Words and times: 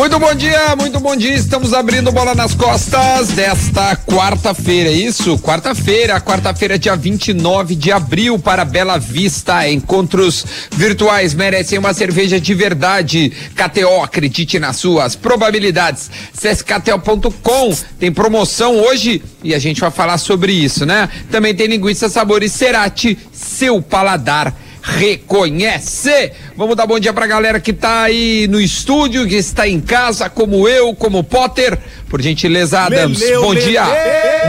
Muito 0.00 0.18
bom 0.18 0.34
dia, 0.34 0.74
muito 0.76 0.98
bom 0.98 1.14
dia. 1.14 1.34
Estamos 1.34 1.74
abrindo 1.74 2.10
bola 2.10 2.34
nas 2.34 2.54
costas 2.54 3.28
desta 3.32 3.94
quarta-feira, 3.94 4.88
é 4.88 4.94
isso? 4.94 5.38
Quarta-feira, 5.38 6.18
quarta-feira, 6.18 6.78
dia 6.78 6.96
29 6.96 7.74
de 7.74 7.92
abril, 7.92 8.38
para 8.38 8.64
Bela 8.64 8.96
Vista. 8.96 9.68
Encontros 9.68 10.46
virtuais 10.72 11.34
merecem 11.34 11.78
uma 11.78 11.92
cerveja 11.92 12.40
de 12.40 12.54
verdade. 12.54 13.30
KTO, 13.54 14.02
acredite 14.02 14.58
nas 14.58 14.76
suas 14.76 15.14
probabilidades. 15.14 16.10
CSKTO.com 16.34 17.76
tem 17.98 18.10
promoção 18.10 18.80
hoje 18.80 19.22
e 19.44 19.54
a 19.54 19.58
gente 19.58 19.82
vai 19.82 19.90
falar 19.90 20.16
sobre 20.16 20.50
isso, 20.50 20.86
né? 20.86 21.10
Também 21.30 21.54
tem 21.54 21.66
linguiça 21.66 22.08
sabores 22.08 22.52
Cerati, 22.52 23.18
seu 23.30 23.82
paladar 23.82 24.56
reconhece. 24.82 26.32
Vamos 26.56 26.76
dar 26.76 26.86
bom 26.86 26.98
dia 26.98 27.12
pra 27.12 27.26
galera 27.26 27.60
que 27.60 27.72
tá 27.72 28.02
aí 28.02 28.46
no 28.48 28.60
estúdio, 28.60 29.26
que 29.26 29.36
está 29.36 29.68
em 29.68 29.80
casa, 29.80 30.28
como 30.28 30.68
eu, 30.68 30.94
como 30.94 31.22
Potter. 31.22 31.78
Por 32.08 32.20
gentileza, 32.20 32.80
Adams. 32.80 33.18
Meleu, 33.18 33.42
bom 33.42 33.54
dia. 33.54 33.84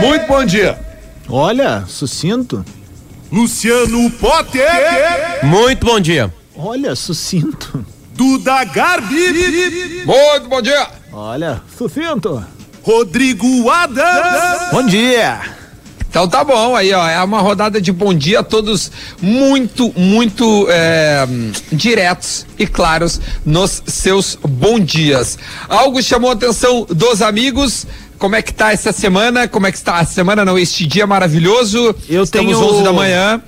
Muito 0.00 0.26
bom 0.26 0.44
dia. 0.44 0.78
Olha, 1.28 1.84
sucinto. 1.86 2.64
Luciano 3.30 4.10
Potter. 4.12 4.68
Muito 5.42 5.86
bom 5.86 5.98
dia. 5.98 6.32
Olha, 6.54 6.94
sucinto. 6.94 7.84
Duda 8.14 8.62
Garbi. 8.64 10.04
Muito 10.04 10.48
bom 10.48 10.60
dia. 10.60 10.86
Olha, 11.12 11.62
sucinto. 11.76 12.44
Rodrigo 12.82 13.70
Adams. 13.70 14.70
Bom 14.70 14.84
dia. 14.84 15.61
Então 16.12 16.28
tá 16.28 16.44
bom, 16.44 16.76
aí 16.76 16.92
ó, 16.92 17.08
é 17.08 17.22
uma 17.24 17.40
rodada 17.40 17.80
de 17.80 17.90
bom 17.90 18.12
dia, 18.12 18.42
todos 18.42 18.92
muito, 19.18 19.90
muito 19.96 20.66
é, 20.68 21.26
diretos 21.72 22.44
e 22.58 22.66
claros 22.66 23.18
nos 23.46 23.82
seus 23.86 24.36
bom 24.46 24.78
dias. 24.78 25.38
Algo 25.70 26.02
chamou 26.02 26.28
a 26.28 26.34
atenção 26.34 26.86
dos 26.90 27.22
amigos, 27.22 27.86
como 28.18 28.36
é 28.36 28.42
que 28.42 28.52
tá 28.52 28.72
essa 28.72 28.92
semana, 28.92 29.48
como 29.48 29.66
é 29.66 29.72
que 29.72 29.78
está 29.78 29.94
a 30.00 30.04
semana, 30.04 30.44
não, 30.44 30.58
este 30.58 30.86
dia 30.86 31.06
maravilhoso, 31.06 31.96
Eu 32.06 32.24
estamos 32.24 32.58
tenho- 32.58 32.68
11 32.74 32.82
da 32.84 32.92
manhã, 32.92 33.40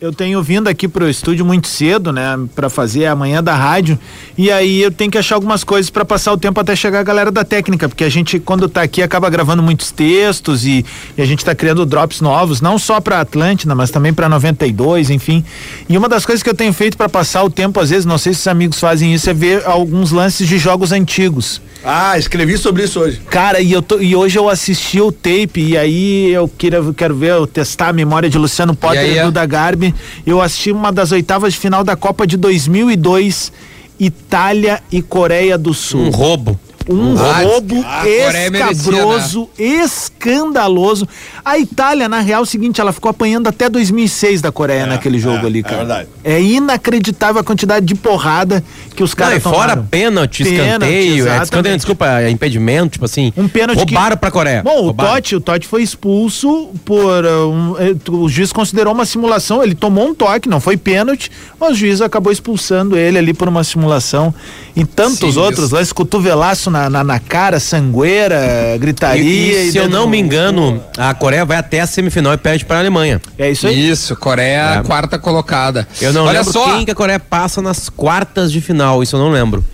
Eu 0.00 0.14
tenho 0.14 0.42
vindo 0.42 0.66
aqui 0.66 0.88
pro 0.88 1.10
estúdio 1.10 1.44
muito 1.44 1.68
cedo, 1.68 2.10
né, 2.10 2.38
Pra 2.54 2.70
fazer 2.70 3.04
a 3.04 3.14
manhã 3.14 3.44
da 3.44 3.54
rádio, 3.54 3.98
e 4.38 4.50
aí 4.50 4.80
eu 4.80 4.90
tenho 4.90 5.10
que 5.10 5.18
achar 5.18 5.34
algumas 5.34 5.62
coisas 5.62 5.90
pra 5.90 6.06
passar 6.06 6.32
o 6.32 6.38
tempo 6.38 6.58
até 6.58 6.74
chegar 6.74 7.00
a 7.00 7.02
galera 7.02 7.30
da 7.30 7.44
técnica, 7.44 7.86
porque 7.86 8.04
a 8.04 8.08
gente 8.08 8.40
quando 8.40 8.66
tá 8.66 8.80
aqui 8.80 9.02
acaba 9.02 9.28
gravando 9.28 9.62
muitos 9.62 9.90
textos 9.90 10.64
e, 10.64 10.86
e 11.18 11.20
a 11.20 11.26
gente 11.26 11.44
tá 11.44 11.54
criando 11.54 11.84
drops 11.84 12.22
novos, 12.22 12.62
não 12.62 12.78
só 12.78 12.98
pra 12.98 13.20
Atlântida, 13.20 13.74
mas 13.74 13.90
também 13.90 14.10
pra 14.10 14.26
92, 14.26 15.10
enfim. 15.10 15.44
E 15.86 15.98
uma 15.98 16.08
das 16.08 16.24
coisas 16.24 16.42
que 16.42 16.48
eu 16.48 16.54
tenho 16.54 16.72
feito 16.72 16.96
pra 16.96 17.06
passar 17.06 17.42
o 17.44 17.50
tempo 17.50 17.78
às 17.78 17.90
vezes, 17.90 18.06
não 18.06 18.16
sei 18.16 18.32
se 18.32 18.40
os 18.40 18.48
amigos 18.48 18.80
fazem 18.80 19.12
isso, 19.12 19.28
é 19.28 19.34
ver 19.34 19.66
alguns 19.66 20.12
lances 20.12 20.48
de 20.48 20.56
jogos 20.56 20.92
antigos. 20.92 21.60
Ah, 21.84 22.18
escrevi 22.18 22.58
sobre 22.58 22.84
isso 22.84 23.00
hoje. 23.00 23.20
Cara, 23.30 23.60
e, 23.60 23.72
eu 23.72 23.80
tô- 23.80 24.00
e 24.00 24.14
hoje 24.14 24.38
eu 24.38 24.48
assisti 24.48 25.00
o 25.00 25.10
tape 25.10 25.60
e 25.60 25.76
aí 25.78 26.30
eu 26.30 26.46
queria, 26.48 26.78
eu 26.78 26.92
quero 26.92 27.14
ver, 27.14 27.30
eu 27.30 27.46
testar 27.46 27.88
a 27.88 27.92
memória 27.92 28.28
de 28.28 28.36
Luciano 28.36 28.74
Potter 28.74 29.00
E 29.02 29.04
aí, 29.04 29.14
e 29.14 29.18
é? 29.18 29.24
Duda 29.24 29.44
Garbi. 29.46 29.94
Eu 30.26 30.40
assisti 30.42 30.70
uma 30.72 30.92
das 30.92 31.10
oitavas 31.12 31.54
de 31.54 31.58
final 31.58 31.82
da 31.82 31.96
Copa 31.96 32.26
de 32.26 32.36
2002, 32.36 33.52
Itália 33.98 34.82
e 34.92 35.00
Coreia 35.02 35.56
do 35.56 35.72
Sul. 35.74 36.02
Um 36.02 36.10
roubo. 36.10 36.58
Um 36.88 37.14
Ah, 37.18 37.42
roubo 37.42 37.84
merecia, 38.02 38.70
escabroso, 38.72 39.48
escandaloso. 39.58 41.06
A 41.44 41.58
Itália, 41.58 42.08
na 42.08 42.20
real, 42.20 42.40
é 42.40 42.42
o 42.42 42.46
seguinte, 42.46 42.80
ela 42.80 42.92
ficou 42.92 43.10
apanhando 43.10 43.48
até 43.48 43.68
2006 43.68 44.40
da 44.40 44.50
Coreia 44.50 44.86
naquele 44.86 45.18
jogo 45.18 45.44
é, 45.44 45.46
ali, 45.46 45.58
é 45.60 45.62
cara. 45.62 45.76
verdade. 45.76 46.08
É 46.24 46.40
inacreditável 46.40 47.40
a 47.40 47.44
quantidade 47.44 47.84
de 47.84 47.94
porrada 47.94 48.64
que 48.96 49.02
os 49.02 49.14
caras 49.14 49.36
e 49.36 49.40
fora 49.40 49.72
tomaram. 49.72 49.86
pênalti, 49.86 50.42
escanteio, 50.42 51.28
é, 51.28 51.42
escanteio, 51.42 51.76
desculpa, 51.76 52.20
é 52.20 52.30
impedimento, 52.30 52.92
tipo 52.92 53.04
assim. 53.04 53.32
Um 53.36 53.46
pênalti 53.46 53.78
Roubaram 53.78 54.16
que... 54.16 54.20
pra 54.20 54.30
Coreia. 54.30 54.62
Bom, 54.62 54.78
o 54.78 54.82
Roubaram. 54.86 55.14
Totti, 55.14 55.36
o 55.36 55.40
Totti 55.40 55.66
foi 55.66 55.82
expulso 55.82 56.70
por 56.84 57.24
uh, 57.24 57.50
um, 57.50 57.76
eh, 57.78 57.94
o 58.10 58.28
juiz 58.28 58.52
considerou 58.52 58.94
uma 58.94 59.04
simulação, 59.04 59.62
ele 59.62 59.74
tomou 59.74 60.08
um 60.08 60.14
toque, 60.14 60.48
não 60.48 60.60
foi 60.60 60.76
pênalti, 60.76 61.30
mas 61.58 61.72
o 61.72 61.74
juiz 61.74 62.00
acabou 62.00 62.32
expulsando 62.32 62.96
ele 62.96 63.18
ali 63.18 63.34
por 63.34 63.48
uma 63.48 63.62
simulação. 63.62 64.34
E 64.76 64.84
tantos 64.84 65.34
Sim, 65.34 65.40
outros, 65.40 65.70
lá 65.70 65.82
esse 65.82 65.92
cotovelaço 65.92 66.70
na, 66.70 66.88
na, 66.88 67.02
na 67.04 67.18
cara, 67.18 67.58
sangueira, 67.58 68.76
gritaria. 68.78 69.22
E, 69.22 69.68
e 69.68 69.72
se 69.72 69.78
eu 69.78 69.88
não 69.88 70.06
me 70.08 70.18
engano, 70.18 70.82
a 70.96 71.12
Coreia 71.12 71.44
vai 71.44 71.56
até 71.56 71.80
a 71.80 71.86
semifinal 71.86 72.32
e 72.34 72.36
perde 72.36 72.64
para 72.64 72.76
a 72.76 72.80
Alemanha. 72.80 73.20
É 73.38 73.50
isso 73.50 73.66
aí. 73.66 73.90
Isso, 73.90 74.14
Coreia, 74.16 74.76
É. 74.78 74.82
quarta 74.82 75.18
colocada. 75.18 75.86
Eu 76.00 76.12
não 76.12 76.24
Olha 76.24 76.38
lembro 76.40 76.52
só, 76.52 76.64
quem 76.76 76.84
que 76.84 76.90
a 76.90 76.94
Coreia 76.94 77.18
passa 77.18 77.60
nas 77.60 77.88
quartas 77.88 78.52
de 78.52 78.60
final, 78.60 79.02
isso 79.02 79.16
eu 79.16 79.20
não 79.20 79.30
lembro. 79.30 79.64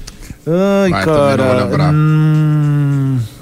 Ai, 0.49 0.91
Vai, 0.91 1.05
também 1.05 1.21
não 1.21 1.27
vou 1.27 1.37
cara. 1.47 1.65
lembrar. 1.65 1.91
Hum, 1.93 2.66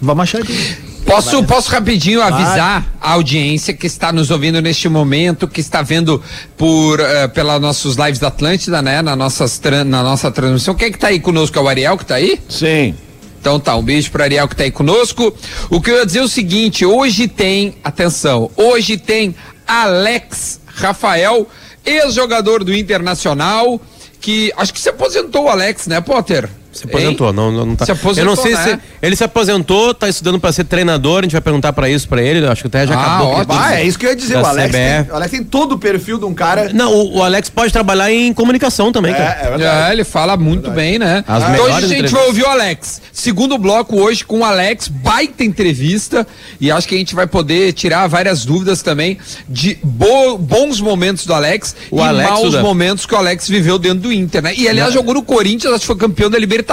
vamos 0.00 0.22
achar 0.22 0.42
aqui. 0.42 0.76
Posso, 1.04 1.44
posso 1.44 1.70
rapidinho 1.70 2.22
avisar 2.22 2.84
a 3.00 3.12
audiência 3.12 3.74
que 3.74 3.86
está 3.86 4.10
nos 4.10 4.30
ouvindo 4.30 4.60
neste 4.62 4.88
momento, 4.88 5.46
que 5.46 5.60
está 5.60 5.82
vendo 5.82 6.22
por 6.56 6.98
eh, 6.98 7.28
pelas 7.28 7.60
nossos 7.60 7.96
lives 7.96 8.18
da 8.18 8.28
Atlântida, 8.28 8.80
né? 8.80 9.02
Na, 9.02 9.14
nossas, 9.14 9.60
na 9.86 10.02
nossa 10.02 10.30
transmissão. 10.30 10.74
Quem 10.74 10.88
é 10.88 10.90
que 10.90 10.98
tá 10.98 11.08
aí 11.08 11.20
conosco? 11.20 11.58
É 11.58 11.62
o 11.62 11.68
Ariel 11.68 11.98
que 11.98 12.06
tá 12.06 12.14
aí? 12.14 12.40
Sim. 12.48 12.94
Então 13.38 13.60
tá, 13.60 13.76
um 13.76 13.82
beijo 13.82 14.10
pro 14.10 14.22
Ariel 14.22 14.48
que 14.48 14.56
tá 14.56 14.64
aí 14.64 14.70
conosco. 14.70 15.36
O 15.68 15.78
que 15.78 15.90
eu 15.90 15.96
ia 15.96 16.06
dizer 16.06 16.20
é 16.20 16.22
o 16.22 16.28
seguinte, 16.28 16.86
hoje 16.86 17.28
tem, 17.28 17.76
atenção, 17.84 18.50
hoje 18.56 18.96
tem 18.96 19.34
Alex 19.66 20.60
Rafael, 20.66 21.46
ex-jogador 21.84 22.64
do 22.64 22.74
Internacional, 22.74 23.78
que 24.20 24.50
acho 24.56 24.72
que 24.72 24.80
se 24.80 24.88
aposentou 24.88 25.44
o 25.44 25.48
Alex, 25.50 25.86
né, 25.86 26.00
Potter? 26.00 26.48
Se 26.74 26.84
aposentou, 26.86 27.32
não, 27.32 27.50
não, 27.52 27.66
não 27.66 27.76
tá. 27.76 27.84
Se 27.84 27.92
aposentou, 27.92 28.32
eu 28.32 28.36
não 28.36 28.42
sei 28.42 28.52
né? 28.54 28.62
se 28.64 28.78
ele 29.00 29.14
se 29.16 29.24
aposentou, 29.24 29.94
tá 29.94 30.08
estudando 30.08 30.40
pra 30.40 30.52
ser 30.52 30.64
treinador, 30.64 31.20
a 31.20 31.22
gente 31.22 31.32
vai 31.32 31.40
perguntar 31.40 31.72
pra 31.72 31.88
isso 31.88 32.08
pra 32.08 32.20
ele, 32.22 32.44
eu 32.44 32.50
acho 32.50 32.62
que 32.62 32.66
até 32.68 32.86
já 32.86 32.94
Ah, 32.94 33.02
acabou. 33.16 33.28
ótimo. 33.34 33.54
Ah, 33.58 33.74
é 33.80 33.84
isso 33.84 33.98
que 33.98 34.06
eu 34.06 34.10
ia 34.10 34.16
dizer. 34.16 34.36
O 34.38 34.44
Alex, 34.46 34.72
tem, 34.72 35.10
o 35.10 35.14
Alex 35.14 35.30
tem 35.30 35.44
todo 35.44 35.72
o 35.72 35.78
perfil 35.78 36.18
de 36.18 36.24
um 36.24 36.34
cara. 36.34 36.70
Não, 36.72 36.92
o, 36.92 37.18
o 37.18 37.22
Alex 37.22 37.48
pode 37.48 37.72
trabalhar 37.72 38.10
em 38.12 38.32
comunicação 38.34 38.90
também, 38.92 39.12
É, 39.12 39.16
cara. 39.16 39.30
é 39.40 39.50
verdade. 39.50 39.90
É, 39.90 39.92
ele 39.92 40.04
fala 40.04 40.36
muito 40.36 40.70
bem, 40.70 40.98
né? 40.98 41.24
As 41.28 41.42
então 41.44 41.64
hoje 41.64 41.84
a 41.84 41.88
gente 41.88 42.12
vai 42.12 42.26
ouvir 42.26 42.42
o 42.42 42.48
Alex. 42.48 43.00
Segundo 43.12 43.56
bloco 43.56 43.96
hoje 44.00 44.24
com 44.24 44.40
o 44.40 44.44
Alex, 44.44 44.88
baita 44.88 45.44
entrevista. 45.44 46.26
E 46.60 46.70
acho 46.70 46.88
que 46.88 46.94
a 46.94 46.98
gente 46.98 47.14
vai 47.14 47.26
poder 47.26 47.72
tirar 47.72 48.06
várias 48.08 48.44
dúvidas 48.44 48.82
também 48.82 49.18
de 49.48 49.78
bo- 49.82 50.36
bons 50.38 50.80
momentos 50.80 51.24
do 51.26 51.32
Alex 51.34 51.74
O 51.90 51.98
e 51.98 52.02
Alex, 52.02 52.30
maus 52.30 52.54
momentos 52.60 53.06
que 53.06 53.14
o 53.14 53.18
Alex 53.18 53.48
viveu 53.48 53.78
dentro 53.78 54.00
do 54.00 54.12
Inter, 54.12 54.42
né? 54.42 54.52
E 54.56 54.68
aliás, 54.68 54.92
jogou 54.92 55.14
no 55.14 55.22
Corinthians, 55.22 55.72
acho 55.72 55.80
que 55.80 55.86
foi 55.86 55.96
campeão 55.96 56.28
da 56.30 56.38
Libertadores 56.38 56.63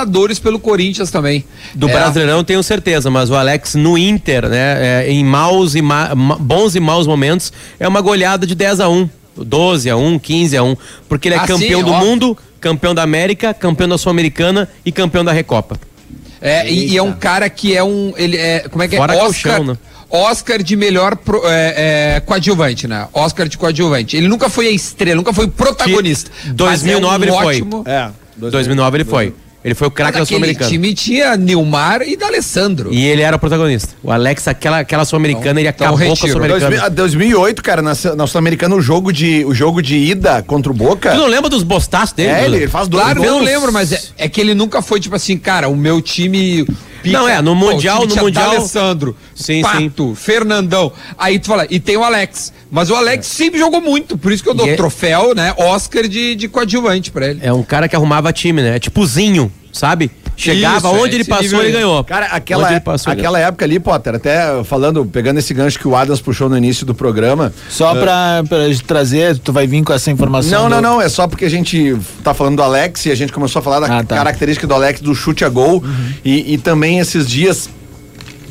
pelo 0.42 0.60
Corinthians 0.60 1.12
também. 1.12 1.44
Do 1.76 1.90
É. 1.90 1.94
Brasileirão 1.94 2.44
tenho 2.44 2.62
certeza, 2.64 3.10
mas 3.10 3.30
o 3.30 3.36
Alex 3.36 3.76
no 3.76 3.98
Inter, 3.98 4.48
né, 4.50 5.04
é, 5.06 5.12
em 5.12 5.24
maus 5.24 5.76
e 5.76 5.82
ma- 5.82 6.16
ma- 6.16 6.38
bons 6.38 6.76
e 6.76 6.80
maus 6.80 7.06
momentos, 7.08 7.52
é 7.80 7.88
uma 7.88 8.02
goleada 8.02 8.46
de 8.48 8.56
10 8.56 8.80
a 8.80 8.90
1, 8.90 9.10
12 9.38 9.90
a 9.90 9.96
1, 9.96 10.18
15 10.20 10.58
a 10.58 10.64
1, 10.64 10.76
porque 11.08 11.28
ele 11.28 11.36
é 11.36 11.40
Ah, 11.40 11.48
campeão 11.48 11.80
sim, 11.80 11.86
do 11.86 11.92
ó. 11.92 12.00
mundo, 12.00 12.38
campeão 12.60 12.94
da 12.96 13.04
América, 13.04 13.54
campeão 13.54 13.90
da 13.90 13.98
Sul-Americana 13.98 14.68
e 14.86 14.92
campeão 14.92 15.24
da 15.24 15.32
Recopa. 15.32 15.80
É, 16.42 16.68
e, 16.72 16.90
e 16.94 16.98
é 16.98 17.04
um 17.04 17.14
cara 17.14 17.48
que 17.50 17.76
é 17.76 17.84
um. 17.84 18.14
Ele 18.18 18.36
é, 18.36 18.62
como 18.68 18.82
é 18.84 18.88
que 18.88 18.98
Fora 18.98 19.14
é? 19.14 19.16
que 19.18 19.22
é 19.22 19.28
Oscar, 19.28 19.56
chão, 19.58 19.64
né? 19.66 19.78
Oscar 20.10 20.62
de 20.64 20.76
melhor 20.76 21.16
pro- 21.16 21.44
é, 21.46 22.16
é, 22.16 22.20
coadjuvante, 22.20 22.88
né? 22.88 23.08
Oscar 23.14 23.48
de 23.48 23.58
coadjuvante. 23.60 24.18
Ele 24.18 24.28
nunca 24.28 24.50
foi 24.50 24.68
a 24.68 24.72
estrela, 24.72 25.16
nunca 25.16 25.32
foi 25.34 25.48
protagonista. 25.48 26.32
Que 26.42 26.50
2009 26.50 27.26
mas 27.28 27.36
é 27.36 27.38
um 27.38 27.42
ele 27.42 27.44
foi. 27.44 27.56
ótimo... 27.56 27.84
É. 27.88 28.10
2009 28.38 28.98
ele 28.98 29.06
foi. 29.06 29.34
Ele 29.64 29.76
foi 29.76 29.88
o 29.88 29.92
craque 29.92 30.18
da 30.18 30.26
Sul-Americana. 30.26 30.70
time 30.70 30.94
tinha 30.94 31.38
Nilmar 31.38 32.02
e 32.02 32.18
D'Alessandro. 32.18 32.92
E 32.92 33.06
ele 33.06 33.22
era 33.22 33.36
o 33.36 33.40
protagonista. 33.40 33.94
O 34.02 34.12
Alex, 34.12 34.48
aquela, 34.48 34.80
aquela 34.80 35.06
Sul-Americana, 35.06 35.60
ele 35.60 35.70
então 35.70 35.88
acabou 35.88 36.08
com 36.08 36.14
a. 36.14 36.16
Sul-Americana. 36.16 36.70
2000 36.70 36.84
a 36.84 36.90
2008, 36.90 37.62
cara, 37.64 37.82
na, 37.82 37.94
na 38.16 38.28
Sul-Americana, 38.28 38.76
o 38.76 38.82
jogo 38.82 39.14
de 39.14 39.46
o 39.46 39.54
jogo 39.54 39.82
de 39.82 39.96
ida 39.98 40.42
contra 40.42 40.72
o 40.72 40.76
Boca. 40.76 41.12
Tu 41.12 41.18
não 41.18 41.28
lembra 41.28 41.50
dos 41.50 41.62
bostaços 41.62 42.14
dele? 42.14 42.30
É, 42.32 42.46
ele 42.46 42.68
faz 42.68 42.88
dois 42.88 43.04
Claro, 43.04 43.20
eu 43.24 43.32
não 43.32 43.40
gols. 43.40 43.46
lembro, 43.46 43.72
mas 43.72 43.92
é, 43.92 44.02
é 44.18 44.28
que 44.28 44.42
ele 44.42 44.56
nunca 44.56 44.82
foi 44.82 45.00
tipo 45.00 45.16
assim, 45.16 45.38
cara, 45.38 45.70
o 45.70 45.76
meu 45.76 46.02
time. 46.02 46.66
Pica. 47.02 47.18
Não, 47.18 47.28
é, 47.28 47.42
no 47.42 47.52
Pô, 47.52 47.72
Mundial- 47.72 48.02
time 48.02 48.16
no 48.16 48.22
Mundial- 48.24 48.52
D'Alessandro, 48.52 49.16
Sim, 49.36 49.62
Pato, 49.62 50.16
Fernandão. 50.16 50.92
Aí 51.18 51.40
tu 51.40 51.48
fala, 51.48 51.66
e 51.70 51.80
tem 51.80 51.98
o 51.98 52.04
Alex. 52.04 52.54
Mas 52.70 52.90
o 52.90 52.96
Alex 52.96 53.26
sempre 53.28 53.60
jogou 53.60 53.82
muito, 53.82 54.18
por 54.18 54.32
isso 54.32 54.42
que 54.44 54.50
eu 54.50 54.54
dou 54.54 54.66
E 54.66 54.72
é- 54.72 54.76
troféu, 54.76 55.36
né? 55.36 55.54
Oscar 55.58 56.08
de, 56.08 56.36
de 56.36 56.48
coadjuvante 56.48 57.12
pra 57.12 57.28
ele. 57.28 57.40
É 57.44 57.52
um 57.52 57.64
cara 57.64 57.88
que 57.90 57.96
arrumava 57.96 58.32
time, 58.32 58.62
né? 58.62 58.76
É 58.78 58.80
tipo 58.80 59.06
Zinho, 59.06 59.52
sabe? 59.74 60.10
Chegava, 60.42 60.78
Isso, 60.78 60.88
é 60.88 60.90
onde 61.02 61.16
ele 61.16 61.22
esse 61.22 61.30
passou, 61.30 61.44
nível 61.44 61.62
ele 61.64 61.72
ganhou. 61.72 62.04
Cara, 62.04 62.26
Onde 62.26 62.36
aquela, 62.36 62.72
ele 62.72 62.80
passou, 62.80 63.14
ele 63.14 63.22
aquela 63.22 63.40
época 63.40 63.64
ali, 63.66 63.80
Potter, 63.80 64.16
até 64.16 64.64
falando, 64.64 65.06
pegando 65.06 65.38
esse 65.38 65.54
gancho 65.54 65.78
que 65.78 65.88
o 65.88 65.96
Adams 65.96 66.20
puxou 66.22 66.50
no 66.50 66.58
início 66.58 66.86
do 66.86 66.96
programa. 66.96 67.54
Só 67.70 67.94
pra, 67.94 68.44
pra 68.50 68.58
trazer, 68.88 69.38
tu 69.38 69.54
vai 69.54 69.68
vir 69.68 69.84
com 69.84 69.94
essa 69.94 70.10
informação. 70.10 70.64
Não, 70.64 70.70
não, 70.70 70.78
do- 70.78 70.82
não, 70.84 71.02
é 71.02 71.08
só 71.10 71.28
porque 71.28 71.46
a 71.46 71.50
gente 71.50 71.96
tá 72.24 72.34
falando 72.34 72.56
do 72.58 72.64
Alex 72.64 73.06
e 73.06 73.12
a 73.12 73.16
gente 73.16 73.32
começou 73.32 73.60
a 73.60 73.64
falar 73.64 73.82
da 73.82 74.00
Ah, 74.00 74.04
tá. 74.04 74.16
característica 74.16 74.66
do 74.66 74.74
Alex 74.74 75.00
do 75.02 75.14
chute 75.14 75.46
a 75.46 75.50
gol 75.50 75.84
e, 76.26 76.54
e 76.54 76.58
também 76.58 77.00
esses 77.00 77.28
dias 77.28 77.70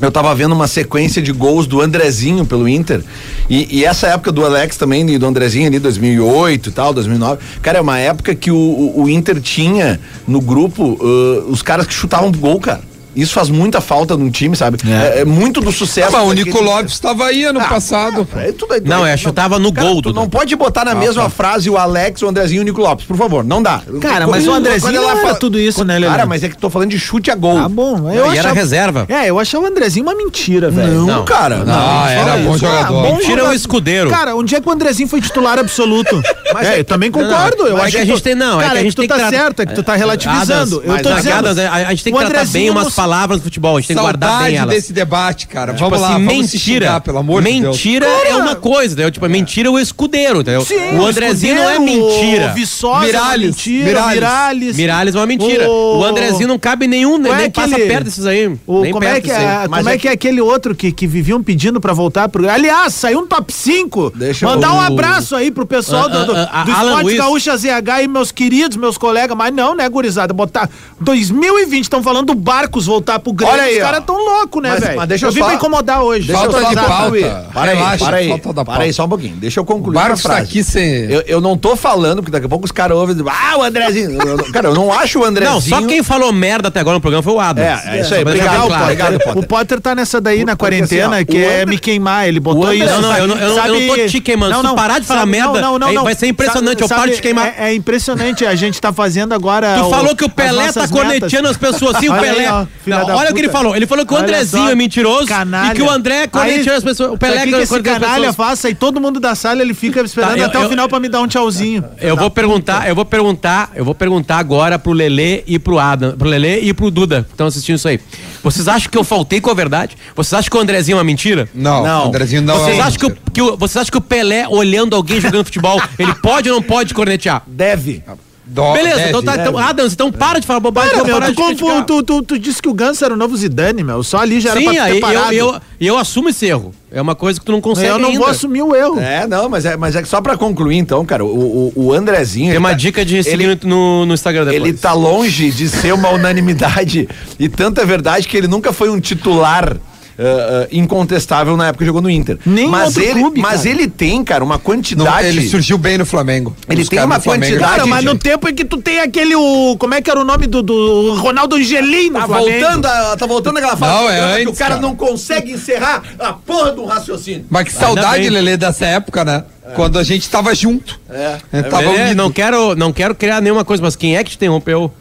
eu 0.01 0.11
tava 0.11 0.35
vendo 0.35 0.53
uma 0.53 0.67
sequência 0.67 1.21
de 1.21 1.33
gols 1.33 1.67
do 1.67 1.81
Andrezinho 1.81 2.47
pelo 2.47 2.69
Inter. 2.69 3.03
E, 3.49 3.79
e 3.79 3.85
essa 3.85 4.07
época 4.09 4.33
do 4.33 4.45
Alex 4.45 4.77
também, 4.77 5.19
do 5.19 5.27
Andrezinho 5.27 5.67
ali, 5.67 5.79
2008 5.79 6.69
e 6.69 6.73
tal, 6.73 6.93
2009. 6.93 7.41
Cara, 7.61 7.79
é 7.79 7.81
uma 7.81 7.99
época 7.99 8.35
que 8.35 8.51
o, 8.51 8.57
o, 8.57 9.03
o 9.03 9.09
Inter 9.09 9.41
tinha 9.41 10.01
no 10.27 10.41
grupo 10.41 10.99
uh, 11.01 11.51
os 11.51 11.63
caras 11.63 11.87
que 11.87 11.93
chutavam 11.93 12.33
gol, 12.33 12.61
cara. 12.61 12.90
Isso 13.15 13.33
faz 13.35 13.49
muita 13.51 13.81
falta 13.81 14.17
num 14.17 14.31
time, 14.31 14.57
sabe? 14.57 14.79
É, 14.89 15.21
é 15.21 15.25
muito 15.25 15.61
do 15.61 15.73
sucesso. 15.73 16.15
Ah, 16.17 16.21
mas 16.21 16.29
o 16.29 16.33
Nico 16.33 16.61
Lopes 16.63 16.93
estava 16.95 17.27
aí 17.27 17.45
ano 17.45 17.61
Ah, 17.61 17.65
passado. 17.65 18.27
É, 18.37 18.53
tudo 18.53 18.75
aí- 18.75 18.81
Não, 18.85 19.05
é, 19.07 19.17
chutava 19.17 19.59
no 19.59 19.73
Cara, 19.73 19.89
gol, 19.89 20.03
tu 20.03 20.13
não 20.13 20.29
pode 20.29 20.55
botar 20.57 20.85
na 20.85 20.95
mesma 20.95 21.29
frase 21.29 21.69
o 21.69 21.77
Alex, 21.77 22.23
o 22.23 22.29
Andrezinho 22.29 22.61
e 22.61 22.63
o 22.63 22.65
Nico 22.65 22.81
Lopes, 22.81 23.05
por 23.07 23.17
favor. 23.17 23.43
Não 23.45 23.63
dá. 23.63 23.81
Cara, 24.01 24.27
mas 24.27 24.47
o 24.47 24.53
Andrezinho 24.53 24.93
Quando 24.93 24.97
ela 24.97 25.07
não 25.07 25.13
era 25.19 25.27
fala- 25.29 25.39
tudo 25.39 25.59
isso, 25.59 25.85
né, 25.85 25.95
Lelê? 25.99 26.07
Cara, 26.13 26.27
mas 26.27 26.43
é 26.45 26.49
que 26.49 26.57
tô 26.57 26.71
falando 26.71 26.91
de 26.91 26.99
chute 26.99 27.31
a 27.31 27.35
gol. 27.35 27.55
Tá 27.61 27.69
bom. 27.69 28.11
E 28.13 28.17
Eu 28.17 28.25
era 28.31 28.41
achava... 28.41 28.55
reserva. 28.55 29.07
É, 29.09 29.29
eu 29.29 29.39
achava 29.39 29.65
o 29.65 29.67
Andrezinho 29.67 30.05
uma 30.07 30.15
mentira, 30.15 30.71
velho. 30.71 30.93
Não, 30.93 31.07
Não. 31.07 31.25
cara. 31.25 31.65
Não, 31.65 32.07
era 32.09 32.25
fala 32.25 32.37
bom 32.43 32.51
isso. 32.55 32.59
jogador. 32.67 33.03
bom 33.03 33.19
Tira 33.19 33.49
o 33.49 33.53
escudeiro. 33.53 34.11
Cara, 34.11 34.35
onde 34.37 34.55
é 34.55 34.61
que 34.61 34.69
o 34.69 34.73
Andrezinho 34.73 35.09
foi 35.09 35.21
titular 35.21 35.59
absoluto? 35.59 36.21
Mas 36.55 36.67
é, 36.67 36.75
é- 36.77 36.81
eu 36.81 36.85
também 36.85 37.11
Não, 37.11 37.21
não, 37.21 37.29
concordo. 37.29 37.67
eu 37.67 37.77
acho 37.77 37.89
é 37.89 37.91
que 37.91 37.97
a 37.99 38.05
gente 38.05 38.17
tu- 38.21 38.23
tem- 38.25 38.35
não, 38.35 38.61
é 38.61 38.71
que 38.71 38.79
a 38.79 38.83
gente 38.83 38.95
tu 38.95 39.01
tem 39.01 39.09
tá 39.09 39.15
que 39.17 39.21
tra- 39.21 39.31
certo, 39.31 39.61
é 39.63 39.67
que 39.67 39.75
tu 39.75 39.83
tá 39.83 39.95
relativizando. 39.97 40.81
Adams, 40.81 40.97
eu 40.99 41.03
tô 41.03 41.15
dizendo. 41.15 41.49
A, 41.71 41.91
gente 41.91 42.05
tem 42.05 42.13
que 42.13 42.19
tratar 42.25 42.47
bem 42.47 42.71
umas 42.71 42.85
não- 42.85 42.91
palavras 43.01 43.39
do 43.41 43.45
futebol, 43.45 43.77
a 43.77 43.81
gente 43.81 43.89
tem 43.89 43.97
que 43.97 44.03
guardar 44.03 44.45
bem 44.45 44.57
elas. 44.57 44.75
desse 44.75 44.93
debate, 44.93 45.47
cara. 45.47 45.73
Tipo 45.75 45.85
Vamos 45.89 46.01
lá, 46.01 46.15
assim, 46.17 46.25
vamos 46.27 46.47
se 46.51 46.57
mentira. 46.57 46.87
xingar, 46.87 47.01
pelo 47.01 47.19
amor 47.19 47.43
de 47.43 47.51
Deus. 47.61 47.77
mentira 47.77 48.07
é 48.07 48.37
uma 48.37 48.55
coisa, 48.57 48.93
entendeu? 48.95 49.11
Tipo, 49.11 49.29
mentira 49.29 49.69
é 49.69 49.71
o 49.71 49.79
escudeiro, 49.79 50.41
entendeu? 50.41 50.65
Sim, 50.65 50.97
o 50.99 51.07
Andrezinho 51.07 51.55
não 51.55 51.71
é 51.71 51.79
mentira. 51.79 52.51
O 52.51 52.55
Viçosa 52.55 53.07
Miralles, 53.07 53.17
é 53.17 53.37
uma 53.37 53.47
mentira, 53.47 53.85
Miralles. 53.87 54.15
Miralles. 54.15 54.77
Miralles 54.77 55.15
é 55.15 55.19
uma 55.19 55.27
mentira. 55.27 55.69
O- 55.71 55.99
O 56.01 56.05
Andrezinho 56.05 56.49
não 56.49 56.59
cabe 56.59 56.87
nenhum, 56.87 57.17
nem, 57.19 57.33
é 57.33 57.37
nem 57.37 57.51
passa 57.51 57.75
aquele- 57.75 57.89
perto 57.89 58.05
desses 58.05 58.27
aí. 58.27 58.47
O, 58.67 58.81
nem 58.83 58.93
como 58.93 59.05
é 59.05 59.13
perto 59.13 59.25
que 59.25 59.31
é, 59.31 59.37
aí. 59.37 59.69
Mas 59.69 59.79
como 59.81 59.89
é 59.89 59.95
é 59.95 59.99
que 59.99 60.09
é 60.09 60.13
aquele 60.13 60.41
outro 60.41 60.75
que, 60.75 60.93
que 60.93 61.07
viviam 61.07 61.43
pedindo 61.43 61.81
pra 61.81 61.93
voltar 61.93 62.29
pro. 62.29 62.49
Aliás, 62.49 62.95
saiu 62.95 63.21
um 63.21 63.27
top 63.27 63.53
5. 63.53 64.13
Deixa 64.15 64.45
eu- 64.47 64.51
Mandar 64.51 64.73
um 64.73 64.77
o- 64.77 64.81
abraço 64.81 65.35
aí 65.37 65.51
pro 65.51 65.67
pessoal 65.67 66.05
Ah, 66.05 66.09
do, 66.09 66.27
do, 66.27 66.37
ah, 66.37 66.49
ah, 66.53 66.65
do 66.65 66.71
Esporte. 66.71 67.17
Gaúcha 67.17 67.57
ZH 67.57 68.03
e 68.03 68.09
meus 68.09 68.31
queridos, 68.33 68.77
meus 68.77 68.97
colegas, 68.99 69.37
mas 69.37 69.53
não, 69.55 69.75
né, 69.75 69.89
gurizada? 69.89 70.33
Botar 70.33 70.69
2020, 71.01 71.85
estão 71.85 72.03
falando 72.03 72.27
do 72.29 72.35
Barcos 72.35 72.89
voltar 72.91 73.19
pro 73.21 73.33
Grêmio. 73.33 73.55
Olha 73.55 73.63
aí, 73.65 73.77
Os 73.77 73.83
caras 73.83 74.05
tão 74.05 74.17
loucos, 74.17 74.63
né, 74.63 74.77
velho? 74.77 74.97
mas 74.97 75.09
deixa 75.09 75.27
eu 75.27 75.33
vim 75.33 75.41
só- 75.41 75.47
pra 75.47 75.55
incomodar 75.55 76.03
hoje. 76.03 76.27
Deixa 76.27 76.43
Falta 76.43 76.57
eu 76.59 76.63
só 76.63 76.69
de 76.69 76.75
pauta. 76.77 76.93
concluir. 77.03 77.27
Para 77.53 77.71
aí, 77.71 77.77
Relaxa, 77.77 78.05
para 78.05 78.17
aí. 78.17 78.29
falta 78.29 78.53
da 78.53 78.65
Para 78.65 78.83
aí 78.85 78.93
só 78.93 79.05
um 79.05 79.09
pouquinho. 79.09 79.37
Deixa 79.37 79.61
eu 79.61 79.65
concluir. 79.65 79.97
O 79.97 80.01
Barcos 80.01 80.21
a 80.21 80.23
frase. 80.23 80.41
tá 80.41 80.47
aqui 80.47 80.65
sem- 80.65 81.11
Eu, 81.11 81.23
eu 81.27 81.41
não 81.41 81.57
tô 81.57 81.77
falando, 81.77 82.17
porque 82.17 82.31
daqui 82.33 82.47
a 82.47 82.49
pouco 82.49 82.65
os 82.65 82.73
caras 82.73 82.97
ouvem. 82.97 83.17
Ah, 83.29 83.59
o 83.59 83.63
Andrezinho. 83.63 84.21
Eu- 84.21 84.39
eu- 84.39 84.53
cara, 84.53 84.69
eu 84.69 84.75
não 84.75 84.93
acho 84.93 85.21
o 85.21 85.25
Andrezinho. 85.25 85.55
Não, 85.55 85.61
só 85.61 85.83
quem 85.87 86.03
falou 86.03 86.33
merda 86.33 86.69
até 86.69 86.81
agora 86.81 86.95
no 86.97 87.01
programa 87.01 87.23
foi 87.23 87.33
o 87.33 87.41
Adams. 87.41 87.69
É, 87.87 87.99
é 87.99 88.01
isso 88.01 88.15
aí. 88.15 88.23
Obrigado, 88.23 88.67
claro. 88.67 88.83
obrigado, 88.85 89.15
O 89.17 89.21
Potter. 89.21 89.49
Potter 89.49 89.81
tá 89.81 89.95
nessa 89.95 90.21
daí 90.21 90.45
na 90.45 90.57
quarentena, 90.57 91.17
assim, 91.17 91.23
ó, 91.23 91.33
que 91.33 91.39
é 91.43 91.65
me 91.67 91.79
queimar. 91.79 92.27
Ele 92.29 92.41
botou 92.41 92.73
isso. 92.73 92.87
Não, 92.87 93.01
não, 93.03 93.17
eu 93.17 93.27
não- 93.27 93.37
eu 93.37 93.55
não- 93.55 93.67
eu 93.67 93.81
não 93.89 93.97
tô 93.97 94.07
te 94.09 94.21
queimando. 94.21 94.55
Se 94.57 94.63
tu 94.63 94.75
parar 94.75 94.99
de 94.99 95.07
falar 95.07 95.27
merda, 95.27 95.61
vai 96.03 96.15
ser 96.15 96.27
impressionante, 96.27 96.83
eu 96.83 96.89
paro 96.89 97.11
de 97.11 97.17
te 97.17 97.23
queimar. 97.23 97.55
É, 97.59 97.71
é 97.71 97.75
impressionante, 97.75 98.45
a 98.47 98.55
gente 98.55 98.81
tá 98.81 98.93
fazendo 98.93 99.33
agora. 99.35 99.79
Tu 99.79 99.91
falou 99.91 100.17
que 100.17 100.25
o 100.25 100.29
Pelé 100.29 100.73
tá 100.73 100.81
metas. 100.81 100.91
corneteando 100.91 101.49
as 101.49 101.57
pessoas 101.57 101.97
assim, 101.97 102.09
o 102.09 102.15
Pelé. 102.19 102.67
Não, 102.87 103.07
da 103.07 103.17
olha 103.17 103.31
o 103.31 103.35
que 103.35 103.41
ele 103.41 103.49
puta. 103.49 103.59
falou. 103.59 103.77
Ele 103.77 103.87
falou 103.87 104.07
que 104.07 104.13
o 104.13 104.17
Olha 104.17 104.25
Andrezinho 104.25 104.65
só, 104.65 104.71
é 104.71 104.75
mentiroso 104.75 105.27
canalha. 105.27 105.73
e 105.73 105.75
que 105.77 105.83
o 105.83 105.91
André 105.91 106.27
corneteou 106.27 106.71
Aí, 106.73 106.77
as 106.79 106.85
pessoas. 106.85 107.13
O 107.13 107.19
Pelé 107.19 107.35
sabe 107.39 107.43
o 107.49 107.51
que, 107.51 107.57
que 107.57 107.63
esse 107.65 107.73
corneteou 107.73 108.01
canalha 108.01 108.29
pessoas. 108.29 108.37
faça 108.37 108.71
e 108.71 108.75
todo 108.75 109.01
mundo 109.01 109.21
da 109.21 109.35
sala 109.35 109.63
ele 109.63 109.75
fica 109.75 110.01
esperando 110.01 110.33
Tá, 110.33 110.39
eu- 110.39 110.47
até 110.47 110.59
eu- 110.59 110.67
o 110.67 110.69
final 110.69 110.89
pra 110.89 110.99
me 111.01 111.09
dar 111.09 111.21
um 111.21 111.27
tchauzinho. 111.27 111.85
Eu 112.01 112.17
vou 112.17 112.31
perguntar, 112.31 112.89
eu 112.89 112.95
vou 112.95 113.05
perguntar, 113.05 113.71
eu 113.75 113.85
vou 113.85 113.95
perguntar 113.95 114.39
agora 114.39 114.79
pro 114.79 114.93
Lelê 114.93 115.43
e 115.47 115.59
pro 115.59 115.79
Adam, 115.79 116.17
pro 116.17 116.29
Lelê 116.29 116.61
e 116.61 116.73
pro 116.73 116.91
Duda, 116.91 117.23
que 117.25 117.33
estão 117.35 117.47
assistindo 117.47 117.77
isso 117.77 117.89
aí. 117.89 118.01
Vocês 118.43 118.67
acham 118.69 118.91
que 118.91 118.97
eu 118.97 119.05
faltei 119.05 119.41
com 119.41 119.51
a 119.51 119.55
verdade? 119.55 119.97
Vocês 120.17 120.33
acham 120.39 120.51
que 120.51 120.57
o 120.57 120.61
Andrezinho 120.61 120.95
é 120.95 120.99
uma 120.99 121.05
mentira? 121.05 121.49
Não, 121.55 121.83
Não. 121.83 122.05
o 122.05 122.09
Andrezinho 122.09 122.43
não 122.43 122.57
vocês, 122.59 122.79
é. 122.79 122.81
acham 122.81 122.99
que 122.99 123.07
o, 123.07 123.17
que 123.33 123.43
o- 123.43 123.57
vocês 123.57 123.77
acham 123.77 123.91
que 123.91 123.99
o 123.99 124.01
Pelé, 124.01 124.47
olhando 124.49 124.97
alguém 124.97 125.21
jogando 125.21 125.45
futebol, 125.45 125.81
ele 125.99 126.15
pode 126.15 126.49
ou 126.49 126.57
não 126.57 126.63
pode 126.63 126.95
cornetear? 126.95 127.43
Deve. 127.47 128.03
Dó- 128.53 128.73
Beleza, 128.73 128.97
deve. 128.97 129.09
então 129.11 129.23
tá. 129.23 129.37
Então, 129.37 129.57
Adams, 129.59 129.93
então 129.93 130.11
para 130.11 130.41
de 130.41 130.47
falar 130.47 130.59
bobagem. 130.61 130.91
Cara, 130.91 131.05
meu, 131.05 131.21
tu, 131.21 131.27
de 131.27 131.35
criticar. 131.35 131.69
confu- 131.71 131.85
tu, 131.85 132.03
tu, 132.03 132.23
tu 132.23 132.39
disse 132.39 132.61
que 132.61 132.69
o 132.69 132.75
Ganso 132.75 133.05
era 133.05 133.15
o 133.15 133.17
novo 133.17 133.37
Zidane, 133.37 133.85
meu. 133.85 134.03
Só 134.03 134.19
ali 134.19 134.41
já 134.41 134.51
era 134.51 134.59
Sim, 134.61 134.65
pra 134.67 134.73
tu 134.73 134.77
ter 134.77 134.83
aí 134.83 134.95
eu, 134.97 135.01
parado. 135.01 135.33
eu, 135.35 135.61
eu 135.81 135.97
assumo 135.99 136.29
esse 136.29 136.47
erro. 136.47 136.75
É 136.93 137.01
uma 137.01 137.15
coisa 137.15 137.39
que 137.39 137.47
tu 137.47 137.53
não 137.53 137.61
consegue 137.61 137.87
Eu 137.87 137.99
não 138.01 138.09
ainda. 138.09 138.19
vou 138.19 138.29
assumir 138.29 138.63
o 138.63 138.75
erro. 138.75 138.99
É, 138.99 139.25
não, 139.25 139.49
mas 139.49 139.65
é, 139.65 139.77
mas 139.77 139.95
é 139.95 140.03
que 140.03 140.09
só 140.09 140.21
pra 140.21 140.37
concluir, 140.37 140.77
então, 140.77 141.07
cara, 141.07 141.25
o, 141.25 141.73
o, 141.77 141.85
o 141.87 141.93
Andrezinho. 141.93 142.49
Tem 142.51 142.59
uma 142.59 142.71
tá- 142.71 142.75
dica 142.75 143.05
de 143.05 143.23
seguir 143.23 143.45
ele, 143.45 143.61
no, 143.63 144.05
no 144.05 144.13
Instagram 144.15 144.47
depois. 144.47 144.63
ele 144.69 144.77
tá 144.77 144.93
longe 144.93 145.53
de 145.53 145.69
ser 145.69 145.95
uma 145.95 146.09
unanimidade. 146.09 147.09
e 147.39 147.49
tanta 147.49 147.87
verdade 147.87 148.27
que 148.27 148.37
ele 148.37 148.49
nunca 148.49 148.73
foi 148.73 148.91
um 148.91 148.99
titular. 148.99 149.77
Ah, 150.23 150.69
incontestável 150.71 151.57
na 151.57 151.69
época 151.69 151.79
que 151.85 151.87
jogou 151.87 152.03
no 152.03 152.11
Inter. 152.11 152.39
Nem 152.45 152.67
em 152.67 152.69
mas 152.69 152.97
outro 152.97 153.03
ele, 153.03 153.21
clube, 153.21 153.41
mas 153.41 153.63
cara. 153.63 153.69
ele 153.71 153.89
tem, 153.89 154.23
cara, 154.23 154.45
uma 154.45 154.55
Não, 154.55 154.61
quantidade. 154.61 155.27
ele 155.29 155.49
surgiu 155.49 155.79
bem 155.79 155.97
no 155.99 156.05
Flamengo. 156.05 156.55
Ele 156.69 156.85
tem 156.87 157.03
uma 157.03 157.19
do 157.19 157.25
quantidade 157.25 157.61
Cara, 157.61 157.87
mas 157.87 158.05
no 158.05 158.17
tempo 158.17 158.49
em 158.49 158.55
que 158.55 158.65
tu 158.65 158.77
tem 158.79 159.01
aquele. 159.01 159.35
O, 159.35 159.77
como 159.79 159.95
é 159.95 160.03
que 160.03 160.11
era 160.11 160.21
o 160.21 160.25
nome 160.25 160.47
do, 160.47 160.63
do 160.63 161.15
Ronaldo 161.15 161.57
Angelino? 161.57 162.19
Tá 162.19 162.27
Flamengo? 162.27 162.51
voltando, 162.61 162.87
a- 162.87 163.17
tá 163.17 163.27
voltando 163.27 163.57
aquela 163.59 163.77
fase 163.77 163.93
Não, 163.93 164.03
do 164.03 164.09
é 164.09 164.13
programa 164.17 164.35
que 164.37 164.43
antes, 164.43 164.55
o 164.55 164.59
cara, 164.59 164.71
cara. 164.75 164.83
não 164.87 164.97
consegue 164.97 165.53
encerrar 165.53 166.03
a 166.19 166.33
porra 166.33 166.73
um 166.73 166.85
raciocínio. 166.87 167.47
Mas 167.49 167.65
que 167.65 167.73
saudade. 167.73 168.29
Lelê, 168.29 168.57
dessa 168.57 168.87
época, 168.87 169.25
né? 169.25 169.45
Quando 169.75 169.99
a 169.99 170.03
gente 170.03 170.29
tava 170.29 170.55
junto. 170.55 170.99
É. 171.09 171.39
É, 171.53 171.63
tava 171.63 171.91
Lelê, 171.91 172.15
não 172.15 172.31
quero, 172.31 172.75
não 172.75 172.93
quero 172.93 173.15
criar 173.15 173.41
nenhuma 173.41 173.65
coisa, 173.65 173.83
mas 173.83 173.95
quem 173.97 174.17
é 174.17 174.25
que 174.25 174.31
te 174.31 174.37
interrompeu? 174.37 174.93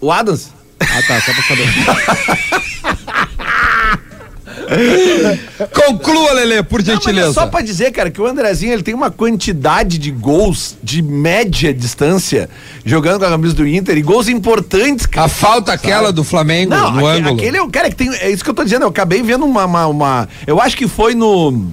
O 0.00 0.10
Adams? 0.12 0.50
Ah, 0.80 1.02
tá, 1.06 1.20
só 1.20 1.32
pra 1.32 1.42
saber. 1.42 2.64
Conclua, 5.72 6.32
Lelê, 6.32 6.62
por 6.62 6.82
Não, 6.82 6.92
é 6.92 6.96
gentileza. 6.96 7.32
só 7.32 7.46
pra 7.46 7.60
dizer, 7.60 7.90
cara, 7.92 8.10
que 8.10 8.20
o 8.20 8.26
Andrezinho 8.26 8.72
ele 8.72 8.82
tem 8.82 8.94
uma 8.94 9.10
quantidade 9.10 9.98
de 9.98 10.10
gols 10.10 10.76
de 10.82 11.02
média 11.02 11.72
distância 11.72 12.48
jogando 12.84 13.18
com 13.20 13.26
a 13.26 13.30
camisa 13.30 13.54
do 13.54 13.66
Inter 13.66 13.96
e 13.96 14.02
gols 14.02 14.28
importantes, 14.28 15.06
cara. 15.06 15.26
A 15.26 15.28
falta 15.28 15.72
aquela 15.72 16.12
do 16.12 16.24
Flamengo 16.24 16.70
Não, 16.70 16.90
no 16.92 17.06
aque- 17.06 17.18
ângulo. 17.20 17.34
aquele 17.36 17.56
é 17.56 17.62
o 17.62 17.68
cara 17.70 17.88
que 17.90 17.96
tem. 17.96 18.08
É 18.16 18.30
isso 18.30 18.42
que 18.44 18.50
eu 18.50 18.54
tô 18.54 18.64
dizendo. 18.64 18.82
Eu 18.82 18.88
acabei 18.88 19.22
vendo 19.22 19.44
uma, 19.44 19.64
uma, 19.64 19.86
uma- 19.86 20.28
Eu 20.46 20.60
acho 20.60 20.76
que 20.76 20.86
foi 20.88 21.14
no. 21.14 21.66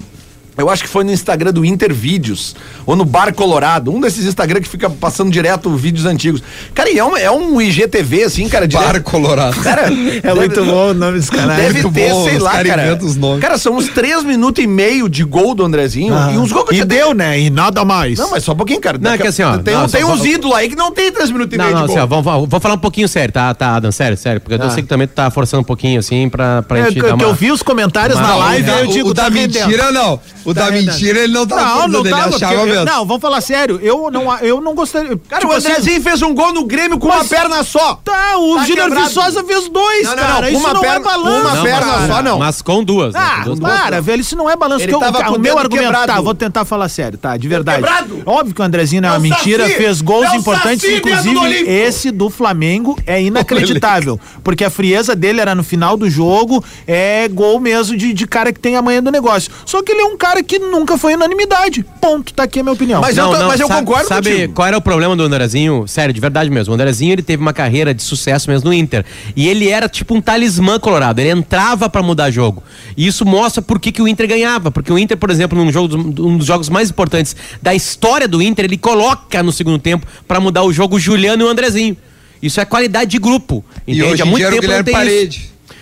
Eu 0.57 0.69
acho 0.69 0.83
que 0.83 0.89
foi 0.89 1.03
no 1.03 1.11
Instagram 1.11 1.51
do 1.53 1.63
Inter 1.63 1.93
Vídeos, 1.93 2.55
ou 2.85 2.95
no 2.95 3.05
Bar 3.05 3.33
Colorado, 3.33 3.89
um 3.91 3.99
desses 4.01 4.25
Instagram 4.25 4.59
que 4.61 4.67
fica 4.67 4.89
passando 4.89 5.31
direto 5.31 5.69
vídeos 5.75 6.05
antigos. 6.05 6.43
Cara, 6.75 6.89
e 6.91 6.99
é 6.99 7.03
um, 7.05 7.15
é 7.17 7.31
um 7.31 7.59
IGTV, 7.61 8.23
assim, 8.25 8.47
cara, 8.49 8.67
direto. 8.67 8.85
Bar 8.85 9.01
Colorado. 9.01 9.55
Cara, 9.61 9.83
É 10.21 10.33
muito 10.33 10.63
bom 10.65 10.89
o 10.89 10.93
nome 10.93 11.17
desse 11.19 11.31
canal. 11.31 11.55
Deve 11.55 11.81
muito 11.81 11.93
ter, 11.95 12.09
bom, 12.09 12.23
sei 12.25 12.37
lá, 12.37 12.51
cara 12.51 12.67
cara. 12.69 12.85
inventam 12.87 13.07
os 13.07 13.15
nomes. 13.15 13.41
Cara, 13.41 13.57
são 13.57 13.75
uns 13.77 13.87
três 13.87 14.23
minutos 14.23 14.61
e 14.63 14.67
meio 14.67 15.07
de 15.07 15.23
gol 15.23 15.55
do 15.55 15.63
Andrezinho 15.63 16.13
e 16.33 16.37
uns 16.37 16.51
gols 16.51 16.69
que 16.69 16.75
eu 16.75 16.81
E 16.81 16.85
deu, 16.85 17.13
né? 17.13 17.39
E 17.39 17.49
nada 17.49 17.85
mais. 17.85 18.19
Não, 18.19 18.29
mas 18.29 18.43
só 18.43 18.51
um 18.51 18.55
pouquinho, 18.57 18.81
cara. 18.81 18.97
Não, 18.99 19.11
é 19.13 19.17
que 19.17 19.27
assim, 19.27 19.43
ó, 19.43 19.57
Tem, 19.57 19.73
não, 19.73 19.87
tem 19.87 20.01
só- 20.01 20.11
uns 20.13 20.25
ídolos 20.25 20.55
aí 20.57 20.67
que 20.69 20.75
não 20.75 20.91
tem 20.91 21.11
três 21.11 21.31
minutos 21.31 21.53
e 21.55 21.57
Não, 21.57 21.65
meio 21.65 21.77
não, 21.77 21.85
de 21.85 21.91
assim, 21.93 22.07
gol. 22.07 22.17
ó, 22.19 22.21
vamos, 22.21 22.49
vou 22.49 22.59
falar 22.59 22.75
um 22.75 22.79
pouquinho 22.79 23.07
sério, 23.07 23.31
tá, 23.33 23.53
tá, 23.53 23.75
Adam? 23.77 23.91
Sério, 23.91 24.17
sério. 24.17 24.41
Porque 24.41 24.61
eu 24.61 24.67
Ah. 24.67 24.69
sei 24.69 24.83
que 24.83 24.89
também 24.89 25.07
tu 25.07 25.11
tá 25.13 25.31
forçando 25.31 25.61
um 25.61 25.65
pouquinho, 25.65 25.97
assim, 25.99 26.27
pra, 26.29 26.61
pra 26.61 26.79
É, 26.79 26.83
gente 26.85 26.95
que, 26.95 27.01
dar 27.01 27.15
uma... 27.15 27.23
eu 27.23 27.33
vi 27.33 27.51
os 27.51 27.63
comentários 27.63 28.19
Uma- 28.19 28.27
na 28.27 28.35
live, 28.35 28.69
eu 28.69 28.75
da- 28.87 28.91
digo, 28.91 29.09
o 29.09 29.13
da 29.13 29.23
tá 29.23 29.29
rendendo. 29.29 29.65
mentira, 29.67 29.91
não. 29.91 30.19
O 30.45 30.53
Tá 30.53 30.61
da 30.65 30.69
rendendo. 30.71 30.91
mentira, 30.93 31.19
ele 31.19 31.33
não 31.33 31.45
tá 31.45 31.55
Não, 31.55 31.63
falando 31.63 31.91
não 31.93 32.03
dele, 32.03 32.15
tava. 32.15 32.35
achava 32.35 32.53
porque- 32.55 32.69
mesmo. 32.71 32.85
não, 32.85 33.05
vamos 33.05 33.21
falar 33.21 33.41
sério. 33.41 33.79
Eu 33.81 34.09
não, 34.11 34.37
eu 34.39 34.61
não 34.61 34.73
gostaria. 34.75 35.17
Cara, 35.29 35.41
tipo 35.41 35.53
o 35.53 35.55
assim, 35.55 35.69
Andrezinho 35.69 36.01
fez 36.01 36.21
um 36.21 36.33
gol 36.33 36.53
no 36.53 36.65
Grêmio 36.65 36.97
com 36.97 37.07
uma 37.07 37.23
perna 37.25 37.63
só. 37.63 37.95
Tá, 38.03 38.37
o 38.37 38.55
Tá 38.55 38.65
Júnior. 38.65 38.89
Viçosa 38.91 39.43
fez 39.43 39.69
dois, 39.69 40.03
Não, 40.07 40.15
não, 40.15 40.23
cara. 40.23 40.41
não, 40.41 40.49
Isso 40.49 40.59
uma 40.59 40.73
não 40.73 40.81
perna- 40.81 40.95
é 40.95 40.99
balanço. 40.99 41.41
uma 41.47 41.55
Não, 41.55 41.63
perna 41.63 42.07
só, 42.07 42.23
não. 42.23 42.39
Mas 42.39 42.61
com 42.61 42.83
duas. 42.83 43.13
né? 43.13 43.19
Ah, 43.21 43.43
Com 43.43 43.55
duas 43.55 43.59
para, 43.59 44.01
velho, 44.01 44.21
isso 44.21 44.35
não 44.35 44.49
é 44.49 44.55
balanço. 44.55 44.83
Ele 44.83 44.91
que 44.91 44.95
eu- 44.95 44.99
tava 44.99 45.19
o 45.31 45.39
meu 45.39 45.57
argumento, 45.57 45.83
quebrado. 45.85 46.07
tá, 46.07 46.21
vou 46.21 46.33
tentar 46.33 46.65
falar 46.65 46.89
sério, 46.89 47.17
tá, 47.17 47.35
de 47.37 47.47
verdade. 47.47 47.81
quebrado. 47.81 48.21
Óbvio 48.25 48.53
que 48.55 48.61
o 48.61 48.63
Andrezinho 48.63 49.01
não 49.01 49.09
é 49.09 49.11
É 49.11 49.15
uma 49.15 49.19
o 49.19 49.21
mentira, 49.21 49.63
Saci. 49.65 49.75
fez 49.77 50.01
gols 50.01 50.25
É 50.31 50.35
importantes, 50.35 50.83
inclusive 50.89 51.69
esse 51.69 52.11
do 52.11 52.29
Flamengo 52.29 52.97
é 53.05 53.21
inacreditável, 53.21 54.19
porque 54.43 54.63
a 54.63 54.69
frieza 54.69 55.15
dele 55.15 55.41
era 55.41 55.53
no 55.55 55.63
final 55.63 55.97
do 55.97 56.09
jogo, 56.09 56.63
é 56.87 57.27
gol 57.27 57.59
mesmo 57.59 57.95
de, 57.97 58.13
de 58.13 58.27
cara 58.27 58.51
que 58.53 58.59
tem 58.59 58.75
a 58.75 58.81
manha 58.81 59.01
do 59.01 59.11
negócio. 59.11 59.51
Só 59.65 59.81
que 59.83 59.91
ele 59.91 60.01
é 60.01 60.05
um 60.05 60.17
cara 60.17 60.30
que 60.43 60.57
nunca 60.59 60.97
foi 60.97 61.13
unanimidade. 61.15 61.85
Ponto, 61.99 62.33
tá 62.33 62.43
aqui 62.43 62.59
a 62.59 62.63
minha 62.63 62.73
opinião. 62.73 63.01
Mas 63.01 63.17
eu 63.17 63.25
tô- 63.29 63.47
mas 63.47 63.59
eu 63.59 63.67
sabe, 63.67 63.79
concordo 63.85 64.07
Sabe 64.07 64.29
contigo. 64.31 64.53
qual 64.53 64.67
era 64.67 64.77
o 64.77 64.81
problema 64.81 65.15
do 65.15 65.23
Andrezinho? 65.23 65.85
Sério, 65.87 66.13
de 66.13 66.19
verdade 66.21 66.49
mesmo. 66.49 66.71
O 66.71 66.75
Andrezinho, 66.75 67.11
ele 67.13 67.21
teve 67.21 67.41
uma 67.41 67.53
carreira 67.53 67.93
de 67.93 68.01
sucesso 68.01 68.49
mesmo 68.49 68.69
no 68.69 68.73
Inter. 68.73 69.05
E 69.35 69.47
ele 69.47 69.67
era 69.69 69.87
tipo 69.89 70.13
um 70.15 70.21
talismã 70.21 70.79
colorado. 70.79 71.19
Ele 71.19 71.29
entrava 71.29 71.89
pra 71.89 72.01
mudar 72.01 72.31
jogo. 72.31 72.63
E 72.95 73.05
isso 73.07 73.25
mostra 73.25 73.61
por 73.61 73.79
que, 73.79 73.91
que 73.91 74.01
o 74.01 74.07
Inter 74.07 74.27
ganhava. 74.27 74.71
Porque 74.71 74.91
o 74.91 74.97
Inter, 74.97 75.17
por 75.17 75.29
exemplo, 75.29 75.57
num 75.57 75.71
jogo, 75.71 75.87
dos- 75.89 76.25
um 76.25 76.37
dos 76.37 76.47
jogos 76.47 76.69
mais 76.69 76.89
importantes 76.89 77.35
da 77.61 77.73
história 77.75 78.27
do 78.27 78.41
Inter, 78.41 78.65
ele 78.65 78.77
coloca 78.77 79.43
no 79.43 79.51
segundo 79.51 79.77
tempo 79.79 80.05
pra 80.27 80.39
mudar 80.39 80.63
o 80.63 80.71
jogo 80.73 80.95
o 80.95 80.99
Juliano 80.99 81.43
e 81.43 81.45
o 81.45 81.49
Andrezinho. 81.49 81.97
Isso 82.41 82.59
é 82.59 82.65
qualidade 82.65 83.11
de 83.11 83.19
grupo. 83.19 83.63
E 83.85 83.91
Entende? 83.93 84.03
hoje 84.13 84.21
Há 84.23 84.25
muito 84.25 84.37
dia 84.37 84.47
era 84.47 84.55
o 84.55 84.59
tempo 84.59 84.73
não 84.73 84.83
tem 84.83 85.27
isso. 85.27 85.41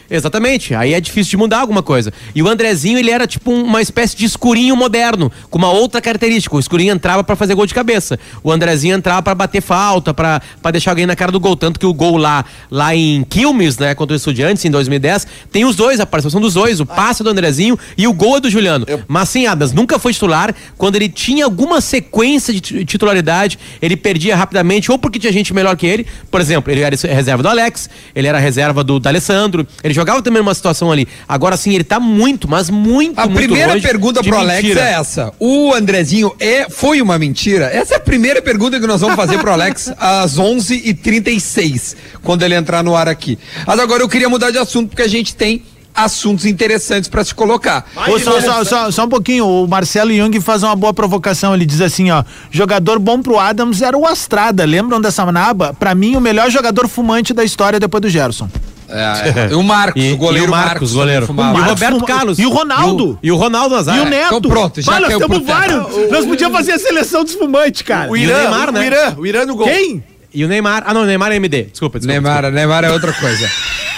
Exatamente. 0.10 0.74
Aí 0.74 0.94
é 0.94 1.00
difícil 1.02 1.32
de 1.32 1.38
mudar 1.38 1.60
alguma 1.60 1.84
coisa. 1.84 2.12
E 2.34 2.42
o 2.42 2.48
Andrezinho, 2.48 2.98
ele 2.98 3.12
era 3.12 3.28
tipo 3.28 3.52
um- 3.52 3.64
uma 3.64 3.82
espécie 3.82 4.16
de 4.16 4.26
escurinho 4.26 4.76
moderno, 4.76 5.32
com 5.50 5.58
uma 5.58 5.72
outra 5.72 6.02
característica. 6.02 6.56
O 6.56 6.60
escurinho 6.60 6.94
entrava 6.94 7.24
pra 7.24 7.36
fazer 7.36 7.54
gol 7.56 7.66
de 7.66 7.74
cabeça. 7.74 8.20
O 8.44 8.52
Andrezinho 8.52 8.96
entrava 8.96 9.22
pra 9.22 9.36
bater 9.36 9.62
falta, 9.62 10.14
pra 10.14 10.42
pra 10.62 10.72
deixar 10.72 10.92
alguém 10.92 11.06
na 11.06 11.16
cara 11.16 11.32
do 11.32 11.40
gol. 11.40 11.56
Tanto 11.56 11.80
que 11.80 11.86
o 11.86 11.94
gol 11.94 12.18
lá, 12.18 12.44
lá 12.72 12.96
em 12.96 13.24
Quilmes, 13.24 13.78
né, 13.78 13.94
contra 13.96 14.14
o 14.14 14.18
Estudiantes, 14.18 14.64
em 14.66 14.72
2010, 14.72 15.28
tem 15.52 15.66
os 15.66 15.76
dois, 15.76 16.00
a 16.00 16.06
participação 16.06 16.42
dos 16.42 16.54
dois. 16.54 16.80
O 16.80 16.86
passe 16.86 17.24
do 17.24 17.30
Andrezinho 17.30 17.78
e 17.98 18.08
o 18.08 18.14
gol 18.14 18.38
é 18.38 18.40
do 18.40 18.50
Juliano. 18.50 18.86
Mas 19.08 19.30
sim, 19.30 19.46
Adas, 19.48 19.72
nunca 19.72 19.98
foi 20.00 20.14
titular. 20.14 20.54
Quando 20.78 20.96
ele 20.96 21.10
tinha 21.10 21.46
alguma 21.46 21.82
sequência 21.82 22.54
de 22.54 22.60
ti- 22.62 22.86
titularidade, 22.86 23.58
ele 23.82 23.96
perdia 23.96 24.36
rapidamente, 24.36 24.92
ou 24.92 24.98
porque 24.98 25.20
tinha 25.20 25.32
gente 25.32 25.54
melhor 25.54 25.76
que 25.76 25.86
ele. 25.86 26.06
Por 26.32 26.42
exemplo, 26.42 26.72
ele 26.72 26.82
era 26.82 26.96
reserva 26.96 27.44
do 27.44 27.50
Alex, 27.50 27.90
ele 28.16 28.28
era 28.28 28.40
reserva 28.40 28.84
do 28.84 29.00
D'Alessandro, 29.00 29.68
ele 29.84 29.94
jogava 30.00 30.22
também 30.22 30.42
numa 30.42 30.54
situação 30.54 30.92
ali. 30.92 31.08
Agora 31.28 31.58
sim, 31.58 31.74
ele 31.74 31.84
tá 31.84 32.00
muito, 32.00 32.50
mas 32.50 32.70
muito, 32.70 33.20
A 33.20 33.26
muito 33.26 33.38
primeira 33.38 33.74
longe 33.74 33.86
pergunta 33.86 34.22
de 34.22 34.30
pro 34.30 34.40
Alex 34.40 34.64
mentira. 34.64 34.88
é 34.88 34.94
essa. 34.94 35.34
O 35.40 35.74
Andrezinho 35.74 36.34
é, 36.40 36.70
foi 36.70 37.02
uma 37.02 37.20
mentira? 37.20 37.66
Essa 37.66 37.96
é 37.96 37.98
a 37.98 38.00
primeira 38.00 38.42
pergunta 38.42 38.80
que 38.80 38.88
nós 38.88 39.02
vamos 39.02 39.16
fazer 39.16 39.38
pro 39.40 39.52
Alex 39.52 39.92
às 40.00 40.38
11h36, 40.38 41.96
quando 42.24 42.44
ele 42.44 42.56
entrar 42.56 42.84
no 42.84 42.96
ar 42.96 43.08
aqui. 43.08 43.38
Mas 43.66 43.80
agora 43.80 44.02
eu 44.02 44.10
queria 44.10 44.30
mudar 44.30 44.52
de 44.52 44.58
assunto 44.58 44.90
porque 44.90 45.02
a 45.02 45.08
gente 45.08 45.36
tem 45.36 45.64
assuntos 45.94 46.46
interessantes 46.46 47.10
para 47.10 47.24
se 47.24 47.36
colocar. 47.36 47.86
Ô, 48.08 48.18
só, 48.20 48.40
só, 48.42 48.64
só, 48.64 48.92
só 48.92 49.06
um 49.06 49.10
pouquinho, 49.10 49.46
o 49.46 49.68
Marcelo 49.68 50.14
Jung 50.16 50.40
faz 50.40 50.64
uma 50.64 50.76
boa 50.76 50.94
provocação. 50.94 51.54
Ele 51.54 51.66
diz 51.66 51.82
assim: 51.82 52.10
ó, 52.12 52.24
jogador 52.50 53.00
bom 53.00 53.22
pro 53.22 53.38
Adams 53.38 53.82
era 53.82 53.98
o 53.98 54.06
Astrada. 54.06 54.64
Lembram 54.66 55.02
dessa 55.02 55.30
naba? 55.32 55.74
Pra 55.74 55.94
mim, 55.94 56.16
o 56.16 56.22
melhor 56.22 56.50
jogador 56.50 56.88
fumante 56.88 57.34
da 57.34 57.44
história 57.44 57.80
depois 57.80 58.02
do 58.02 58.10
Gerson. 58.10 58.50
É, 58.92 59.50
e 59.52 59.56
o 59.56 59.64
Marcos, 59.64 60.04
E, 60.04 60.12
o 60.14 60.18
goleiro 60.18 60.46
e 60.46 60.48
o 60.48 60.52
Marcos, 60.52 60.94
goleiro. 60.94 61.28
também 61.28 61.46
fumava. 61.46 61.58
E 61.58 61.62
o 61.62 61.66
Marcos 61.66 61.82
Roberto 61.82 62.06
Carlos. 62.06 62.40
e 62.40 62.46
o 62.46 62.50
Ronaldo. 62.50 63.20
E 63.22 63.30
o, 63.30 63.30
e 63.30 63.32
o 63.32 63.36
Ronaldo 63.36 63.76
Azar. 63.76 63.98
E 63.98 64.00
o 64.02 64.06
Neto. 64.06 64.36
então 64.38 64.42
pronto, 64.52 64.82
já 64.82 64.92
Bah, 64.92 65.00
nós 65.00 65.18
temos 65.18 65.46
vários. 65.46 66.12
Nós 66.12 66.26
podíamos 66.26 66.58
fazer 66.58 66.72
a 66.74 66.80
seleção 66.80 67.24
dos 67.24 67.34
fumantes, 67.36 67.82
cara. 67.82 68.10
O 68.12 68.18
E 68.18 68.22
o 68.26 68.30
Irã, 68.30 68.38
Neymar, 68.42 68.70
o 68.70 68.72
né? 68.72 68.86
Irã, 68.88 69.16
o 69.18 69.26
Irã 69.28 69.46
no 69.46 69.56
gol. 69.56 69.68
Quem? 69.68 70.04
E 70.34 70.46
o 70.46 70.48
Neymar. 70.48 70.84
Ah, 70.86 70.94
não, 70.94 71.02
o 71.02 71.06
Neymar 71.06 71.32
é 71.32 71.36
MD. 71.38 71.64
Desculpa, 71.64 72.00
desculpa. 72.00 72.22
Neymar, 72.22 72.52
Neymar 72.52 72.84
é 72.84 72.92
outra 72.92 73.14
coisa. 73.14 73.50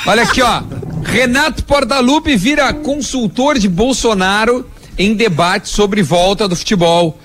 Olha 0.05 0.23
aqui, 0.23 0.41
ó. 0.41 0.61
Renato 1.03 1.63
Portaluppi 1.63 2.35
vira 2.35 2.73
consultor 2.73 3.57
de 3.59 3.67
Bolsonaro 3.67 4.65
em 4.97 5.13
debate 5.13 5.67
sobre 5.69 6.01
volta 6.01 6.47
do 6.47 6.55
futebol. 6.55 7.17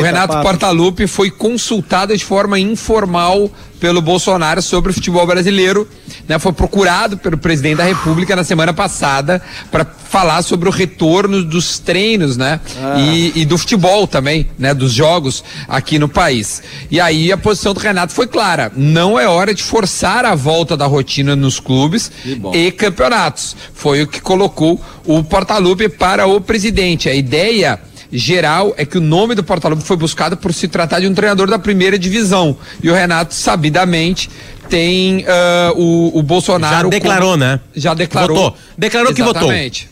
O 0.00 0.02
Renato 0.02 0.34
papo. 0.34 0.48
Portaluppi 0.48 1.06
foi 1.06 1.30
consultado 1.30 2.16
de 2.16 2.24
forma 2.24 2.58
informal 2.58 3.50
pelo 3.80 4.02
Bolsonaro 4.02 4.60
sobre 4.60 4.90
o 4.90 4.94
futebol 4.94 5.26
brasileiro, 5.26 5.88
né? 6.28 6.38
Foi 6.38 6.52
procurado 6.52 7.16
pelo 7.16 7.38
presidente 7.38 7.78
da 7.78 7.84
República 7.84 8.36
na 8.36 8.44
semana 8.44 8.74
passada 8.74 9.40
para 9.70 9.84
falar 9.84 10.42
sobre 10.42 10.68
o 10.68 10.72
retorno 10.72 11.42
dos 11.42 11.78
treinos, 11.78 12.36
né? 12.36 12.60
E, 12.98 13.40
e 13.40 13.44
do 13.46 13.56
futebol 13.56 14.06
também, 14.06 14.50
né? 14.58 14.74
Dos 14.74 14.92
jogos 14.92 15.42
aqui 15.66 15.98
no 15.98 16.08
país. 16.08 16.62
E 16.90 17.00
aí 17.00 17.32
a 17.32 17.38
posição 17.38 17.72
do 17.72 17.80
Renato 17.80 18.12
foi 18.12 18.26
clara: 18.26 18.70
não 18.76 19.18
é 19.18 19.26
hora 19.26 19.54
de 19.54 19.62
forçar 19.62 20.26
a 20.26 20.34
volta 20.34 20.76
da 20.76 20.86
rotina 20.86 21.34
nos 21.34 21.58
clubes 21.58 22.12
e 22.52 22.70
campeonatos. 22.70 23.56
Foi 23.72 24.02
o 24.02 24.06
que 24.06 24.20
colocou 24.20 24.78
o 25.06 25.24
Portaluppi 25.24 25.88
para 25.88 26.26
o 26.26 26.38
presidente. 26.38 27.08
A 27.08 27.14
ideia 27.14 27.80
geral 28.12 28.74
é 28.76 28.84
que 28.84 28.98
o 28.98 29.00
nome 29.00 29.34
do 29.34 29.42
Portaluppi 29.42 29.82
foi 29.84 29.96
buscado 29.96 30.36
por 30.36 30.52
se 30.52 30.68
tratar 30.68 31.00
de 31.00 31.06
um 31.06 31.14
treinador 31.14 31.48
da 31.48 31.58
primeira 31.58 31.98
divisão. 31.98 32.56
E 32.82 32.90
o 32.90 32.94
Renato, 32.94 33.34
sabidamente, 33.34 34.30
tem 34.68 35.24
ah, 35.28 35.72
o, 35.76 36.18
o 36.18 36.22
Bolsonaro. 36.22 36.88
Já 36.88 36.98
declarou, 36.98 37.30
como- 37.32 37.36
né? 37.44 37.60
Já 37.74 37.94
declarou. 37.94 38.36
Votou. 38.36 38.58
Declarou 38.76 39.14
que 39.14 39.22
votou. 39.22 39.42
Exatamente. 39.42 39.88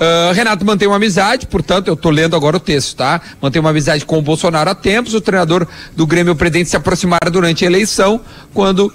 Ah, 0.00 0.32
Renato 0.34 0.64
mantém 0.64 0.88
uma 0.88 0.96
amizade, 0.96 1.46
portanto, 1.46 1.88
eu 1.88 1.96
tô 1.96 2.10
lendo 2.10 2.34
agora 2.34 2.56
o 2.56 2.60
texto, 2.60 2.96
tá? 2.96 3.20
Mantém 3.40 3.60
uma 3.60 3.70
amizade 3.70 4.04
com 4.04 4.18
o 4.18 4.22
Bolsonaro 4.22 4.70
há 4.70 4.74
tempos. 4.74 5.14
O 5.14 5.20
treinador 5.20 5.66
do 5.96 6.06
Grêmio 6.06 6.34
pretende 6.34 6.68
se 6.68 6.76
aproximar 6.76 7.20
durante 7.30 7.64
a 7.64 7.66
eleição, 7.66 8.20
quando 8.52 8.92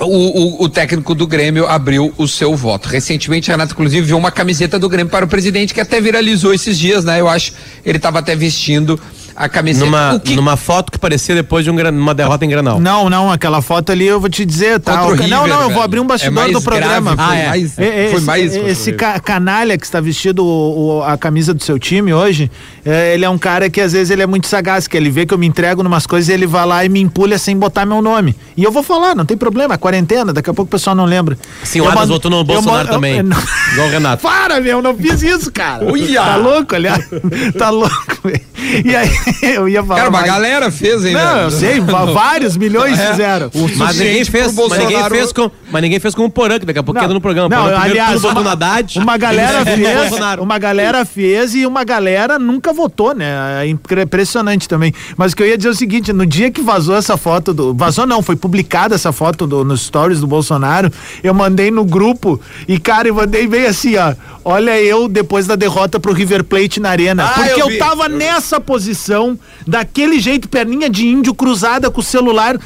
o, 0.00 0.06
o- 0.06 0.64
o 0.64 0.68
técnico 0.68 1.14
do 1.14 1.26
Grêmio 1.26 1.66
abriu 1.66 2.12
o 2.16 2.26
seu 2.26 2.56
voto. 2.56 2.88
Recentemente, 2.88 3.50
Renato, 3.50 3.72
inclusive, 3.74 4.06
viu 4.06 4.16
uma 4.18 4.30
camiseta 4.30 4.78
do 4.78 4.88
Grêmio 4.88 5.10
para 5.10 5.24
o 5.24 5.28
presidente, 5.28 5.74
que 5.74 5.80
até 5.80 6.00
viralizou 6.00 6.52
esses 6.54 6.78
dias, 6.78 7.04
né? 7.04 7.20
Eu 7.20 7.28
acho 7.28 7.52
ele 7.84 7.96
estava 7.98 8.18
até 8.18 8.34
vestindo 8.34 8.98
a 9.40 9.48
camiseta. 9.48 9.86
Numa, 9.86 10.14
O 10.14 10.20
que- 10.20 10.36
numa 10.36 10.56
foto 10.56 10.92
que 10.92 10.98
parecia 10.98 11.34
depois 11.34 11.64
de 11.64 11.70
um 11.70 11.80
uma 11.90 12.14
derrota 12.14 12.44
em 12.44 12.48
Granal. 12.48 12.78
Não, 12.78 13.08
não, 13.08 13.32
aquela 13.32 13.62
foto 13.62 13.90
ali 13.90 14.06
eu 14.06 14.20
vou 14.20 14.28
te 14.28 14.44
dizer, 14.44 14.78
tá? 14.80 14.92
O 15.06 15.16
ca- 15.16 15.26
não, 15.26 15.44
River, 15.44 15.48
não, 15.48 15.62
eu 15.62 15.70
vou 15.70 15.82
abrir 15.82 15.98
um 16.00 16.04
É 16.04 16.08
bastidor 16.08 16.34
mais 16.34 16.52
do 16.52 16.60
programa. 16.60 17.14
grave, 17.16 17.30
foi 17.30 17.36
Ah, 17.36 17.38
é. 17.38 17.48
mais, 17.48 17.78
É, 17.78 17.84
é, 17.84 18.08
foi 18.08 18.16
esse, 18.18 18.26
mais. 18.26 18.54
esse 18.56 18.92
ca- 18.92 19.18
canalha 19.20 19.78
que 19.78 19.84
está 19.84 20.00
vestido 20.00 20.44
o- 20.44 20.98
o- 20.98 21.02
a 21.02 21.16
camisa 21.16 21.54
do 21.54 21.62
seu 21.62 21.78
time 21.78 22.12
hoje, 22.12 22.50
é, 22.84 23.14
ele 23.14 23.24
é 23.24 23.30
um 23.30 23.38
cara 23.38 23.70
que 23.70 23.80
às 23.80 23.92
vezes 23.92 24.10
ele 24.10 24.22
é 24.22 24.26
muito 24.26 24.46
sagaz, 24.46 24.86
que 24.86 24.96
ele 24.96 25.10
vê 25.10 25.24
que 25.24 25.32
eu 25.32 25.38
me 25.38 25.46
entrego 25.46 25.82
numas 25.82 26.06
coisas 26.06 26.28
e 26.28 26.32
ele 26.32 26.46
vai 26.46 26.66
lá 26.66 26.84
e 26.84 26.88
me 26.88 27.00
empulha 27.00 27.38
sem 27.38 27.56
botar 27.56 27.86
meu 27.86 28.02
nome. 28.02 28.36
E 28.56 28.62
eu 28.62 28.70
vou 28.70 28.82
falar, 28.82 29.14
não 29.14 29.24
tem 29.24 29.36
problema, 29.36 29.74
é 29.74 29.78
quarentena, 29.78 30.32
daqui 30.32 30.50
a 30.50 30.54
pouco 30.54 30.68
o 30.68 30.70
pessoal 30.70 30.94
não 30.94 31.04
lembra. 31.06 31.38
Sim, 31.64 31.80
o 31.80 31.84
mando- 31.86 32.08
votou 32.12 32.30
no 32.30 32.44
Bolsonaro 32.44 32.88
eu- 32.88 32.92
também. 32.92 33.16
eu 33.18 33.24
não- 33.24 33.38
Igual 33.72 33.88
o 33.88 33.90
Renato. 33.90 34.22
Para, 34.22 34.60
meu, 34.60 34.82
não 34.82 34.94
fiz 34.94 35.22
isso, 35.22 35.50
cara. 35.50 35.84
Uia! 35.90 36.20
Tá 36.22 36.36
louco, 36.36 36.74
aliás? 36.74 37.04
Tá 37.56 37.70
louco, 37.70 38.18
velho. 38.24 38.40
E 38.84 38.94
aí, 38.94 39.08
eu 39.42 39.68
ia 39.68 39.82
falar. 39.82 39.96
Cara, 40.00 40.10
uma 40.10 40.18
mais- 40.20 40.30
galera 40.32 40.70
fez, 40.70 41.04
hein? 41.04 41.12
Não, 41.14 41.36
eu 41.42 41.50
sei, 41.50 41.80
vários 42.12 42.56
milhões 42.56 42.98
É. 42.98 43.10
fizeram. 43.10 43.50
O 43.54 43.68
Mas 43.76 43.96
ninguém, 43.98 44.24
fez, 44.24 44.54
mas 44.54 44.78
ninguém 44.78 45.04
fez 45.08 45.32
com, 45.32 45.50
mas 45.70 45.82
ninguém 45.82 46.00
fez 46.00 46.14
com 46.14 46.24
o 46.24 46.30
Porã, 46.30 46.58
que 46.58 46.66
daqui 46.66 46.78
a 46.78 46.82
pouco 46.82 46.98
Não. 46.98 47.04
entra 47.04 47.14
no 47.14 47.20
programa. 47.20 47.48
Não, 47.48 47.62
Porã 47.64 47.80
primeiro 47.80 48.00
aliás, 48.04 48.24
uma- 48.24 48.50
Haddad. 48.52 48.98
Uma 48.98 49.16
galera 49.16 49.64
fez, 49.64 50.10
uma 50.40 50.58
galera 50.58 51.04
fez 51.04 51.54
e 51.54 51.66
uma 51.66 51.84
galera 51.84 52.38
nunca 52.38 52.72
votou, 52.72 53.14
né? 53.14 53.62
É 53.62 53.66
impre- 53.68 54.02
impressionante 54.02 54.68
também. 54.68 54.92
Mas 55.16 55.32
o 55.32 55.36
que 55.36 55.42
eu 55.42 55.46
ia 55.46 55.56
dizer 55.56 55.68
é 55.68 55.72
o 55.72 55.74
seguinte, 55.74 56.12
no 56.12 56.26
dia 56.26 56.50
que 56.50 56.60
vazou 56.60 56.96
essa 56.96 57.16
foto 57.16 57.52
do, 57.54 57.74
vazou 57.74 58.06
não, 58.06 58.22
foi 58.22 58.36
publicada 58.36 58.94
essa 58.94 59.12
foto 59.12 59.46
do, 59.46 59.64
nos 59.64 59.82
stories 59.82 60.20
do 60.20 60.26
Bolsonaro, 60.26 60.90
eu 61.22 61.32
mandei 61.34 61.70
no 61.70 61.84
grupo 61.84 62.40
e 62.66 62.78
cara, 62.78 63.08
eu 63.08 63.14
mandei 63.14 63.46
bem 63.46 63.66
assim, 63.66 63.96
ó, 63.96 64.14
olha 64.44 64.80
eu 64.80 65.08
depois 65.08 65.46
da 65.46 65.54
derrota 65.56 66.00
pro 66.00 66.12
River 66.12 66.44
Plate 66.44 66.80
na 66.80 66.90
arena, 66.90 67.24
Ah, 67.24 67.32
porque 67.34 67.60
eu 67.62 67.70
eu, 67.70 67.78
tava 67.78 68.08
nessa 68.08 68.60
posição, 68.60 69.09
daquele 69.66 70.18
jeito, 70.20 70.48
perninha 70.48 70.88
de 70.88 71.06
índio 71.06 71.34
cruzada 71.34 71.90
com 71.90 72.00
o 72.00 72.04
celular, 72.04 72.58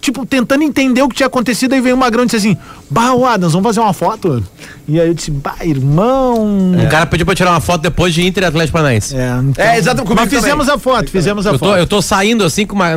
tipo, 0.00 0.26
tentando 0.26 0.62
entender 0.64 1.02
o 1.02 1.08
que 1.08 1.14
tinha 1.16 1.26
acontecido, 1.26 1.72
aí 1.74 1.80
veio 1.80 1.94
o 1.94 1.98
Magrão 1.98 2.24
e 2.24 2.26
disse 2.26 2.36
assim, 2.36 2.56
bah, 2.90 3.12
ô 3.14 3.24
Adams, 3.24 3.52
vamos 3.52 3.66
fazer 3.68 3.80
uma 3.80 3.92
foto? 3.92 4.42
E 4.88 5.00
aí 5.00 5.06
eu 5.08 5.14
disse, 5.14 5.30
bah, 5.30 5.56
irmão... 5.62 6.72
O 6.74 6.88
cara 6.90 7.06
pediu 7.06 7.24
pra 7.24 7.34
tirar 7.34 7.50
uma 7.50 7.60
foto 7.60 7.82
depois 7.82 8.12
de 8.12 8.26
Inter 8.26 8.42
e 8.42 8.46
Atlético 8.46 8.72
Paranaense. 8.72 9.16
É, 9.16 9.38
então- 9.42 9.64
É, 9.64 9.78
exato, 9.78 10.02
comigo 10.02 10.20
Mas 10.20 10.30
fizemos 10.32 10.68
a 10.68 10.78
foto, 10.78 11.10
fizemos 11.10 11.46
a 11.46 11.50
Eu 11.50 11.58
tô, 11.58 11.66
foto. 11.66 11.78
eu 11.78 11.86
tô 11.86 12.02
saindo 12.02 12.44
assim 12.44 12.66
com 12.66 12.74
uma. 12.74 12.90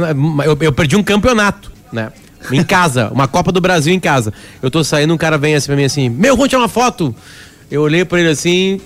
Eu, 0.46 0.58
eu 0.62 0.74
perdi 0.74 0.96
um 0.96 1.04
campeonato, 1.04 1.72
né? 1.92 2.12
Em 2.52 2.64
casa, 2.64 3.10
uma 3.12 3.28
Copa 3.28 3.52
do 3.52 3.60
Brasil 3.60 3.92
em 3.94 4.00
casa. 4.00 4.32
Eu 4.62 4.70
tô 4.70 4.84
saindo, 4.84 5.12
um 5.14 5.18
cara 5.18 5.36
vem 5.38 5.56
assim 5.56 5.66
pra 5.68 5.76
mim 5.76 5.84
assim, 5.84 6.10
meu, 6.10 6.36
vamos 6.36 6.50
tirar 6.50 6.62
uma 6.62 6.68
foto. 6.70 7.14
Eu 7.72 7.82
olhei 7.82 8.06
pra 8.06 8.20
ele 8.20 8.30
assim. 8.30 8.80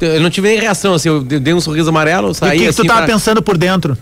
Eu 0.00 0.20
não 0.20 0.30
tive 0.30 0.48
nem 0.48 0.58
reação, 0.60 0.94
assim, 0.94 1.08
eu 1.08 1.20
dei 1.22 1.52
um 1.54 1.60
sorriso 1.60 1.88
amarelo, 1.88 2.28
E 2.28 2.30
o 2.30 2.34
saí 2.34 2.58
que, 2.58 2.64
que 2.64 2.68
assim. 2.70 2.82
tu 2.82 2.86
tava 2.86 3.00
pra- 3.02 3.06
pensando 3.14 3.42
por 3.42 3.56
dentro? 3.58 3.96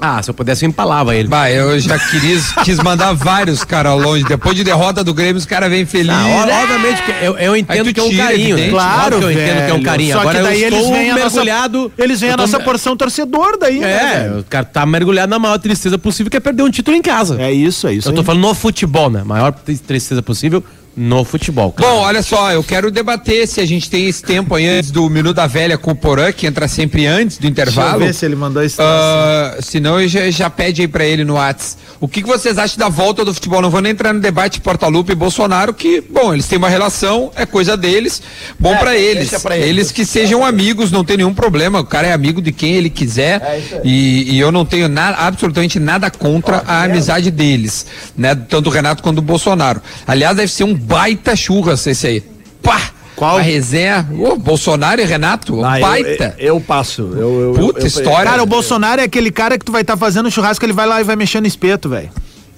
Ah, 0.00 0.22
se 0.22 0.28
eu 0.30 0.34
pudesse, 0.34 0.64
eu 0.64 0.68
empalava 0.68 1.14
ele. 1.14 1.28
Bah, 1.28 1.50
eu 1.50 1.78
já 1.78 1.98
quis, 1.98 2.52
quis 2.64 2.78
mandar 2.78 3.12
vários 3.12 3.64
caras 3.64 3.92
longe. 4.02 4.24
Depois 4.24 4.56
de 4.56 4.64
derrota 4.64 5.04
do 5.04 5.14
Grêmio, 5.14 5.36
os 5.36 5.46
caras 5.46 5.70
vêm 5.70 5.84
felizes. 5.86 6.10
Ah, 6.16 6.42
ob- 6.44 6.50
obviamente 6.62 7.02
que 7.02 7.10
eu, 7.24 7.38
eu 7.38 7.56
entendo 7.56 7.92
que 7.92 8.00
é 8.00 8.02
um 8.02 8.08
tira, 8.08 8.24
carinho, 8.24 8.56
né? 8.56 8.70
Claro, 8.70 9.20
eu 9.20 9.30
entendo 9.30 9.64
que 9.66 9.70
é 9.70 9.74
um 9.74 9.82
carinho. 9.82 10.12
Só 10.14 10.20
Agora 10.20 10.38
que 10.38 10.42
daí 10.44 10.62
eu 10.62 10.66
eles 10.68 10.78
estou 10.80 10.92
vêm 10.94 11.10
a 11.10 11.14
nossa- 11.14 11.24
mergulhado. 11.36 11.92
Eles 11.96 12.20
vêm 12.20 12.30
a 12.30 12.36
tô 12.36 12.42
nossa 12.42 12.58
me- 12.58 12.64
porção 12.64 12.96
torcedor 12.96 13.56
daí, 13.58 13.78
né, 13.78 14.26
É, 14.34 14.38
o 14.40 14.44
cara 14.44 14.64
tá 14.64 14.84
mergulhado 14.84 15.30
na 15.30 15.38
maior 15.38 15.58
tristeza 15.58 15.96
possível, 15.98 16.30
que 16.30 16.36
é 16.36 16.40
perder 16.40 16.62
um 16.62 16.70
título 16.70 16.96
em 16.96 17.02
casa. 17.02 17.40
É 17.40 17.52
isso, 17.52 17.86
é 17.86 17.94
isso. 17.94 18.08
eu 18.08 18.12
tô 18.14 18.20
aí. 18.20 18.26
falando 18.26 18.42
no 18.42 18.54
futebol, 18.54 19.10
né? 19.10 19.22
Maior 19.24 19.52
tri- 19.52 19.78
tristeza 19.78 20.22
possível 20.22 20.62
no 20.96 21.24
futebol. 21.24 21.72
cara. 21.72 21.88
Bom, 21.88 21.98
olha 22.00 22.22
só, 22.22 22.52
eu 22.52 22.62
quero 22.62 22.90
debater 22.90 23.46
se 23.48 23.60
a 23.60 23.66
gente 23.66 23.90
tem 23.90 24.08
esse 24.08 24.22
tempo 24.22 24.54
aí 24.54 24.66
antes 24.66 24.90
do 24.90 25.08
Minuto 25.10 25.36
da 25.36 25.46
Velha 25.46 25.76
com 25.76 25.90
o 25.90 25.94
Porã, 25.94 26.32
que 26.32 26.46
entra 26.46 26.68
sempre 26.68 27.06
antes 27.06 27.36
do 27.38 27.50
Deixa 27.50 27.60
eu 27.60 27.72
intervalo. 27.72 28.04
ver 28.04 28.14
se 28.14 28.24
ele 28.24 28.36
mandou 28.36 28.62
esse 28.62 28.76
troço. 28.76 28.90
Ah, 28.90 29.56
senão 29.60 30.00
eu 30.00 30.08
já, 30.08 30.30
já 30.30 30.48
pede 30.48 30.82
aí 30.82 30.88
pra 30.88 31.04
ele 31.04 31.24
no 31.24 31.34
Whats. 31.34 31.76
O 32.00 32.06
que, 32.08 32.22
que 32.22 32.28
vocês 32.28 32.58
acham 32.58 32.78
da 32.78 32.88
volta 32.88 33.24
do 33.24 33.32
futebol? 33.32 33.62
Não 33.62 33.70
vou 33.70 33.80
nem 33.80 33.92
entrar 33.92 34.12
no 34.12 34.20
debate 34.20 34.60
Portalupe 34.60 35.12
e 35.12 35.14
Bolsonaro, 35.14 35.72
que, 35.72 36.00
bom, 36.00 36.32
eles 36.34 36.46
têm 36.46 36.58
uma 36.58 36.68
relação, 36.68 37.30
é 37.34 37.46
coisa 37.46 37.76
deles. 37.76 38.20
Bom 38.58 38.76
pra 38.76 38.94
eles. 38.96 39.30
deixa 39.30 39.40
pra 39.40 39.56
eles. 39.56 39.68
eles 39.68 39.92
que 39.92 40.04
sejam 40.04 40.44
amigos, 40.44 40.90
não 40.90 41.04
tem 41.04 41.16
nenhum 41.16 41.34
problema. 41.34 41.80
O 41.80 41.84
cara 41.84 42.08
é 42.08 42.12
amigo 42.12 42.42
de 42.42 42.52
quem 42.52 42.74
ele 42.74 42.90
quiser. 42.90 43.80
e, 43.84 44.34
e 44.34 44.38
eu 44.38 44.52
não 44.52 44.64
tenho 44.64 44.88
nada, 44.88 45.16
absolutamente 45.18 45.78
nada 45.80 46.10
contra 46.10 46.62
a 46.66 46.82
amizade 46.84 47.30
deles, 47.30 47.86
né? 48.16 48.34
Tanto 48.34 48.68
o 48.68 48.72
Renato 48.72 49.02
quanto 49.02 49.18
o 49.18 49.22
Bolsonaro. 49.22 49.80
Aliás, 50.06 50.36
deve 50.36 50.52
ser 50.52 50.64
um 50.64 50.74
baita 50.86 51.34
churras 51.36 51.86
esse 51.86 52.06
aí. 52.06 52.20
Pá! 52.62 52.90
Qual? 53.16 53.38
A 53.38 53.40
resenha. 53.40 54.06
Ô, 54.18 54.34
Bolsonaro 54.36 55.00
e 55.00 55.04
Renato, 55.04 55.64
Ah, 55.64 55.78
eu- 55.78 55.86
baita. 55.86 56.34
Eu, 56.36 56.46
eu 56.56 56.60
passo. 56.60 57.02
Eu, 57.16 57.40
eu, 57.40 57.52
Puta 57.54 57.78
eu- 57.78 57.82
eu- 57.82 57.86
história. 57.86 58.28
Cara, 58.30 58.42
o 58.42 58.46
Bolsonaro 58.46 59.00
é 59.00 59.04
aquele 59.04 59.30
cara 59.30 59.56
que 59.56 59.64
tu 59.64 59.70
vai 59.70 59.82
estar 59.82 59.96
fazendo 59.96 60.28
churrasco, 60.30 60.64
ele 60.64 60.72
vai 60.72 60.84
lá 60.86 61.00
e 61.00 61.04
vai 61.04 61.14
mexer 61.14 61.40
no 61.40 61.46
espeto, 61.46 61.88
velho. 61.88 62.10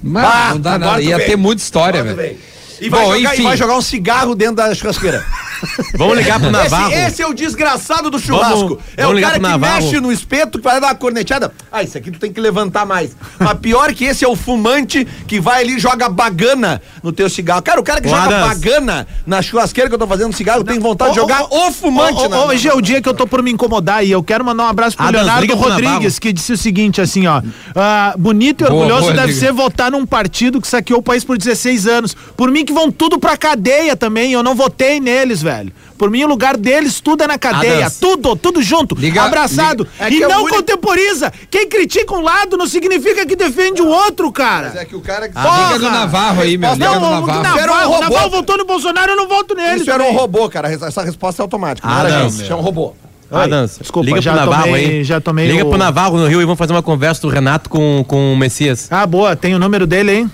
Mas 0.02 0.24
Ah, 0.24 0.50
não 0.54 0.60
dá 0.60 0.78
nada. 0.78 1.02
Ia 1.02 1.18
ter 1.18 1.36
muita 1.36 1.60
história, 1.62 2.02
velho. 2.02 2.36
E 2.80 2.88
vai, 2.88 3.00
Bom, 3.04 3.14
jogar, 3.16 3.30
e 3.30 3.34
enfim. 3.34 3.42
vai 3.44 3.56
jogar 3.56 3.76
um 3.76 3.80
cigarro 3.82 4.34
dentro 4.34 4.56
da 4.56 4.74
churrasqueira. 4.74 5.24
Vamos 5.96 6.18
ligar 6.18 6.38
pro 6.38 6.50
Navarro. 6.50 6.92
Esse, 6.92 7.00
esse 7.06 7.22
é 7.22 7.26
o 7.26 7.32
desgraçado 7.32 8.10
do 8.10 8.18
churrasco. 8.18 8.58
Vamos- 8.68 8.78
é 8.96 9.02
vamos 9.04 9.18
o 9.18 9.22
cara 9.22 9.34
que 9.36 9.40
Navarro. 9.40 9.82
mexe 9.84 10.00
no 10.00 10.12
espeto, 10.12 10.58
que 10.58 10.64
vai 10.64 10.78
dar 10.78 10.88
uma 10.88 10.94
corneteada. 10.94 11.50
Ah, 11.72 11.82
esse 11.82 11.96
aqui 11.96 12.10
tu 12.10 12.18
tem 12.18 12.30
que 12.30 12.38
levantar 12.38 12.84
mais. 12.84 13.16
Mas 13.38 13.54
pior 13.58 13.92
que 13.94 14.04
esse 14.04 14.22
é 14.22 14.28
o 14.28 14.36
fumante 14.36 15.06
que 15.26 15.40
vai 15.40 15.62
ali 15.62 15.76
e 15.76 15.78
joga 15.78 16.10
bagana 16.10 16.82
no 17.02 17.10
teu 17.10 17.30
cigarro. 17.30 17.62
Cara, 17.62 17.80
o 17.80 17.82
cara 17.82 18.02
que 18.02 18.08
joga 18.08 18.46
bagana 18.46 19.06
na 19.26 19.40
churrasqueira 19.40 19.88
que 19.88 19.94
eu 19.94 19.98
tô 19.98 20.06
fazendo 20.06 20.34
cigarro 20.36 20.62
tem 20.62 20.78
vontade 20.78 21.12
de 21.12 21.16
jogar 21.16 21.44
o 21.50 21.72
fumante 21.72 22.20
Hoje 22.46 22.68
é 22.68 22.74
o 22.74 22.82
dia 22.82 23.00
que 23.00 23.08
eu 23.08 23.14
tô 23.14 23.26
por 23.26 23.42
me 23.42 23.50
incomodar 23.50 24.04
e 24.04 24.10
eu 24.10 24.22
quero 24.22 24.44
mandar 24.44 24.64
um 24.64 24.68
abraço 24.68 24.94
pro 24.96 25.06
Adams, 25.06 25.24
Leonardo 25.24 25.54
Rodrigues, 25.54 25.82
Navarro. 25.90 26.20
que 26.20 26.32
disse 26.34 26.52
o 26.52 26.58
seguinte, 26.58 27.00
assim, 27.00 27.26
ó. 27.26 27.40
ah, 27.74 28.14
bonito 28.18 28.62
e 28.62 28.68
Boa, 28.68 28.80
orgulhoso 28.82 29.02
boa, 29.12 29.14
deve 29.14 29.32
ser 29.32 29.52
votar 29.52 29.90
num 29.90 30.04
partido 30.04 30.60
que 30.60 30.68
saqueou 30.68 31.00
o 31.00 31.02
país 31.02 31.24
por 31.24 31.38
16 31.38 31.86
anos. 31.86 32.14
Por 32.36 32.50
mim 32.50 32.65
que 32.66 32.72
vão 32.72 32.90
tudo 32.92 33.18
pra 33.18 33.36
cadeia 33.36 33.96
também, 33.96 34.32
eu 34.32 34.42
não 34.42 34.54
votei 34.54 35.00
neles, 35.00 35.40
velho. 35.40 35.72
Por 35.96 36.10
mim 36.10 36.24
o 36.24 36.26
lugar 36.28 36.58
deles 36.58 37.00
tudo 37.00 37.24
é 37.24 37.26
na 37.26 37.38
cadeia, 37.38 37.86
Adams. 37.86 37.96
tudo, 37.98 38.36
tudo 38.36 38.60
junto, 38.62 38.94
Liga- 38.94 39.22
abraçado. 39.22 39.88
liga- 40.02 40.04
é 40.04 40.10
e 40.12 40.22
é 40.22 40.28
não 40.28 40.40
o 40.40 40.42
único- 40.42 40.56
contemporiza. 40.56 41.32
Quem 41.50 41.66
critica 41.66 42.12
um 42.14 42.20
lado 42.20 42.58
não 42.58 42.66
significa 42.66 43.24
que 43.24 43.34
defende 43.34 43.80
o 43.80 43.86
outro, 43.88 44.30
cara. 44.30 44.68
Mas 44.74 44.82
é 44.82 44.84
que 44.84 44.94
o 44.94 45.00
cara 45.00 45.26
que 45.26 45.34
Liga 45.38 45.78
no 45.78 45.90
Navarro 45.90 46.42
aí, 46.42 46.58
meu. 46.58 46.72
Liga 46.74 46.84
Não, 46.84 47.00
no 47.00 47.06
o 47.06 47.10
Navarro. 47.26 47.42
Navarro, 47.42 47.94
um. 47.96 48.00
Navarro 48.00 48.30
votou 48.30 48.58
no 48.58 48.66
Bolsonaro, 48.66 49.12
eu 49.12 49.16
não 49.16 49.26
voto 49.26 49.54
nele. 49.54 49.80
Isso 49.80 49.90
era 49.90 50.02
um 50.02 50.06
também. 50.08 50.20
robô, 50.20 50.48
cara. 50.50 50.70
Essa 50.70 51.02
resposta 51.02 51.40
é 51.40 51.44
automática. 51.44 51.88
Não 51.88 51.94
Ah, 51.96 52.02
não, 52.04 52.26
isso 52.26 52.52
é 52.52 52.54
um 52.54 52.60
robô. 52.60 52.92
Adams, 53.28 53.78
Desculpa, 53.80 54.06
liga 54.08 54.20
já 54.22 54.32
pro 54.32 54.40
Navarro 54.42 54.64
tomei- 54.66 54.84
aí. 54.86 55.04
já 55.04 55.20
tomei 55.20 55.48
Liga 55.48 55.64
o- 55.64 55.68
pro 55.70 55.78
Navarro 55.78 56.16
no 56.16 56.28
Rio 56.28 56.40
e 56.40 56.44
vamos 56.44 56.58
fazer 56.58 56.72
uma 56.72 56.82
conversa 56.82 57.22
do 57.22 57.28
Renato 57.28 57.68
com, 57.68 58.04
com 58.06 58.32
o 58.32 58.36
Messias. 58.36 58.86
Ah, 58.88 59.04
boa, 59.04 59.34
tem 59.34 59.52
o 59.54 59.58
número 59.58 59.84
dele, 59.84 60.12
hein? 60.12 60.30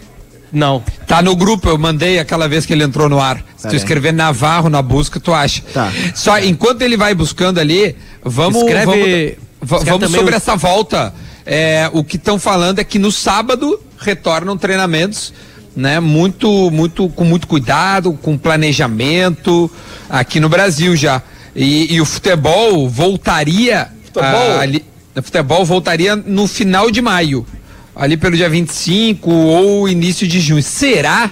Não. 0.52 0.82
Tá 1.06 1.23
no 1.23 1.35
grupo, 1.35 1.68
eu 1.68 1.78
mandei 1.78 2.18
aquela 2.18 2.47
vez 2.49 2.66
que 2.66 2.73
ele 2.73 2.85
entrou 2.85 3.09
no 3.09 3.18
ar. 3.21 3.42
Se 3.56 3.68
tu 3.68 3.75
escrever 3.76 4.12
Navarro 4.12 4.68
na 4.68 4.82
busca, 4.82 5.18
tu 5.18 5.32
acha. 5.32 5.62
Tá. 5.73 5.90
Só 6.14 6.38
enquanto 6.38 6.82
ele 6.82 6.97
vai 6.97 7.14
buscando 7.14 7.59
ali, 7.59 7.97
vamos 8.23 8.61
Escreve- 8.62 9.38
vamos, 9.61 9.85
vamos 9.85 10.11
sobre 10.11 10.35
o- 10.35 10.37
essa 10.37 10.54
volta. 10.56 11.14
É, 11.47 11.88
o 11.92 12.04
que 12.04 12.16
estão 12.16 12.38
falando 12.38 12.78
é 12.80 12.85
que 12.85 12.99
no 12.99 13.11
sábado 13.11 13.80
retornam 13.99 14.56
treinamentos, 14.59 15.32
né? 15.75 15.99
Muito, 16.00 16.71
muito, 16.71 17.09
com 17.09 17.25
muito 17.25 17.47
cuidado, 17.47 18.12
com 18.12 18.37
planejamento 18.38 19.71
aqui 20.09 20.38
no 20.38 20.49
Brasil 20.49 20.94
já. 20.97 21.23
E, 21.54 21.94
e 21.94 22.00
o 22.00 22.04
futebol 22.04 22.88
voltaria 22.88 23.88
Futebol? 24.04 24.59
ali, 24.59 24.85
o 25.16 25.23
futebol 25.23 25.64
voltaria 25.64 26.16
no 26.16 26.47
final 26.47 26.90
de 26.90 27.00
maio, 27.02 27.47
ali 27.95 28.17
pelo 28.17 28.37
dia 28.37 28.49
25 28.49 29.31
ou 29.31 29.89
início 29.89 30.27
de 30.27 30.41
junho. 30.41 30.63
Será? 30.63 31.31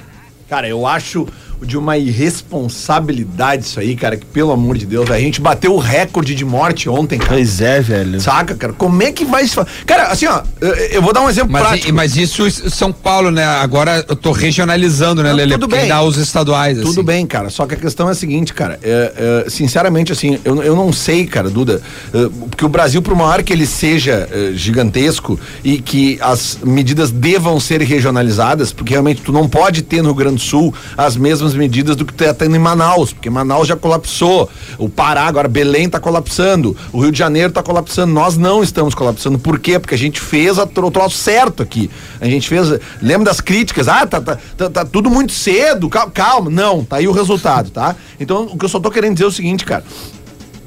Cara, 0.49 0.69
eu 0.69 0.87
acho 0.87 1.27
de 1.63 1.77
uma 1.77 1.97
irresponsabilidade 1.99 3.65
isso 3.65 3.81
aí, 3.81 3.95
cara, 3.97 4.17
que 4.17 4.25
pelo 4.27 4.53
amor 4.53 4.77
de 4.79 4.87
Deus, 4.87 5.11
a 5.11 5.19
gente 5.19 5.41
bateu 5.41 5.75
o 5.75 5.79
recorde 5.79 6.35
de 6.35 6.45
morte 6.45 6.89
ontem, 6.89 7.19
cara. 7.19 7.33
Pois 7.35 7.61
é, 7.61 7.81
velho. 7.81 8.21
Saca, 8.21 8.55
cara? 8.55 8.73
Como 8.73 9.03
é 9.03 9.13
que 9.13 9.25
vai 9.25 9.47
se 9.47 9.55
fa- 9.55 9.67
Cara, 9.87 10.05
assim, 10.09 10.27
ó, 10.27 10.43
eu, 10.61 10.69
eu 10.75 11.03
vou 11.03 11.13
dar 11.13 11.21
um 11.23 11.29
exemplo 11.29 11.53
Mas, 11.53 11.63
prático. 11.63 11.93
mas 11.95 12.17
isso 12.17 12.51
São 12.71 12.93
Paulo, 12.93 13.31
né? 13.31 13.45
Agora 13.45 14.05
eu 14.09 14.17
tô 14.17 14.33
regionalizando, 14.33 15.23
né, 15.23 15.31
Não, 15.31 15.37
Lele? 15.37 15.53
tudo 15.53 15.69
bem. 15.69 15.89
dá 15.89 16.03
os 16.03 16.17
estaduais, 16.17 16.79
Tudo 16.79 16.91
assim. 16.91 17.03
bem, 17.03 17.27
cara. 17.27 17.51
Só 17.51 17.67
que 17.67 17.75
a 17.75 17.77
questão 17.77 18.09
é 18.09 18.13
a 18.13 18.15
seguinte, 18.15 18.53
cara. 18.55 18.79
é, 18.83 19.45
é, 19.47 19.51
sinceramente, 19.51 20.13
assim, 20.13 20.39
eu, 20.45 20.63
eu 20.63 20.75
não 20.77 20.93
sei, 20.93 21.27
cara, 21.27 21.51
Duda, 21.51 21.81
é, 22.15 22.29
porque 22.51 22.65
o 22.65 22.69
Brasil, 22.69 23.03
por 23.03 23.15
maior 23.15 23.43
que 23.43 23.53
ele 23.53 23.67
seja 23.67 24.29
é, 24.31 24.53
gigantesco 24.55 25.39
e 25.65 25.79
que 25.81 26.19
as 26.21 26.59
medidas 26.65 27.11
devam 27.11 27.59
ser 27.61 27.81
regionalizadas, 27.83 28.73
porque 28.73 28.93
realmente 28.93 29.23
tu 29.23 29.33
não 29.33 29.49
pode 29.49 29.83
ter 29.83 29.99
no 30.03 30.09
Rio 30.09 30.15
Grande 30.15 30.37
do 30.37 30.41
Sul 30.43 30.75
as 30.97 31.17
mesmas 31.17 31.50
medidas 31.55 31.97
do 31.97 32.05
que 32.05 32.13
tu 32.13 32.25
tá 32.25 32.35
tendo 32.35 32.57
em 32.57 32.59
Manaus, 32.59 33.13
porque 33.13 33.31
Manaus 33.31 33.69
já 33.69 33.77
colapsou. 33.77 34.49
O 34.79 34.89
Pará, 34.89 35.23
agora 35.25 35.49
Belém 35.49 35.89
tá 35.89 36.01
colapsando. 36.01 36.77
O 36.93 37.01
Rio 37.01 37.13
de 37.13 37.19
Janeiro 37.19 37.53
tá 37.53 37.63
colapsando. 37.63 38.13
Nós 38.13 38.37
não 38.37 38.63
estamos 38.63 38.95
colapsando. 38.95 39.39
Por 39.39 39.59
quê? 39.59 39.79
Porque 39.79 39.95
a 39.95 39.99
gente 39.99 40.21
fez 40.21 40.59
a, 40.59 40.65
o 40.65 40.91
troço 40.91 41.17
certo 41.17 41.63
aqui. 41.63 41.91
A 42.21 42.27
gente 42.27 42.49
fez. 42.49 42.79
Lembra 43.01 43.27
das 43.27 43.41
críticas? 43.41 43.89
Ah, 43.89 44.07
tá, 44.07 44.21
tá, 44.21 44.39
tá, 44.57 44.71
tá 44.71 44.85
tudo 44.85 45.11
muito 45.11 45.33
cedo. 45.33 45.89
Calma. 45.89 46.51
Não, 46.51 46.85
tá 46.85 46.97
aí 46.97 47.09
o 47.09 47.13
resultado, 47.13 47.71
tá? 47.71 47.97
Então, 48.19 48.45
o 48.45 48.59
que 48.59 48.65
eu 48.65 48.69
só 48.69 48.79
tô 48.81 48.91
querendo 48.91 49.15
dizer 49.15 49.25
é 49.25 49.29
o 49.29 49.33
seguinte, 49.33 49.65
cara. 49.65 49.85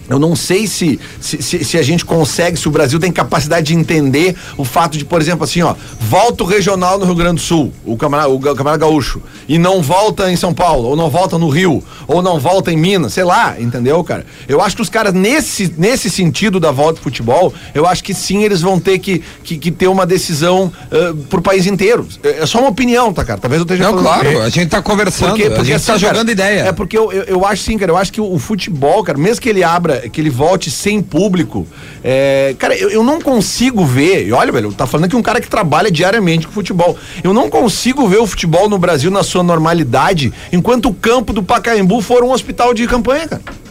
Eu 0.10 0.20
não 0.20 0.36
sei 0.36 0.68
se, 0.68 1.00
se, 1.20 1.42
se, 1.42 1.64
se 1.64 1.78
a 1.78 1.82
gente 1.82 2.04
consegue, 2.06 2.58
se 2.58 2.68
o 2.68 2.72
Brasil 2.72 3.00
tem 3.00 3.12
capacidade 3.12 3.68
de 3.68 3.76
entender 3.76 4.36
o 4.58 4.64
fato 4.66 4.98
de, 4.98 5.06
por 5.06 5.22
exemplo, 5.22 5.44
assim, 5.44 5.62
ó, 5.62 5.74
volta 6.00 6.44
o 6.44 6.48
regional 6.48 7.00
no 7.00 7.06
Rio 7.06 7.16
Grande 7.16 7.36
do 7.36 7.42
Sul, 7.42 7.74
o 7.86 7.98
camarada, 7.98 8.30
o 8.30 8.40
camarada 8.40 8.86
gaúcho, 8.86 9.22
e 9.48 9.58
não 9.58 9.82
volta 9.82 10.32
em 10.32 10.36
São 10.36 10.54
Paulo, 10.54 10.90
ou 10.90 10.96
não 10.96 11.10
volta 11.10 11.38
no 11.38 11.50
Rio, 11.50 11.84
ou 12.08 12.22
não 12.22 12.40
volta 12.40 12.72
em 12.72 12.78
Minas, 12.78 13.14
sei 13.14 13.24
lá, 13.24 13.56
entendeu, 13.60 14.04
cara? 14.04 14.26
Eu 14.48 14.62
acho 14.62 14.76
que 14.76 14.82
os 14.82 14.90
caras, 14.90 15.14
nesse, 15.14 15.74
nesse 15.78 16.10
sentido 16.10 16.60
da 16.60 16.72
volta 16.72 17.00
do 17.00 17.04
futebol, 17.04 17.54
eu 17.74 17.88
acho 17.88 18.04
que 18.04 18.14
sim, 18.14 18.44
eles 18.44 18.62
vão 18.62 18.80
ter 18.80 19.00
que, 19.00 19.24
que, 19.44 19.58
que 19.58 19.72
ter 19.72 19.88
uma 19.88 20.06
decisão 20.06 20.72
uh, 20.92 21.16
pro 21.30 21.42
país 21.42 21.66
inteiro. 21.66 22.08
É 22.22 22.44
é 22.44 22.46
só 22.46 22.60
uma 22.60 22.70
opinião, 22.70 23.14
tá, 23.14 23.24
cara? 23.24 23.40
Talvez 23.40 23.60
eu 23.60 23.64
esteja 23.64 23.84
Não, 23.84 23.92
falando- 24.04 24.22
claro, 24.22 24.42
a 24.42 24.50
gente 24.50 24.68
tá 24.70 24.82
conversando, 24.82 25.30
porque, 25.30 25.50
porque 25.50 25.62
a 25.62 25.64
gente 25.78 25.86
tá 25.86 25.94
assim, 25.94 26.02
cara, 26.06 26.14
jogando 26.16 26.30
ideia. 26.32 26.60
É 26.62 26.72
porque 26.74 26.98
eu, 26.98 27.12
eu, 27.12 27.24
eu 27.24 27.46
acho 27.46 27.64
sim, 27.64 27.78
cara. 27.78 27.92
Eu 27.92 27.98
acho 27.98 28.12
que 28.12 28.20
o, 28.20 28.34
o 28.34 28.38
futebol, 28.40 29.02
cara, 29.04 29.18
mesmo 29.18 29.42
que 29.42 29.48
ele 29.50 29.64
abra, 29.64 29.93
que 30.12 30.20
ele 30.20 30.30
volte 30.30 30.70
sem 30.70 31.02
público, 31.02 31.68
é, 32.04 32.56
cara, 32.58 32.76
eu, 32.76 32.90
eu 32.90 33.04
não 33.04 33.20
consigo 33.22 33.86
ver. 33.86 34.28
E 34.28 34.32
olha, 34.32 34.52
velho, 34.52 34.74
tá 34.74 34.86
falando 34.86 35.10
que 35.10 35.16
um 35.16 35.22
cara 35.22 35.40
que 35.40 35.50
trabalha 35.50 35.90
diariamente 35.90 36.48
com 36.48 36.54
futebol. 36.54 36.98
Eu 37.24 37.34
não 37.34 37.50
consigo 37.50 38.08
ver 38.08 38.18
o 38.18 38.28
futebol 38.28 38.68
no 38.70 38.78
Brasil 38.78 39.10
na 39.10 39.24
sua 39.24 39.44
normalidade, 39.44 40.34
enquanto 40.52 40.90
o 40.90 40.94
campo 40.94 41.34
do 41.34 41.44
Pacaembu 41.44 42.02
for 42.02 42.24
um 42.24 42.32
hospital 42.32 42.74
de 42.74 42.88
campanha, 42.88 43.28
cara. 43.28 43.63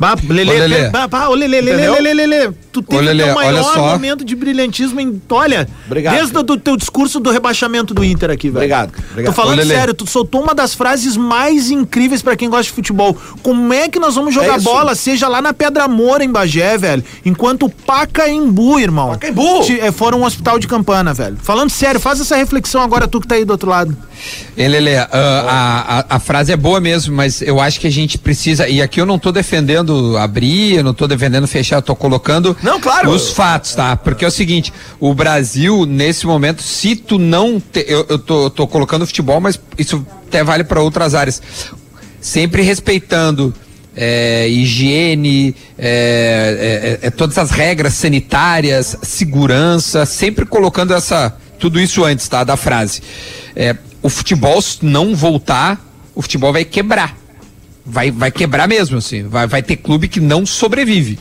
Bah, 0.00 0.16
Lelê, 0.26 0.50
Ô, 0.50 0.54
Lelê. 0.54 0.66
Lelê, 0.78 0.88
bah, 0.90 1.06
bah, 1.06 1.28
ô, 1.28 1.34
Lelê, 1.34 1.60
Lelê, 1.60 1.72
Entendeu? 1.74 1.92
Lelê, 2.02 2.14
Lelê, 2.26 2.50
tu 2.72 2.80
teve 2.80 3.02
Ô, 3.02 3.04
Lelê, 3.04 3.22
o 3.22 3.26
teu 3.26 3.34
maior 3.34 3.76
momento 3.92 4.24
de 4.24 4.34
brilhantismo 4.34 4.98
em, 4.98 5.20
olha, 5.28 5.68
Obrigado. 5.86 6.14
desde 6.14 6.38
o 6.38 6.42
teu 6.56 6.74
discurso 6.74 7.20
do 7.20 7.30
rebaixamento 7.30 7.92
do 7.92 8.02
Inter 8.02 8.30
aqui, 8.30 8.48
velho. 8.48 8.56
Obrigado, 8.56 8.92
obrigado. 9.10 9.34
Tô 9.34 9.38
falando 9.42 9.58
Ô, 9.60 9.66
sério, 9.66 9.92
tu 9.92 10.06
soltou 10.08 10.42
uma 10.42 10.54
das 10.54 10.72
frases 10.74 11.18
mais 11.18 11.70
incríveis 11.70 12.22
pra 12.22 12.34
quem 12.34 12.48
gosta 12.48 12.62
de 12.64 12.70
futebol. 12.72 13.14
Como 13.42 13.74
é 13.74 13.88
que 13.90 13.98
nós 13.98 14.14
vamos 14.14 14.32
jogar 14.34 14.56
É 14.56 14.60
bola, 14.60 14.94
seja 14.94 15.28
lá 15.28 15.42
na 15.42 15.52
Pedra 15.52 15.86
Moura, 15.86 16.24
em 16.24 16.30
Bagé, 16.32 16.78
velho, 16.78 17.04
enquanto 17.22 17.66
o 17.66 17.70
Pacaembu, 17.70 18.80
irmão, 18.80 19.10
Pacaembu! 19.10 19.60
te- 19.66 19.78
é, 19.80 19.92
fora 19.92 20.16
um 20.16 20.24
hospital 20.24 20.58
de 20.58 20.66
campana, 20.66 21.12
velho. 21.12 21.36
Falando 21.42 21.68
sério, 21.68 22.00
faz 22.00 22.18
essa 22.20 22.36
reflexão 22.36 22.80
agora 22.80 23.06
tu 23.06 23.20
que 23.20 23.26
tá 23.28 23.34
aí 23.34 23.44
do 23.44 23.50
outro 23.50 23.68
lado. 23.68 23.94
Ei, 24.56 24.68
Lelê, 24.68 24.96
ah, 24.96 25.08
a, 25.12 25.98
a, 26.00 26.16
a 26.16 26.20
frase 26.20 26.52
é 26.52 26.56
boa 26.56 26.80
mesmo, 26.80 27.14
mas 27.14 27.40
eu 27.42 27.60
acho 27.60 27.80
que 27.80 27.86
a 27.86 27.90
gente 27.90 28.18
precisa. 28.18 28.68
E 28.68 28.80
aqui 28.82 29.00
eu 29.00 29.06
não 29.06 29.18
tô 29.18 29.32
defendendo 29.32 30.16
abrir, 30.18 30.76
eu 30.76 30.84
não 30.84 30.94
tô 30.94 31.06
defendendo 31.06 31.46
fechar, 31.46 31.76
eu 31.76 31.82
tô 31.82 31.96
colocando 31.96 32.56
Não, 32.62 32.80
claro. 32.80 33.10
os 33.10 33.30
fatos, 33.30 33.74
tá? 33.74 33.96
Porque 33.96 34.24
é 34.24 34.28
o 34.28 34.30
seguinte: 34.30 34.72
o 34.98 35.14
Brasil, 35.14 35.86
nesse 35.86 36.26
momento, 36.26 36.62
se 36.62 36.96
tu 36.96 37.18
não. 37.18 37.60
te- 37.60 37.86
eu, 37.88 38.18
tô 38.50 38.66
colocando 38.66 39.06
futebol, 39.06 39.40
mas 39.40 39.58
isso 39.78 40.04
até 40.28 40.42
vale 40.44 40.64
para 40.64 40.80
outras 40.80 41.14
áreas. 41.14 41.42
Sempre 42.20 42.62
respeitando. 42.62 43.54
é, 43.96 44.48
higiene, 44.48 45.54
é, 45.76 46.98
é, 47.02 47.06
é, 47.06 47.10
todas 47.10 47.36
as 47.38 47.50
regras 47.50 47.94
sanitárias, 47.94 48.96
segurança, 49.02 50.06
sempre 50.06 50.46
colocando 50.46 50.94
essa 50.94 51.36
tudo 51.58 51.78
isso 51.80 52.04
antes, 52.04 52.26
tá, 52.28 52.42
da 52.44 52.56
frase. 52.56 53.02
É, 53.54 53.76
o 54.02 54.08
futebol 54.08 54.60
se 54.62 54.84
não 54.84 55.14
voltar, 55.14 55.80
o 56.14 56.22
futebol 56.22 56.52
vai 56.52 56.64
quebrar, 56.64 57.16
vai, 57.84 58.10
vai 58.10 58.30
quebrar 58.30 58.68
mesmo, 58.68 58.98
assim, 58.98 59.22
vai, 59.24 59.46
vai 59.46 59.62
ter 59.62 59.76
clube 59.76 60.08
que 60.08 60.20
não 60.20 60.44
sobrevive 60.46 61.18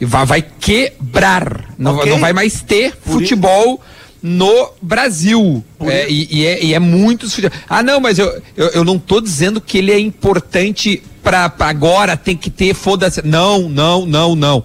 e 0.00 0.04
vai, 0.04 0.24
vai 0.26 0.42
quebrar, 0.42 1.74
não, 1.78 1.96
Ok. 1.96 2.10
não 2.10 2.18
vai 2.18 2.32
mais 2.32 2.62
ter 2.62 2.94
futebol 3.04 3.80
no 4.22 4.70
Brasil. 4.82 5.64
É, 5.80 6.08
e, 6.10 6.28
e 6.30 6.46
é, 6.46 6.64
e 6.64 6.74
é 6.74 6.78
muitos 6.78 7.34
fute- 7.34 7.50
Ah, 7.68 7.82
não, 7.82 8.00
mas 8.00 8.18
eu, 8.18 8.42
eu, 8.56 8.66
eu 8.68 8.84
não 8.84 8.98
tô 8.98 9.20
dizendo 9.20 9.60
que 9.60 9.78
ele 9.78 9.90
é 9.92 9.98
importante 9.98 11.02
pra 11.22 11.52
agora, 11.60 12.16
tem 12.16 12.36
que 12.36 12.50
ter, 12.50 12.74
foda-se. 12.74 13.20
Não, 13.26 13.68
não, 13.68 14.06
não, 14.06 14.34
não. 14.36 14.64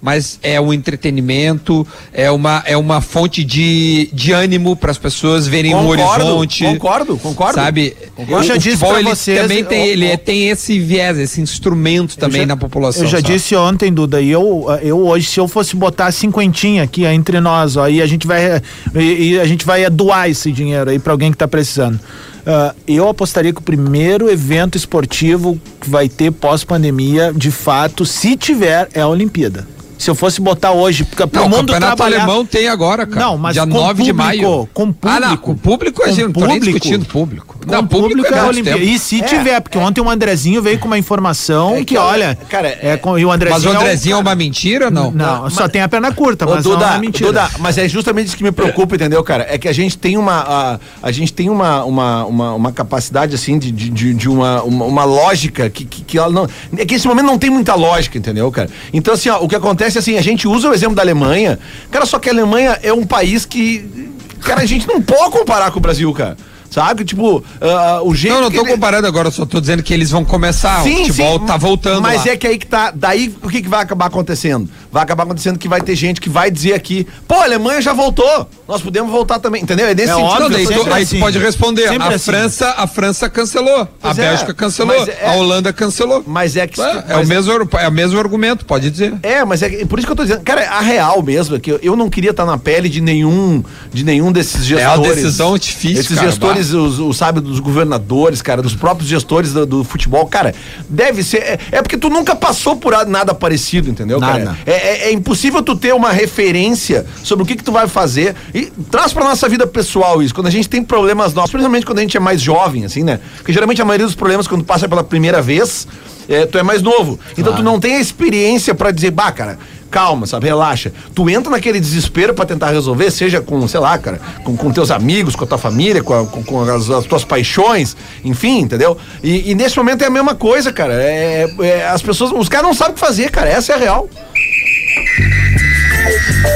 Mas 0.00 0.38
é 0.42 0.60
um 0.60 0.72
entretenimento, 0.72 1.86
é 2.12 2.30
uma, 2.30 2.62
é 2.66 2.76
uma 2.76 3.00
fonte 3.00 3.42
de, 3.42 4.08
de 4.12 4.30
ânimo 4.30 4.76
para 4.76 4.90
as 4.90 4.98
pessoas 4.98 5.46
verem 5.48 5.74
um 5.74 5.78
Concordo, 5.86 6.02
horizonte. 6.26 6.64
concordo, 6.64 7.16
concordo. 7.18 7.54
Sabe? 7.54 7.96
Eu 8.28 8.42
já 8.42 8.56
disse 8.56 8.84
ele 8.84 9.02
vocês, 9.04 9.40
também 9.40 9.64
tem, 9.64 9.86
eu- 9.86 9.92
ele 9.92 10.12
eu- 10.12 10.18
tem 10.18 10.48
esse 10.48 10.78
viés, 10.78 11.18
esse 11.18 11.40
instrumento 11.40 12.16
também 12.18 12.42
já- 12.42 12.46
na 12.46 12.56
população. 12.56 13.02
Eu 13.02 13.08
já 13.08 13.18
sabe? 13.20 13.32
disse 13.32 13.56
ontem, 13.56 13.92
Duda, 13.92 14.20
e 14.20 14.30
eu, 14.30 14.66
eu 14.82 14.98
hoje, 15.06 15.26
se 15.28 15.40
eu 15.40 15.48
fosse 15.48 15.74
botar 15.74 16.12
cinquentinha 16.12 16.82
aqui 16.84 17.04
entre 17.04 17.40
nós, 17.40 17.76
ó, 17.76 17.84
aí 17.84 18.00
a 18.02 18.06
gente 18.06 18.26
vai 18.26 18.60
e, 18.94 19.30
e 19.32 19.40
a 19.40 19.46
gente 19.46 19.64
vai 19.64 19.88
doar 19.90 20.28
esse 20.30 20.52
dinheiro 20.52 20.90
aí 20.90 20.98
pra 20.98 21.12
alguém 21.12 21.32
que 21.32 21.38
tá 21.38 21.48
precisando. 21.48 21.98
Ah, 22.46 22.72
eu 22.86 23.08
apostaria 23.08 23.52
que 23.52 23.58
o 23.58 23.62
primeiro 23.62 24.30
evento 24.30 24.76
esportivo 24.76 25.60
que 25.80 25.90
vai 25.90 26.08
ter 26.08 26.30
pós-pandemia, 26.30 27.32
de 27.34 27.50
fato, 27.50 28.06
se 28.06 28.36
tiver, 28.36 28.88
é 28.94 29.00
a 29.00 29.08
Olimpíada. 29.08 29.66
Se 29.98 30.10
eu 30.10 30.14
fosse 30.14 30.40
botar 30.40 30.72
hoje, 30.72 31.04
porque 31.04 31.26
pro 31.26 31.40
Não, 31.40 31.46
o 31.46 31.50
mundo 31.50 31.72
campeonato 31.72 31.96
trabalhar... 31.96 32.22
alemão 32.24 32.44
tem 32.44 32.68
agora, 32.68 33.06
cara. 33.06 33.24
Não, 33.26 33.38
mas 33.38 33.54
dia 33.54 33.66
com 33.66 33.72
9 33.72 34.02
de 34.04 34.12
público, 34.12 34.16
maio. 34.16 34.68
com 34.74 34.94
Ah, 35.02 35.20
não, 35.20 35.36
público. 35.36 35.42
com 35.42 35.54
público 35.56 36.02
a 36.02 36.08
gente 36.08 36.22
não 36.24 36.32
tô 36.32 36.40
nem 36.40 36.48
público. 36.58 36.78
discutindo 36.78 37.04
público. 37.06 37.56
Com 37.66 37.72
Não, 37.72 37.86
público, 37.86 38.26
é 38.26 38.36
é 38.36 38.38
a 38.38 38.44
muito 38.44 38.54
Olimpíada. 38.56 38.78
E 38.80 38.98
se 38.98 39.22
tiver, 39.22 39.60
porque 39.60 39.78
ontem 39.78 40.00
o 40.02 40.08
Andrezinho 40.10 40.60
veio 40.62 40.78
com 40.78 40.86
uma 40.86 40.98
informação 40.98 41.74
É 41.74 41.78
que, 41.78 41.84
que, 41.86 41.96
olha, 41.96 42.36
cara, 42.48 42.78
é, 42.80 42.96
com, 42.98 43.18
e 43.18 43.24
o 43.24 43.32
Andrezinho 43.32 43.64
Mas 43.64 43.72
o 43.72 43.74
é 43.74 43.80
Andrezinho 43.80 44.14
é 44.16 44.18
uma 44.20 44.34
mentira, 44.34 44.90
não? 44.90 45.10
Não, 45.10 45.48
só 45.50 45.62
mas- 45.62 45.72
tem 45.72 45.80
a 45.80 45.88
perna 45.88 46.12
curta, 46.12 46.44
mas 46.44 46.64
não 46.64 46.72
Duda, 46.72 46.86
é 46.94 46.98
mentira. 46.98 47.26
Duda, 47.28 47.50
mas 47.58 47.78
é 47.78 47.88
justamente 47.88 48.26
isso 48.28 48.36
que 48.36 48.44
me 48.44 48.52
preocupa, 48.52 48.94
entendeu, 48.96 49.24
cara? 49.24 49.46
É 49.48 49.56
que 49.56 49.66
a 49.66 49.72
gente 49.72 49.96
tem 49.96 50.16
uma. 50.18 50.34
A, 50.40 50.78
a 51.02 51.10
gente 51.10 51.32
tem 51.32 51.48
uma, 51.48 51.82
uma, 51.84 52.24
uma, 52.26 52.54
uma 52.54 52.72
capacidade, 52.72 53.34
assim, 53.34 53.58
de, 53.58 53.72
de, 53.72 53.88
de- 53.90 54.14
de 54.14 54.28
uma, 54.28 54.62
uma, 54.62 54.84
uma 54.84 55.04
lógica 55.04 55.68
que, 55.70 55.84
que, 55.86 56.02
que 56.02 56.18
ela 56.18 56.30
não. 56.30 56.46
É 56.76 56.84
que 56.84 56.94
esse 56.94 57.08
momento 57.08 57.26
não 57.26 57.38
tem 57.38 57.48
muita 57.50 57.74
lógica, 57.74 58.18
entendeu, 58.18 58.50
cara? 58.52 58.68
Então, 58.92 59.14
assim, 59.14 59.28
ó, 59.30 59.38
o 59.42 59.48
que 59.48 59.56
acontece 59.56 59.85
é 59.94 59.98
assim, 59.98 60.16
a 60.16 60.22
gente 60.22 60.48
usa 60.48 60.68
o 60.70 60.74
exemplo 60.74 60.96
da 60.96 61.02
Alemanha. 61.02 61.58
Cara, 61.90 62.06
só 62.06 62.18
que 62.18 62.28
a 62.28 62.32
Alemanha 62.32 62.78
é 62.82 62.92
um 62.92 63.04
país 63.06 63.44
que. 63.44 64.10
Cara, 64.40 64.62
a 64.62 64.66
gente 64.66 64.86
não 64.88 65.00
pode 65.00 65.30
comparar 65.30 65.70
com 65.70 65.78
o 65.78 65.82
Brasil, 65.82 66.12
cara. 66.12 66.36
Sabe? 66.68 67.04
Tipo, 67.04 67.42
ah, 67.60 68.00
o 68.02 68.14
jeito 68.14 68.34
Não, 68.34 68.42
não 68.42 68.50
tô 68.50 68.60
ele- 68.62 68.72
comparando 68.72 69.06
agora, 69.06 69.30
só 69.30 69.46
tô 69.46 69.60
dizendo 69.60 69.82
que 69.82 69.94
eles 69.94 70.10
vão 70.10 70.24
começar. 70.24 70.82
o 70.82 70.84
futebol 70.84 71.38
tá 71.40 71.56
voltando 71.56 72.02
Mas 72.02 72.24
lá. 72.26 72.32
é 72.32 72.36
que 72.36 72.46
aí 72.46 72.58
que 72.58 72.66
tá. 72.66 72.90
Daí 72.94 73.34
o 73.42 73.48
que, 73.48 73.62
que 73.62 73.68
vai 73.68 73.80
acabar 73.82 74.06
acontecendo? 74.06 74.68
Vai 74.96 75.02
acabar 75.02 75.24
acontecendo 75.24 75.58
que 75.58 75.68
vai 75.68 75.82
ter 75.82 75.94
gente 75.94 76.22
que 76.22 76.30
vai 76.30 76.50
dizer 76.50 76.72
aqui, 76.72 77.06
pô, 77.28 77.34
a 77.34 77.42
Alemanha 77.44 77.82
já 77.82 77.92
voltou. 77.92 78.48
Nós 78.66 78.80
podemos 78.80 79.10
voltar 79.12 79.38
também, 79.38 79.62
entendeu? 79.62 79.86
É 79.86 79.94
nesse 79.94 80.10
É 80.10 80.14
sentido. 80.14 80.26
óbvio, 80.32 80.48
daí 80.48 80.64
tu- 80.64 80.72
dizendo. 80.72 80.94
aí 80.94 81.02
assim. 81.02 81.16
tu 81.18 81.20
pode 81.20 81.38
responder. 81.38 81.88
Sempre 81.88 82.08
A 82.08 82.16
assim. 82.16 82.30
França, 82.30 82.74
a 82.78 82.86
França 82.86 83.28
cancelou. 83.28 83.86
Pois 84.00 84.18
a 84.18 84.22
é, 84.22 84.28
Bélgica 84.30 84.54
cancelou. 84.54 84.94
é- 85.06 85.26
a 85.28 85.32
Holanda 85.34 85.70
cancelou. 85.70 86.24
Mas 86.26 86.56
é 86.56 86.66
que. 86.66 86.80
É, 86.80 87.04
é 87.10 87.16
o 87.18 87.26
mesmo, 87.26 87.52
é 87.78 87.88
o 87.88 87.92
mesmo 87.92 88.18
argumento, 88.18 88.64
pode 88.64 88.90
dizer. 88.90 89.12
É, 89.22 89.44
mas 89.44 89.62
é 89.62 89.84
por 89.84 89.98
isso 89.98 90.06
que 90.06 90.12
eu 90.12 90.16
tô 90.16 90.22
dizendo, 90.22 90.40
cara, 90.42 90.66
a 90.70 90.80
real 90.80 91.22
mesmo 91.22 91.56
é 91.56 91.60
que 91.60 91.70
eu, 91.72 91.78
eu 91.82 91.94
não 91.94 92.08
queria 92.08 92.30
estar 92.30 92.46
na 92.46 92.56
pele 92.56 92.88
de 92.88 93.02
nenhum 93.02 93.62
de 93.92 94.02
nenhum 94.02 94.32
desses 94.32 94.62
É 94.62 94.76
gestores. 94.78 95.14
decisão 95.16 95.58
difícil, 95.58 96.00
Esses 96.00 96.16
cara, 96.16 96.30
gestores, 96.30 96.72
os, 96.72 96.98
os, 96.98 97.16
sabe, 97.18 97.40
dos 97.40 97.60
governadores, 97.60 98.40
cara, 98.40 98.62
dos 98.62 98.74
próprios 98.74 99.10
gestores 99.10 99.52
do, 99.52 99.66
do 99.66 99.84
futebol, 99.84 100.24
cara, 100.26 100.54
deve 100.88 101.22
ser. 101.22 101.36
É, 101.38 101.58
é 101.72 101.82
porque 101.82 101.98
tu 101.98 102.08
nunca 102.08 102.34
passou 102.34 102.76
por 102.76 102.94
nada 103.06 103.34
parecido, 103.34 103.90
entendeu, 103.90 104.18
Nada. 104.18 104.32
cara? 104.44 104.58
É, 104.64 104.85
é- 104.86 105.08
é 105.08 105.12
impossível 105.12 105.62
tu 105.62 105.74
ter 105.76 105.92
uma 105.94 106.10
referência 106.12 107.04
sobre 107.22 107.42
o 107.42 107.46
que, 107.46 107.56
que 107.56 107.64
tu 107.64 107.72
vai 107.72 107.88
fazer 107.88 108.34
e 108.54 108.66
traz 108.90 109.12
pra 109.12 109.24
nossa 109.24 109.48
vida 109.48 109.66
pessoal 109.66 110.22
isso. 110.22 110.34
Quando 110.34 110.46
a 110.46 110.50
gente 110.50 110.68
tem 110.68 110.82
problemas 110.82 111.34
nossos, 111.34 111.50
principalmente 111.50 111.84
quando 111.86 111.98
a 111.98 112.02
gente 112.02 112.16
é 112.16 112.20
mais 112.20 112.40
jovem, 112.40 112.84
assim, 112.84 113.02
né? 113.02 113.20
Porque 113.36 113.52
geralmente 113.52 113.80
a 113.82 113.84
maioria 113.84 114.06
dos 114.06 114.14
problemas, 114.14 114.46
quando 114.46 114.64
passa 114.64 114.88
pela 114.88 115.02
primeira 115.04 115.42
vez, 115.42 115.86
é, 116.28 116.44
tu 116.46 116.58
é 116.58 116.62
mais 116.62 116.82
novo. 116.82 117.18
Então 117.36 117.54
tu 117.54 117.62
não 117.62 117.78
tem 117.80 117.96
a 117.96 118.00
experiência 118.00 118.74
pra 118.74 118.90
dizer, 118.90 119.10
bah, 119.12 119.30
cara, 119.32 119.58
calma, 119.90 120.26
sabe? 120.26 120.46
Relaxa. 120.46 120.92
Tu 121.14 121.30
entra 121.30 121.50
naquele 121.50 121.78
desespero 121.80 122.34
pra 122.34 122.44
tentar 122.44 122.70
resolver, 122.70 123.10
seja 123.10 123.40
com, 123.40 123.66
sei 123.68 123.78
lá, 123.80 123.96
cara, 123.96 124.20
com, 124.44 124.56
com 124.56 124.72
teus 124.72 124.90
amigos, 124.90 125.36
com 125.36 125.44
a 125.44 125.46
tua 125.46 125.58
família, 125.58 126.02
com, 126.02 126.12
a- 126.12 126.26
com- 126.26 126.42
com 126.42 126.60
as, 126.62 126.90
as 126.90 127.04
tuas 127.06 127.24
paixões, 127.24 127.96
enfim, 128.24 128.58
entendeu? 128.60 128.98
E, 129.22 129.52
e 129.52 129.54
nesse 129.54 129.76
momento 129.76 130.02
é 130.02 130.06
a 130.06 130.10
mesma 130.10 130.34
coisa, 130.34 130.72
cara. 130.72 130.94
É, 130.94 131.46
é- 131.60 131.88
as 131.88 132.02
pessoas, 132.02 132.32
os 132.32 132.48
caras 132.48 132.66
não 132.66 132.74
sabem 132.74 132.92
o 132.92 132.94
que 132.94 133.00
fazer, 133.00 133.30
cara. 133.30 133.48
Essa 133.48 133.72
é 133.72 133.76
a 133.76 133.78
real. 133.78 134.08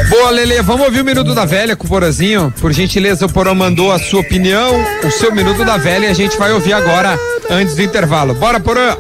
Boa, 0.09 0.31
Lele, 0.31 0.61
vamos 0.62 0.87
ouvir 0.87 1.00
o 1.00 1.05
Minuto 1.05 1.35
da 1.35 1.44
Velha 1.44 1.76
com 1.76 1.87
o 1.87 1.88
Porazinho. 1.88 2.53
Por 2.61 2.72
gentileza, 2.72 3.26
o 3.26 3.33
Porão 3.33 3.55
mandou 3.55 3.92
a 3.92 3.98
sua 3.98 4.20
opinião, 4.20 4.72
o 5.05 5.11
seu 5.11 5.33
Minuto 5.33 5.64
da 5.64 5.76
Velha, 5.76 6.07
e 6.07 6.09
a 6.09 6.14
gente 6.14 6.37
vai 6.37 6.53
ouvir 6.53 6.72
agora, 6.72 7.18
antes 7.48 7.76
do 7.76 7.83
intervalo. 7.83 8.35
Bora, 8.35 8.61
Porã! 8.61 8.96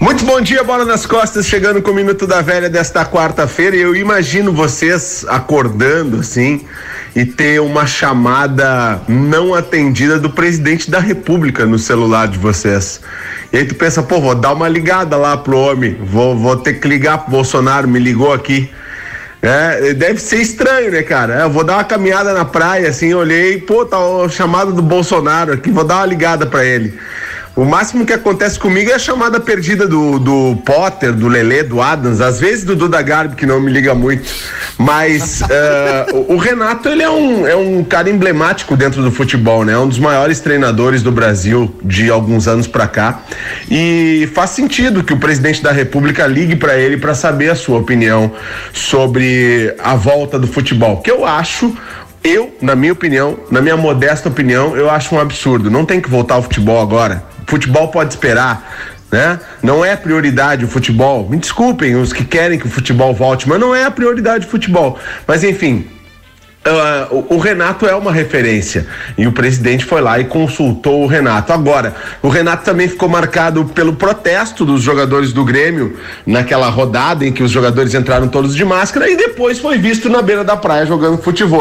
Muito 0.00 0.24
bom 0.24 0.40
dia, 0.40 0.62
bola 0.62 0.84
nas 0.84 1.04
costas, 1.04 1.44
chegando 1.44 1.82
com 1.82 1.90
o 1.90 1.94
Minuto 1.94 2.24
da 2.24 2.40
Velha 2.40 2.70
desta 2.70 3.04
quarta-feira. 3.04 3.74
Eu 3.74 3.96
imagino 3.96 4.52
vocês 4.52 5.26
acordando 5.28 6.20
assim 6.20 6.64
e 7.16 7.24
ter 7.24 7.60
uma 7.60 7.84
chamada 7.84 9.00
não 9.08 9.54
atendida 9.54 10.16
do 10.16 10.30
presidente 10.30 10.88
da 10.88 11.00
República 11.00 11.66
no 11.66 11.80
celular 11.80 12.28
de 12.28 12.38
vocês. 12.38 13.00
E 13.52 13.58
aí 13.58 13.64
tu 13.64 13.74
pensa, 13.74 14.00
pô, 14.00 14.20
vou 14.20 14.36
dar 14.36 14.52
uma 14.52 14.68
ligada 14.68 15.16
lá 15.16 15.36
pro 15.36 15.58
homem, 15.58 15.96
vou, 16.00 16.38
vou 16.38 16.56
ter 16.56 16.74
que 16.74 16.86
ligar 16.86 17.18
pro 17.18 17.32
Bolsonaro, 17.32 17.88
me 17.88 17.98
ligou 17.98 18.32
aqui. 18.32 18.70
É, 19.42 19.94
deve 19.94 20.20
ser 20.20 20.40
estranho, 20.40 20.92
né, 20.92 21.02
cara? 21.02 21.40
Eu 21.40 21.50
vou 21.50 21.64
dar 21.64 21.74
uma 21.74 21.84
caminhada 21.84 22.32
na 22.32 22.44
praia, 22.44 22.88
assim, 22.88 23.14
olhei, 23.14 23.60
pô, 23.60 23.84
tá 23.84 23.98
o 23.98 24.28
chamado 24.28 24.72
do 24.72 24.82
Bolsonaro 24.82 25.52
aqui, 25.52 25.72
vou 25.72 25.84
dar 25.84 25.96
uma 25.96 26.06
ligada 26.06 26.46
pra 26.46 26.64
ele. 26.64 26.94
O 27.58 27.64
máximo 27.64 28.06
que 28.06 28.12
acontece 28.12 28.56
comigo 28.56 28.88
é 28.88 28.94
a 28.94 29.00
chamada 29.00 29.40
perdida 29.40 29.84
do, 29.84 30.20
do 30.20 30.56
Potter, 30.64 31.12
do 31.12 31.26
Lelê, 31.26 31.64
do 31.64 31.82
Adams, 31.82 32.20
às 32.20 32.38
vezes 32.38 32.62
do 32.62 32.76
Duda 32.76 33.02
Garbi, 33.02 33.34
que 33.34 33.44
não 33.44 33.60
me 33.60 33.68
liga 33.72 33.96
muito. 33.96 34.30
Mas 34.78 35.42
eh, 35.50 36.06
o, 36.28 36.36
Renato, 36.36 36.88
ele 36.88 37.02
é 37.02 37.10
um, 37.10 37.44
é 37.48 37.56
um 37.56 37.82
cara 37.82 38.08
emblemático 38.08 38.76
dentro 38.76 39.02
do 39.02 39.10
futebol, 39.10 39.64
né? 39.64 39.72
É 39.72 39.78
um 39.78 39.88
dos 39.88 39.98
maiores 39.98 40.38
treinadores 40.38 41.02
do 41.02 41.10
Brasil 41.10 41.74
de 41.82 42.08
alguns 42.08 42.46
anos 42.46 42.68
pra 42.68 42.86
cá. 42.86 43.22
E 43.68 44.30
faz 44.36 44.50
sentido 44.50 45.02
que 45.02 45.12
o 45.12 45.16
presidente 45.16 45.60
da 45.60 45.72
República 45.72 46.28
ligue 46.28 46.54
pra 46.54 46.78
ele 46.78 46.96
pra 46.96 47.12
saber 47.12 47.50
a 47.50 47.56
sua 47.56 47.80
opinião 47.80 48.30
sobre 48.72 49.74
a 49.80 49.96
volta 49.96 50.38
do 50.38 50.46
futebol. 50.46 50.98
Que 50.98 51.10
eu 51.10 51.26
acho 51.26 51.76
eu, 52.22 52.56
na 52.60 52.74
minha 52.74 52.92
opinião, 52.92 53.38
na 53.50 53.60
minha 53.60 53.76
modesta 53.76 54.28
opinião, 54.28 54.76
eu 54.76 54.90
acho 54.90 55.14
um 55.14 55.20
absurdo. 55.20 55.70
Não 55.70 55.84
tem 55.84 56.00
que 56.00 56.10
voltar 56.10 56.34
ao 56.34 56.42
futebol 56.42 56.80
agora. 56.80 57.22
Futebol 57.46 57.88
pode 57.88 58.14
esperar, 58.14 58.96
né? 59.10 59.38
Não 59.62 59.84
é 59.84 59.96
prioridade 59.96 60.64
o 60.64 60.68
futebol. 60.68 61.28
Me 61.28 61.38
desculpem 61.38 61.96
os 61.96 62.12
que 62.12 62.24
querem 62.24 62.58
que 62.58 62.66
o 62.66 62.70
futebol 62.70 63.14
volte, 63.14 63.48
mas 63.48 63.58
não 63.58 63.74
é 63.74 63.84
a 63.84 63.90
prioridade 63.90 64.46
o 64.46 64.50
futebol. 64.50 64.98
Mas 65.26 65.44
enfim, 65.44 65.86
ah, 66.68 67.08
o, 67.10 67.34
o 67.34 67.38
Renato 67.38 67.86
é 67.86 67.94
uma 67.94 68.12
referência 68.12 68.86
e 69.16 69.26
o 69.26 69.32
presidente 69.32 69.84
foi 69.84 70.00
lá 70.00 70.18
e 70.18 70.24
consultou 70.24 71.02
o 71.02 71.06
Renato. 71.06 71.52
Agora, 71.52 71.94
o 72.22 72.28
Renato 72.28 72.64
também 72.64 72.88
ficou 72.88 73.08
marcado 73.08 73.64
pelo 73.66 73.94
protesto 73.94 74.64
dos 74.64 74.82
jogadores 74.82 75.32
do 75.32 75.44
Grêmio 75.44 75.98
naquela 76.26 76.68
rodada 76.68 77.26
em 77.26 77.32
que 77.32 77.42
os 77.42 77.50
jogadores 77.50 77.94
entraram 77.94 78.28
todos 78.28 78.54
de 78.54 78.64
máscara 78.64 79.10
e 79.10 79.16
depois 79.16 79.58
foi 79.58 79.78
visto 79.78 80.08
na 80.08 80.22
beira 80.22 80.44
da 80.44 80.56
praia 80.56 80.86
jogando 80.86 81.18
futebol. 81.18 81.58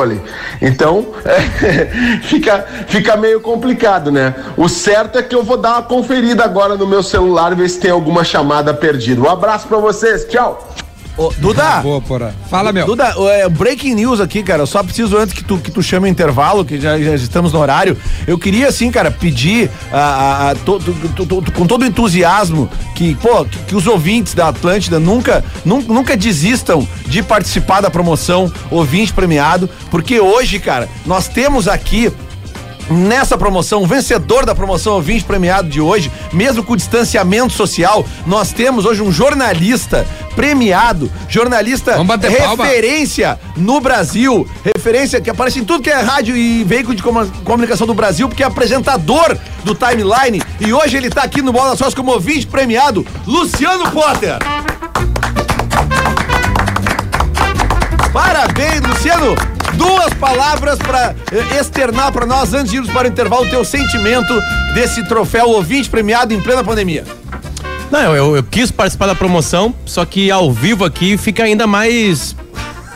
Então, 0.62 1.14
é, 1.26 2.20
fica, 2.22 2.66
fica 2.88 3.18
meio 3.18 3.42
complicado, 3.42 4.12
né? 4.12 4.36
O 4.56 4.70
certo 4.70 5.18
é 5.18 5.24
que 5.24 5.36
eu 5.36 5.44
vou 5.44 5.58
dar 5.58 5.74
uma 5.74 5.84
conferida 5.84 6.44
agora 6.44 6.76
no 6.76 6.86
meu 6.86 7.02
celular 7.02 7.56
ver 7.56 7.70
se 7.70 7.80
tem 7.80 7.92
alguma 7.92 8.24
chamada 8.24 8.74
perdida. 8.74 9.22
Um 9.22 9.30
abraço 9.30 9.68
pra 9.68 9.78
vocês, 9.78 10.26
tchau! 10.26 10.87
Ô, 11.18 11.34
Duda! 11.40 11.82
Boa, 11.82 12.00
Porã. 12.00 12.30
Fala, 12.48 12.72
meu. 12.72 12.86
Duda, 12.86 13.12
é, 13.32 13.50
breaking 13.50 13.96
news 13.96 14.22
aqui, 14.22 14.44
cara. 14.44 14.62
Eu 14.62 14.68
só 14.68 14.84
preciso, 14.84 15.18
antes 15.18 15.34
que 15.34 15.44
tu, 15.44 15.58
que 15.58 15.72
tu 15.72 15.82
chame 15.82 16.08
o 16.08 16.12
intervalo, 16.12 16.64
que 16.64 16.80
já, 16.80 16.98
já 17.00 17.16
estamos 17.16 17.52
no 17.52 17.60
horário, 17.60 17.98
eu 18.28 18.38
queria, 18.38 18.68
assim, 18.68 18.92
cara, 18.92 19.10
pedir 19.10 19.70
a, 19.92 19.98
a- 19.98 20.52
a 20.52 20.56
to- 20.56 20.80
to- 20.80 21.26
to- 21.26 21.52
com 21.54 21.66
todo 21.66 21.82
o 21.82 21.86
entusiasmo 21.86 22.70
que, 22.94 23.16
pô, 23.16 23.44
que, 23.46 23.58
que 23.60 23.76
os 23.76 23.88
ouvintes 23.88 24.36
da 24.36 24.50
Atlântida 24.50 25.00
nunca, 25.00 25.44
nun- 25.66 25.82
nunca 25.88 26.16
desistam 26.16 26.88
de 27.08 27.24
participar 27.24 27.82
da 27.82 27.90
promoção 27.90 28.52
ouvinte 28.70 29.12
premiado, 29.12 29.68
porque 29.90 30.20
hoje, 30.20 30.60
cara, 30.60 30.88
nós 31.06 31.28
temos 31.28 31.68
aqui 31.68 32.12
Nessa 32.90 33.38
promoção, 33.38 33.84
o 33.84 33.88
vencedor 33.88 34.46
da 34.46 34.56
promoção 34.56 34.94
ouvinte 34.94 35.24
premiado 35.26 35.68
de 35.68 35.82
hoje, 35.82 36.10
mesmo 36.32 36.64
com 36.64 36.76
distanciamento 36.76 37.52
social, 37.52 38.06
nós 38.26 38.54
temos 38.54 38.86
hoje 38.86 39.02
um 39.02 39.12
jornalista 39.12 40.08
premiado, 40.36 41.12
jornalista 41.28 42.02
bater 42.04 42.38
palma. 42.38 42.64
referência 42.66 43.38
no 43.58 43.82
Brasil, 43.82 44.48
referência 44.64 45.20
que 45.20 45.30
aparece 45.30 45.60
em 45.60 45.66
tudo 45.66 45.84
que 45.84 45.90
é 45.90 46.00
rádio 46.00 46.38
e 46.38 46.64
veículo 46.64 46.96
de 46.96 47.04
comu- 47.04 47.28
comunicação 47.44 47.86
do 47.86 47.94
Brasil, 47.94 48.30
porque 48.30 48.44
é 48.44 48.46
apresentador 48.46 49.36
do 49.66 49.76
Timeline 49.76 50.42
e 50.62 50.72
hoje 50.72 50.96
ele 50.96 51.10
tá 51.10 51.24
aqui 51.24 51.42
no 51.42 51.52
Bola 51.52 51.76
Sós 51.76 51.94
como 51.94 52.12
ouvinte 52.12 52.48
premiado, 52.48 53.06
Luciano 53.26 53.92
Potter. 53.92 54.38
Parabéns, 58.14 58.82
Luciano! 58.82 59.57
Duas 59.78 60.14
palavras 60.16 60.78
para 60.80 61.16
externar 61.60 62.12
para 62.12 62.26
nós 62.26 62.54
antes 62.54 62.72
de 62.72 62.78
irmos 62.78 62.92
para 62.92 63.08
o 63.08 63.12
intervalo 63.12 63.46
o 63.46 63.50
teu 63.50 63.64
sentimento 63.64 64.34
desse 64.74 65.04
troféu 65.04 65.50
ouvinte 65.50 65.90
premiado 65.90 66.34
em 66.34 66.42
plena 66.42 66.64
pandemia. 66.64 67.04
Não, 67.92 68.00
eu, 68.02 68.16
eu- 68.16 68.36
eu 68.38 68.44
quis 68.44 68.70
participar 68.72 69.08
da 69.08 69.16
promoção, 69.16 69.74
só 69.86 70.04
que 70.06 70.30
ao 70.32 70.52
vivo 70.52 70.84
aqui 70.84 71.18
fica 71.18 71.44
ainda 71.44 71.66
mais 71.68 72.36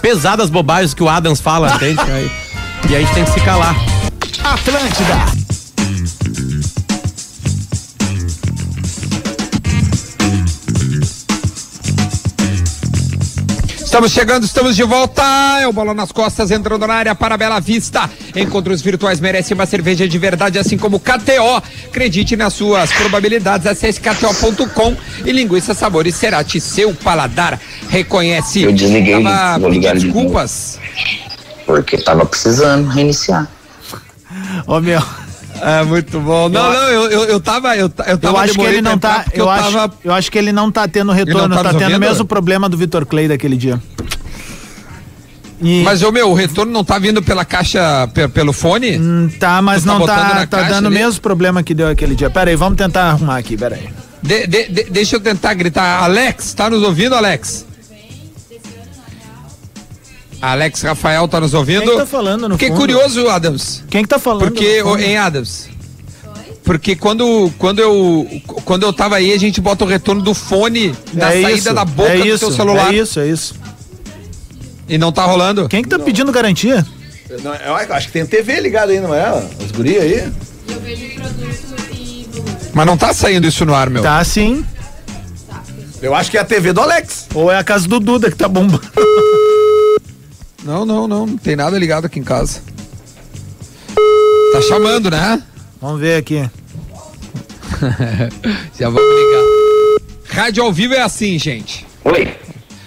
pesadas 0.02 0.46
as 0.46 0.50
bobagens 0.50 0.94
que 0.94 1.04
o 1.04 1.08
Adams 1.08 1.40
fala, 1.40 1.74
entende? 1.76 2.00
Aí- 2.12 2.32
e 2.90 2.96
a 2.96 3.00
gente 3.00 3.14
tem 3.14 3.24
que 3.24 3.32
se 3.32 3.40
calar. 3.42 3.76
Atlântida. 4.44 5.41
Estamos 13.92 14.14
chegando, 14.14 14.46
estamos 14.46 14.78
de 14.78 14.84
volta. 14.84 15.22
É 15.60 15.68
o 15.68 15.74
Bola 15.74 15.94
nas 15.94 16.14
Costas 16.14 16.50
entrando 16.50 16.88
na 16.88 16.94
área 16.94 17.14
para 17.14 17.36
Bela 17.36 17.60
Vista. 17.60 18.10
Encontros 18.34 18.82
virtuais 18.82 19.20
merecem 19.20 19.54
uma 19.54 19.66
cerveja 19.66 20.08
de 20.08 20.18
verdade, 20.18 20.58
assim 20.58 20.78
como 20.78 20.98
KTO. 20.98 21.62
Acredite 21.88 22.38
nas 22.38 22.54
suas 22.54 22.90
probabilidades. 22.94 23.68
Acesse 23.68 24.00
KTO.com 24.00 24.96
e 25.26 25.34
linguiça 25.34 25.74
sabores 25.74 26.16
Cerati. 26.16 26.62
Seu 26.62 26.94
paladar 26.96 27.60
reconhece. 27.90 28.62
Eu 28.62 28.72
desliguei, 28.72 29.22
Tava 29.22 29.60
vou 29.60 29.70
ligar 29.70 29.92
pedindo 29.92 30.14
de 30.14 30.14
desculpas. 30.14 30.80
Porque 31.66 31.98
tava 31.98 32.26
precisando 32.26 32.88
reiniciar. 32.88 33.46
Ô 34.68 34.80
meu, 34.80 35.04
É 35.62 35.84
muito 35.84 36.20
bom. 36.20 36.50
Não, 36.50 36.74
não, 36.74 36.84
eu, 36.90 37.10
eu, 37.12 37.24
eu 37.26 37.40
tava. 37.40 37.76
Eu, 37.76 37.86
eu, 37.86 38.18
tava 38.18 38.20
eu 38.24 38.38
acho 38.38 38.54
que 38.54 38.62
ele 38.62 38.82
não 38.82 38.98
tá. 38.98 39.26
Eu, 39.34 39.50
acho, 39.50 39.72
tava. 39.72 39.94
eu 40.04 40.14
acho 40.14 40.32
que 40.32 40.38
ele 40.38 40.52
não 40.52 40.72
tá 40.72 40.88
tendo 40.88 41.12
retorno, 41.12 41.48
não 41.50 41.58
tá 41.64 41.72
tá, 41.72 41.80
tendo 41.80 41.96
o 41.96 42.00
mesmo 42.00 42.26
problema 42.26 42.68
do 42.68 42.76
Vitor 42.78 43.06
Clay 43.06 43.28
daquele 43.28 43.56
dia. 43.56 43.80
E, 45.62 45.84
Mas, 45.84 46.02
ô 46.02 46.12
meu, 46.12 46.32
o 46.32 46.34
retorno 46.34 46.72
não 46.72 46.84
tá 46.84 46.98
vindo 46.98 47.22
pela 47.22 47.46
caixa, 47.46 48.08
pe- 48.14 48.28
pelo 48.28 48.52
fone? 48.52 48.98
hum, 48.98 49.30
tá, 49.40 49.62
mas 49.62 49.84
tu 49.84 49.88
tá 49.88 49.94
não 50.00 50.06
tá, 50.08 50.48
tá 50.48 50.64
dando 50.64 50.88
o 50.88 50.92
mesmo 50.92 51.22
problema 51.22 51.62
que 51.62 51.76
deu 51.76 51.88
aquele 51.88 52.16
dia. 52.16 52.32
Pera 52.32 52.50
aí, 52.50 52.56
vamos 52.56 52.78
tentar 52.78 53.04
arrumar 53.12 53.38
aqui, 53.38 53.56
pera 53.56 53.76
aí. 53.76 53.88
De- 54.24 54.48
de- 54.48 54.68
de- 54.70 54.84
deixa 54.90 55.18
eu 55.18 55.20
tentar 55.20 55.54
gritar. 55.54 56.02
Alex, 56.04 56.56
tá 56.56 56.68
nos 56.68 56.82
ouvindo, 56.82 57.14
Alex? 57.14 57.68
Alex 60.42 60.82
Rafael 60.82 61.28
tá 61.28 61.40
nos 61.40 61.54
ouvindo? 61.54 61.82
Quem 61.82 61.92
que 61.92 61.98
tá 61.98 62.06
falando 62.06 62.50
no 62.50 62.56
Fiquei 62.56 62.70
fundo? 62.70 62.80
curioso, 62.80 63.30
Adams. 63.30 63.84
Quem 63.90 64.02
que 64.02 64.10
tá 64.10 64.18
falando? 64.18 64.44
Porque, 64.44 64.82
em 65.00 65.18
Adams. 65.18 65.70
Porque 66.64 66.96
quando, 66.96 67.52
quando, 67.58 67.80
eu, 67.80 68.28
quando 68.66 68.84
eu 68.84 68.94
tava 68.94 69.18
aí, 69.18 69.34
a 69.34 69.38
gente 69.38 69.60
bota 69.60 69.84
o 69.84 69.88
retorno 69.88 70.22
do 70.22 70.34
fone 70.34 70.96
na 71.14 71.30
é 71.34 71.42
saída 71.42 71.58
isso, 71.58 71.74
da 71.74 71.86
boca 71.86 72.10
é 72.10 72.18
do 72.18 72.28
isso, 72.28 72.38
seu 72.40 72.52
celular. 72.52 72.94
É 72.94 72.98
isso, 72.98 73.20
é 73.20 73.28
isso. 73.28 73.56
E 74.88 74.98
não 74.98 75.12
tá 75.12 75.24
rolando. 75.26 75.68
Quem 75.68 75.84
que 75.84 75.90
tá 75.90 76.00
pedindo 76.00 76.32
garantia? 76.32 76.86
Não, 77.44 77.54
eu 77.56 77.76
acho 77.76 78.08
que 78.08 78.14
tem 78.14 78.26
TV 78.26 78.60
ligado 78.60 78.90
aí, 78.90 79.00
não 79.00 79.14
é? 79.14 79.26
As 79.64 79.72
gurias 79.72 80.04
aí. 80.04 80.32
Mas 82.74 82.86
não 82.86 82.98
tá 82.98 83.14
saindo 83.14 83.48
isso 83.48 83.66
no 83.66 83.74
ar, 83.74 83.90
meu. 83.90 84.02
Tá 84.02 84.24
sim. 84.24 84.66
Eu 86.02 86.16
acho 86.16 86.32
que 86.32 86.38
é 86.38 86.42
a 86.42 86.46
TV 86.46 86.74
do 86.74 86.82
Alex. 86.82 87.28
Ou 87.34 87.52
é 87.52 87.58
a 87.58 87.64
casa 87.64 87.88
do 87.88 88.00
Duda 88.00 88.30
que 88.30 88.36
tá 88.36 88.48
bombando. 88.48 88.82
Não, 90.64 90.86
não, 90.86 91.08
não. 91.08 91.26
Não 91.26 91.38
tem 91.38 91.56
nada 91.56 91.78
ligado 91.78 92.06
aqui 92.06 92.20
em 92.20 92.24
casa. 92.24 92.62
Tá 94.54 94.62
chamando, 94.68 95.10
né? 95.10 95.42
Vamos 95.82 96.00
ver 96.00 96.18
aqui. 96.18 96.38
Já 98.80 98.90
vamos 98.90 99.02
ligar. 99.02 100.42
Rádio 100.44 100.64
ao 100.64 100.72
vivo 100.72 100.94
é 100.94 101.02
assim, 101.02 101.38
gente. 101.40 101.86
Oi. 102.06 102.36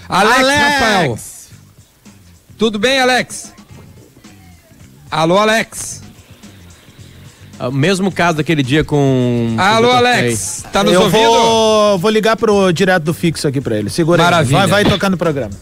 Alex, 0.08 0.38
Alex! 0.38 0.60
Rafael. 0.62 1.18
Tudo 2.58 2.78
bem, 2.78 3.00
Alex? 3.00 3.52
Alô, 5.10 5.38
Alex. 5.38 6.02
Ah, 7.58 7.68
O 7.68 7.72
mesmo 7.72 8.10
caso 8.12 8.36
daquele 8.38 8.62
dia 8.62 8.84
com. 8.84 9.54
Alô. 9.58 9.90
Alex. 9.90 10.64
Tá 10.72 10.82
nos 10.84 10.92
eu 10.92 11.02
ouvindo? 11.02 11.22
vou, 11.22 11.98
vou 11.98 12.10
ligar 12.10 12.36
pro 12.36 12.72
direto 12.72 13.04
do 13.04 13.14
fixo 13.14 13.46
aqui 13.48 13.60
pra 13.60 13.76
ele. 13.76 13.90
Segura 13.90 14.22
aí. 14.22 14.24
Maravilha. 14.24 14.58
Vai, 14.58 14.66
vai 14.68 14.84
tocando 14.84 15.14
o 15.14 15.18
programa. 15.18 15.52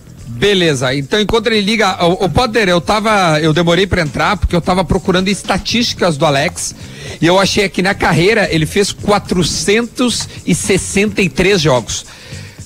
Beleza, 0.42 0.92
então 0.92 1.18
enquanto 1.20 1.46
ele 1.46 1.60
liga, 1.60 2.04
o, 2.04 2.24
o 2.24 2.28
Potter, 2.28 2.68
eu 2.68 2.80
tava, 2.80 3.38
eu 3.40 3.52
demorei 3.52 3.86
pra 3.86 4.02
entrar 4.02 4.36
porque 4.36 4.56
eu 4.56 4.60
tava 4.60 4.84
procurando 4.84 5.28
estatísticas 5.28 6.16
do 6.16 6.26
Alex 6.26 6.74
e 7.20 7.26
eu 7.26 7.38
achei 7.38 7.68
que 7.68 7.80
na 7.80 7.94
carreira 7.94 8.52
ele 8.52 8.66
fez 8.66 8.90
463 8.90 11.60
jogos. 11.60 12.04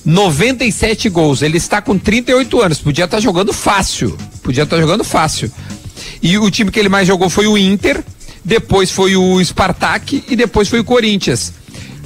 97 0.03 1.07
gols, 1.07 1.43
ele 1.43 1.57
está 1.57 1.79
com 1.79 1.99
38 1.99 2.59
anos, 2.59 2.79
podia 2.79 3.05
estar 3.05 3.19
jogando 3.19 3.53
fácil, 3.53 4.17
podia 4.41 4.63
estar 4.63 4.79
jogando 4.79 5.03
fácil. 5.03 5.51
E 6.19 6.35
o 6.39 6.49
time 6.49 6.71
que 6.71 6.79
ele 6.79 6.89
mais 6.89 7.07
jogou 7.07 7.29
foi 7.29 7.45
o 7.45 7.55
Inter, 7.55 8.03
depois 8.43 8.89
foi 8.89 9.15
o 9.15 9.39
Spartak 9.45 10.23
e 10.27 10.35
depois 10.35 10.67
foi 10.67 10.79
o 10.79 10.83
Corinthians. 10.83 11.53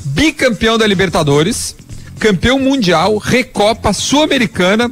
Bicampeão 0.03 0.77
da 0.77 0.85
Libertadores, 0.85 1.77
campeão 2.19 2.59
mundial, 2.59 3.17
Recopa 3.17 3.93
Sul-Americana 3.93 4.91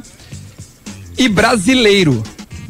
e 1.18 1.28
brasileiro. 1.28 2.22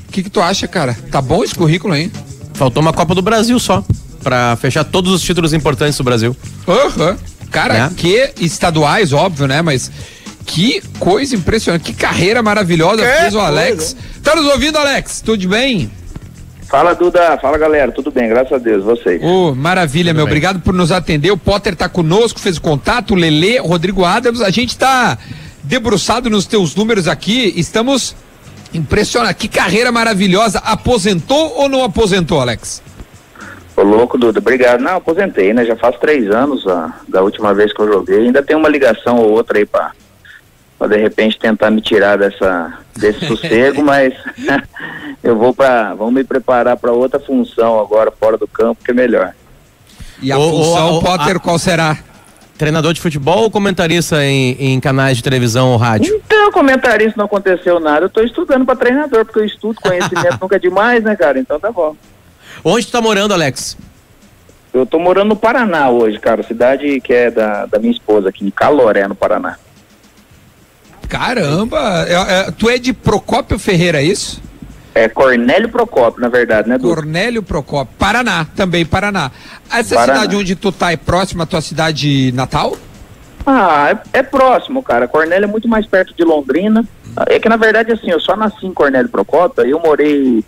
O 0.09 0.13
que, 0.13 0.23
que 0.23 0.31
tu 0.31 0.41
acha, 0.41 0.67
cara? 0.67 0.97
Tá 1.11 1.21
bom 1.23 1.45
esse 1.45 1.55
currículo, 1.55 1.95
hein? 1.95 2.11
Faltou 2.55 2.83
uma 2.83 2.93
Copa 2.93 3.15
do 3.15 3.23
Brasil 3.23 3.59
só. 3.59 3.85
Pra 4.23 4.57
fechar 4.57 4.85
todos 4.85 5.13
os 5.13 5.23
títulos 5.23 5.53
importantes 5.55 5.97
do 5.97 6.05
Brasil. 6.05 6.37
Aham. 6.69 7.17
Cara, 7.51 7.87
É. 7.87 7.91
que 7.97 8.33
estaduais, 8.41 9.13
óbvio, 9.13 9.47
né? 9.47 9.63
Mas 9.63 9.91
que 10.45 10.83
coisa 10.99 11.35
impressionante. 11.35 11.85
Que 11.85 11.95
carreira 11.95 12.43
maravilhosa 12.43 13.03
fez 13.03 13.35
o 13.35 13.41
Alex. 13.41 13.97
Tá 14.23 14.35
nos 14.37 14.45
ouvindo, 14.47 14.77
Alex? 14.79 15.21
Tudo 15.25 15.49
bem? 15.49 15.91
Fala, 16.69 16.95
Duda. 16.95 17.37
Fala, 17.41 17.57
galera. 17.59 17.91
Tudo 17.91 18.11
bem? 18.13 18.29
Graças 18.29 18.53
a 18.53 18.59
Deus. 18.59 18.85
Vocês. 18.85 19.21
Ô, 19.23 19.55
maravilha, 19.55 20.13
meu. 20.15 20.25
Obrigado 20.25 20.61
por 20.61 20.75
nos 20.75 20.93
atender. 20.93 21.31
O 21.33 21.37
Potter 21.37 21.75
tá 21.75 21.89
conosco, 21.89 22.39
fez 22.39 22.59
o 22.59 22.61
contato, 22.61 23.13
o 23.13 23.17
Lelê, 23.17 23.59
o 23.61 23.67
Rodrigo 23.67 24.05
Adams. 24.05 24.41
A 24.41 24.51
gente 24.51 24.77
tá 24.77 25.17
debruçado 25.65 26.29
nos 26.31 26.47
teus 26.47 26.75
números 26.75 27.09
aqui. 27.09 27.53
Estamos 27.57 28.15
impressionados. 28.73 29.37
Que 29.41 29.49
carreira 29.49 29.91
maravilhosa. 29.93 30.59
Aposentou 30.61 31.55
ou 31.57 31.69
não 31.69 31.85
aposentou, 31.85 32.41
Alex? 32.41 32.83
Ô, 33.77 33.83
louco, 33.83 34.19
Duda. 34.19 34.39
Obrigado. 34.39 34.81
Não, 34.81 34.97
aposentei, 34.97 35.53
né? 35.53 35.65
Já 35.65 35.77
faz 35.77 35.97
três 35.99 36.31
anos 36.31 36.67
ó, 36.67 36.91
da 37.09 37.23
última 37.23 37.55
vez 37.55 37.73
que 37.73 37.81
eu 37.81 37.87
joguei. 37.93 38.27
Ainda 38.27 38.43
tem 38.43 38.57
uma 38.57 38.69
ligação 38.69 39.17
ou 39.19 39.31
outra 39.31 39.59
aí 39.59 39.67
pra, 39.67 39.93
pra 40.79 40.89
de 40.89 40.97
repente 40.97 41.39
tentar 41.39 41.71
me 41.71 41.81
tirar 41.81 42.19
dessa, 42.19 42.75
desse 42.97 43.25
sossego, 43.29 43.83
mas 43.83 44.13
eu 45.23 45.37
vou 45.37 45.55
pra. 45.55 45.95
Vamos 45.95 46.15
me 46.15 46.25
preparar 46.25 46.77
pra 46.77 46.93
outra 46.93 47.19
função 47.21 47.81
agora 47.81 48.11
fora 48.11 48.37
do 48.37 48.47
campo, 48.49 48.85
que 48.85 48.91
é 48.91 48.95
melhor. 48.95 49.33
E 50.23 50.31
a 50.31 50.39
Ô, 50.39 50.43
ô, 50.43 50.51
função, 50.65 50.95
ô, 50.97 51.03
Potter, 51.03 51.37
a- 51.37 51.41
qual 51.41 51.59
será? 51.59 51.97
Treinador 52.61 52.93
de 52.93 53.01
futebol 53.01 53.45
ou 53.45 53.51
comentarista 53.51 54.23
em, 54.23 54.51
em 54.61 54.79
canais 54.81 55.17
de 55.17 55.23
televisão 55.23 55.71
ou 55.71 55.79
rádio? 55.79 56.15
Então, 56.15 56.53
comentarista 56.53 57.15
não 57.17 57.25
aconteceu 57.25 57.81
nada. 57.81 58.05
Eu 58.05 58.11
tô 58.11 58.21
estudando 58.21 58.67
pra 58.67 58.77
treinador, 58.77 59.25
porque 59.25 59.39
eu 59.39 59.47
estudo 59.47 59.81
conhecimento 59.81 60.37
nunca 60.43 60.57
é 60.57 60.59
demais, 60.59 61.03
né, 61.03 61.17
cara? 61.17 61.39
Então 61.39 61.59
tá 61.59 61.73
bom. 61.73 61.97
Onde 62.63 62.85
tu 62.85 62.93
tá 62.93 63.01
morando, 63.01 63.33
Alex? 63.33 63.79
Eu 64.75 64.85
tô 64.85 64.99
morando 64.99 65.29
no 65.29 65.37
Paraná 65.37 65.89
hoje, 65.89 66.19
cara. 66.19 66.43
Cidade 66.43 67.01
que 67.01 67.15
é 67.15 67.31
da, 67.31 67.65
da 67.65 67.79
minha 67.79 67.93
esposa 67.93 68.29
aqui, 68.29 68.45
em 68.45 68.51
Caloré, 68.51 69.09
no 69.09 69.15
Paraná. 69.15 69.57
Caramba! 71.09 72.05
É- 72.07 72.41
é- 72.41 72.51
tu 72.51 72.69
é 72.69 72.77
de 72.77 72.93
Procópio 72.93 73.59
Ferreira, 73.59 74.03
é 74.03 74.05
isso? 74.05 74.39
É 74.95 75.09
Cornélio 75.09 75.69
Procópio, 75.69 76.21
na 76.21 76.29
verdade, 76.29 76.69
né, 76.69 76.77
Duda? 76.77 76.95
Cornélio 76.95 77.43
Procópio. 77.43 77.95
Paraná, 77.99 78.47
também 78.57 78.85
Paraná. 78.85 79.31
Essa 79.73 79.95
Paraná. 79.95 80.21
cidade 80.21 80.37
onde 80.37 80.57
tu 80.57 80.73
tá 80.73 80.93
é 80.93 80.97
próxima 80.97 81.45
à 81.45 81.47
tua 81.47 81.61
cidade 81.61 82.33
natal? 82.33 82.77
Ah, 83.47 83.91
é, 84.13 84.19
é 84.19 84.23
próximo, 84.23 84.83
cara. 84.83 85.07
Cornélio 85.07 85.45
é 85.45 85.49
muito 85.49 85.69
mais 85.69 85.87
perto 85.87 86.15
de 86.15 86.25
Londrina. 86.25 86.85
É 87.27 87.39
que, 87.39 87.49
na 87.49 87.57
verdade, 87.57 87.93
assim, 87.93 88.11
eu 88.11 88.21
só 88.21 88.37
nasci 88.37 88.67
em 88.67 88.75
Cornélio 88.75 89.09
Procópio, 89.09 89.65
eu 89.65 89.79
morei 89.81 90.45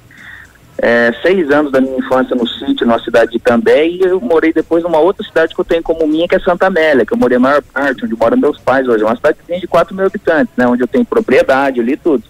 é, 0.79 1.13
seis 1.23 1.51
anos 1.51 1.71
da 1.71 1.81
minha 1.81 1.99
infância 1.99 2.35
no 2.35 2.47
sítio, 2.47 2.87
na 2.87 2.99
cidade 2.99 3.33
de 3.33 3.39
Cambé, 3.39 3.87
e 3.87 4.01
eu 4.01 4.21
morei 4.21 4.53
depois 4.53 4.83
numa 4.83 4.99
outra 4.99 5.25
cidade 5.25 5.55
que 5.55 5.61
eu 5.61 5.65
tenho 5.65 5.83
como 5.83 6.07
minha, 6.07 6.27
que 6.27 6.35
é 6.35 6.41
Santa 6.41 6.67
Amélia, 6.67 7.05
que 7.05 7.13
eu 7.13 7.19
morei 7.19 7.37
a 7.37 7.41
maior 7.41 7.63
parte, 7.63 8.05
onde 8.05 8.17
moram 8.17 8.37
meus 8.37 8.59
pais 8.59 8.87
hoje. 8.87 9.03
É 9.03 9.07
uma 9.07 9.17
cidade 9.17 9.39
que 9.39 9.47
tem 9.47 9.61
de 9.61 9.67
4 9.67 9.95
mil 9.95 10.07
habitantes, 10.07 10.53
né? 10.57 10.67
Onde 10.67 10.83
eu 10.83 10.89
tenho 10.89 11.05
propriedade 11.05 11.81
ali 11.81 11.93
e 11.93 11.97
tudo. 11.97 12.25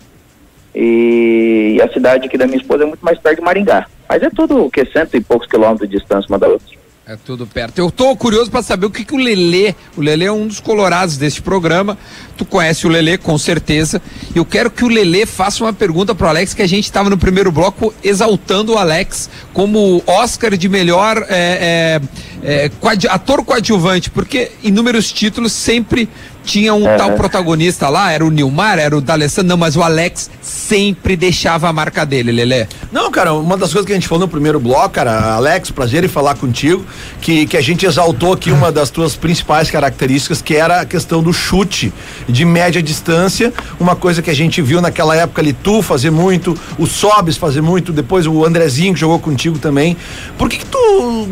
E, 0.74 1.80
a 1.82 1.92
cidade 1.92 2.26
aqui 2.26 2.38
da 2.38 2.46
minha 2.46 2.58
esposa 2.58 2.84
é 2.84 2.86
muito 2.86 3.04
mais 3.04 3.18
perto 3.18 3.38
de 3.38 3.44
Maringá. 3.44 3.86
Mas 4.08 4.22
é 4.22 4.30
tudo, 4.30 4.64
o 4.64 4.70
que, 4.70 4.84
cento 4.86 5.16
e 5.16 5.20
poucos 5.20 5.48
quilômetros 5.48 5.88
de 5.88 5.98
distância 5.98 6.28
uma 6.28 6.38
da 6.38 6.48
outra. 6.48 6.82
É 7.04 7.16
tudo 7.16 7.46
perto. 7.46 7.78
Eu 7.78 7.90
tô 7.90 8.14
curioso 8.14 8.48
pra 8.48 8.62
saber 8.62 8.86
o 8.86 8.90
que, 8.90 9.04
que 9.04 9.12
o 9.12 9.18
Lelê, 9.18 9.74
o 9.96 10.00
Lelê 10.00 10.26
é 10.26 10.32
um 10.32 10.46
dos 10.46 10.60
colorados 10.60 11.16
deste 11.16 11.42
programa. 11.42 11.98
Tu 12.36 12.44
conhece 12.44 12.86
o 12.86 12.90
Lelê 12.90 13.18
com 13.18 13.36
certeza. 13.36 14.00
Eu 14.36 14.44
quero 14.44 14.70
que 14.70 14.84
o 14.84 14.88
Lelê 14.88 15.26
faça 15.26 15.64
uma 15.64 15.72
pergunta 15.72 16.14
pro 16.14 16.28
Alex 16.28 16.54
que 16.54 16.62
a 16.62 16.66
gente 16.66 16.84
estava 16.84 17.10
no 17.10 17.18
primeiro 17.18 17.50
bloco 17.50 17.92
exaltando 18.04 18.74
o 18.74 18.78
Alex 18.78 19.28
como 19.52 20.00
Oscar 20.06 20.56
de 20.56 20.68
melhor 20.68 21.26
é, 21.28 22.00
é, 22.44 22.64
é, 22.64 22.70
ator 23.10 23.44
coadjuvante, 23.44 24.08
porque 24.08 24.52
inúmeros 24.62 25.10
títulos 25.10 25.52
sempre 25.52 26.08
tinha 26.44 26.74
um 26.74 26.84
tal 26.96 27.12
protagonista 27.12 27.88
lá, 27.88 28.12
era 28.12 28.24
o 28.24 28.30
Nilmar, 28.30 28.78
era 28.78 28.96
o 28.96 29.00
D'Alessandro, 29.00 29.48
não, 29.48 29.56
mas 29.56 29.76
o 29.76 29.82
Alex 29.82 30.30
sempre 30.40 31.16
deixava 31.16 31.68
a 31.68 31.72
marca 31.72 32.04
dele, 32.04 32.32
Lelê. 32.32 32.66
Não, 32.90 33.10
cara, 33.10 33.32
uma 33.32 33.56
das 33.56 33.72
coisas 33.72 33.86
que 33.86 33.92
a 33.92 33.94
gente 33.94 34.08
falou 34.08 34.26
no 34.26 34.28
primeiro 34.28 34.58
bloco, 34.58 34.90
cara, 34.90 35.34
Alex, 35.34 35.70
prazer 35.70 36.04
em 36.04 36.08
falar 36.08 36.34
contigo, 36.34 36.84
que, 37.20 37.46
que 37.46 37.56
a 37.56 37.60
gente 37.60 37.86
exaltou 37.86 38.32
aqui 38.32 38.50
uma 38.50 38.72
das 38.72 38.90
tuas 38.90 39.16
principais 39.16 39.70
características, 39.70 40.42
que 40.42 40.54
era 40.54 40.80
a 40.80 40.84
questão 40.84 41.22
do 41.22 41.32
chute 41.32 41.92
de 42.28 42.44
média 42.44 42.82
distância, 42.82 43.52
uma 43.78 43.94
coisa 43.94 44.20
que 44.20 44.30
a 44.30 44.34
gente 44.34 44.60
viu 44.60 44.80
naquela 44.80 45.16
época 45.16 45.40
ali, 45.40 45.52
tu 45.52 45.82
fazer 45.82 46.10
muito, 46.10 46.58
o 46.78 46.86
Sobes 46.86 47.36
fazer 47.36 47.60
muito, 47.60 47.92
depois 47.92 48.26
o 48.26 48.44
Andrezinho 48.44 48.94
que 48.94 49.00
jogou 49.00 49.18
contigo 49.18 49.58
também. 49.58 49.96
Por 50.36 50.48
que 50.48 50.58
que 50.58 50.66
tu 50.66 51.28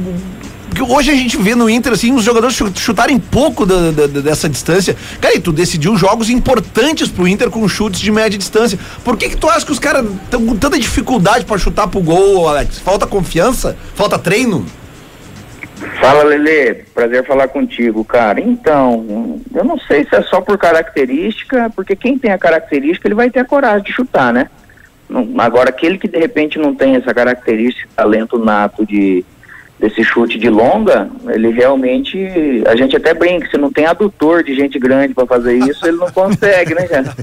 hoje 0.81 1.11
a 1.11 1.15
gente 1.15 1.37
vê 1.37 1.55
no 1.55 1.69
Inter, 1.69 1.93
assim, 1.93 2.13
os 2.15 2.23
jogadores 2.25 2.55
chu- 2.57 2.73
chutarem 2.77 3.19
pouco 3.19 3.65
da- 3.67 3.91
da- 3.91 4.07
dessa 4.21 4.49
distância. 4.49 4.97
Cara, 5.21 5.35
e 5.35 5.41
tu 5.41 5.53
decidiu 5.53 5.97
jogos 5.97 6.31
importantes 6.31 7.09
pro 7.09 7.27
Inter 7.27 7.51
com 7.51 7.67
chutes 7.69 8.01
de 8.01 8.11
média 8.13 8.39
distância. 8.39 8.79
Por 9.05 9.17
que 9.17 9.29
que 9.31 9.37
tu 9.37 9.49
acha 9.49 9.65
que 9.65 9.73
os 9.73 9.79
caras 9.79 10.05
estão 10.25 10.45
com 10.47 10.57
tanta 10.57 10.79
dificuldade 10.79 11.45
pra 11.45 11.59
chutar 11.59 11.89
pro 11.89 12.01
gol, 12.01 12.49
Alex? 12.49 12.79
Falta 12.79 13.07
confiança? 13.07 13.77
Falta 13.95 14.19
treino? 14.19 14.65
Fala, 16.01 16.23
Lele. 16.25 16.85
Prazer 16.95 17.27
falar 17.27 17.49
contigo, 17.49 18.05
cara. 18.05 18.41
Então, 18.41 19.41
eu 19.55 19.65
não 19.65 19.79
sei 19.79 20.05
se 20.05 20.15
é 20.15 20.23
só 20.23 20.41
por 20.41 20.59
característica, 20.59 21.71
porque 21.75 21.97
quem 21.97 22.19
tem 22.19 22.31
a 22.33 22.39
característica, 22.39 23.09
ele 23.09 23.15
vai 23.15 23.31
ter 23.31 23.41
a 23.41 23.45
coragem 23.45 23.83
de 23.85 23.93
chutar, 23.93 24.33
né? 24.33 24.49
Agora, 25.39 25.71
aquele 25.71 25.99
que 25.99 26.07
de 26.07 26.19
repente 26.19 26.59
não 26.59 26.75
tem 26.75 26.95
essa 26.97 27.13
característica, 27.13 27.89
talento 27.97 28.39
nato 28.39 28.87
de 28.87 29.25
desse 29.81 30.05
chute 30.05 30.39
de 30.39 30.51
longa, 30.51 31.09
ele 31.29 31.51
realmente, 31.51 32.19
a 32.67 32.77
gente 32.77 32.95
até 32.95 33.15
brinca, 33.15 33.49
se 33.51 33.57
não 33.57 33.73
tem 33.73 33.87
adutor 33.87 34.45
de 34.45 34.55
gente 34.55 34.79
grande 34.79 35.15
para 35.15 35.27
fazer 35.27 35.55
isso, 35.55 35.87
ele 35.87 35.97
não 35.97 36.09
consegue, 36.13 36.75
né, 36.75 36.87
cara? 36.87 37.15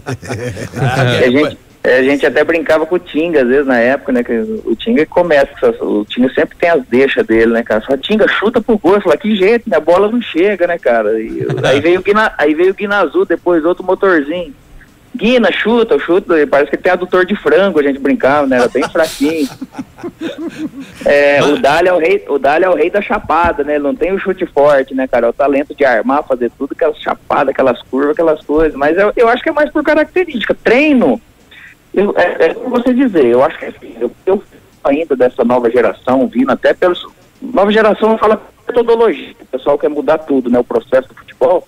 a, 1.23 1.29
gente, 1.29 1.57
a 1.83 2.01
gente 2.01 2.25
até 2.25 2.43
brincava 2.43 2.85
com 2.87 2.95
o 2.95 2.99
Tinga, 2.99 3.43
às 3.43 3.47
vezes, 3.47 3.67
na 3.67 3.77
época, 3.77 4.11
né? 4.11 4.23
Que 4.23 4.33
o 4.65 4.75
Tinga 4.75 5.05
começa, 5.05 5.69
o 5.81 6.03
Tinga 6.05 6.33
sempre 6.33 6.57
tem 6.57 6.69
as 6.69 6.83
deixas 6.87 7.25
dele, 7.27 7.53
né, 7.53 7.61
cara? 7.61 7.81
Só 7.81 7.95
Tinga, 7.95 8.27
chuta 8.27 8.59
pro 8.59 8.77
gol, 8.77 8.99
fala, 9.01 9.15
que 9.15 9.35
jeito, 9.35 9.69
né? 9.69 9.77
A 9.77 9.81
bola 9.81 10.11
não 10.11 10.21
chega, 10.21 10.65
né, 10.65 10.79
cara? 10.79 11.19
E, 11.21 11.45
aí 11.63 11.79
veio 11.79 11.99
o 11.99 12.03
Guina, 12.03 12.33
aí 12.39 12.55
veio 12.55 12.71
o 12.71 12.75
Guina 12.75 12.97
Azul, 12.97 13.23
depois 13.23 13.63
outro 13.63 13.83
motorzinho. 13.83 14.53
Guina, 15.17 15.51
chuta, 15.51 15.97
chuta, 15.97 16.35
parece 16.47 16.69
que 16.69 16.77
tem 16.77 16.91
adutor 16.91 17.25
de 17.25 17.35
frango, 17.35 17.79
a 17.79 17.83
gente 17.83 17.99
brincava, 17.99 18.45
né? 18.45 18.57
Era 18.57 18.67
bem 18.67 18.83
fraquinho. 18.89 19.49
É, 21.03 21.43
o 21.43 21.57
Dali 21.57 21.87
é 21.87 21.93
o 21.93 21.97
rei, 21.97 22.23
o 22.29 22.37
Dali 22.37 22.65
é 22.65 22.69
o 22.69 22.75
rei 22.75 22.89
da 22.89 23.01
chapada, 23.01 23.63
né? 23.63 23.75
Ele 23.75 23.83
não 23.83 23.95
tem 23.95 24.13
o 24.13 24.19
chute 24.19 24.45
forte, 24.45 24.93
né, 24.93 25.07
cara? 25.07 25.25
É 25.25 25.29
o 25.29 25.33
talento 25.33 25.73
de 25.73 25.83
armar, 25.83 26.23
fazer 26.23 26.51
tudo, 26.57 26.73
aquelas 26.73 26.97
chapadas, 26.99 27.49
aquelas 27.49 27.81
curvas, 27.81 28.11
aquelas 28.11 28.43
coisas. 28.43 28.77
Mas 28.77 28.95
eu, 28.97 29.11
eu 29.15 29.27
acho 29.27 29.41
que 29.41 29.49
é 29.49 29.53
mais 29.53 29.71
por 29.71 29.83
característica. 29.83 30.55
Treino, 30.63 31.19
eu, 31.93 32.13
é, 32.15 32.45
é 32.45 32.53
como 32.53 32.69
você 32.69 32.93
dizer, 32.93 33.25
eu 33.25 33.43
acho 33.43 33.57
que 33.57 33.65
assim, 33.65 33.95
eu, 33.99 34.11
eu 34.25 34.43
ainda 34.83 35.15
dessa 35.15 35.43
nova 35.43 35.69
geração, 35.69 36.27
vindo 36.27 36.51
até 36.51 36.73
pelos. 36.73 37.05
Nova 37.41 37.71
geração 37.71 38.17
fala 38.17 38.41
metodologia. 38.67 39.35
O 39.41 39.45
pessoal 39.45 39.77
quer 39.77 39.89
mudar 39.89 40.19
tudo, 40.19 40.49
né? 40.49 40.59
O 40.59 40.63
processo 40.63 41.07
do 41.09 41.15
futebol. 41.15 41.67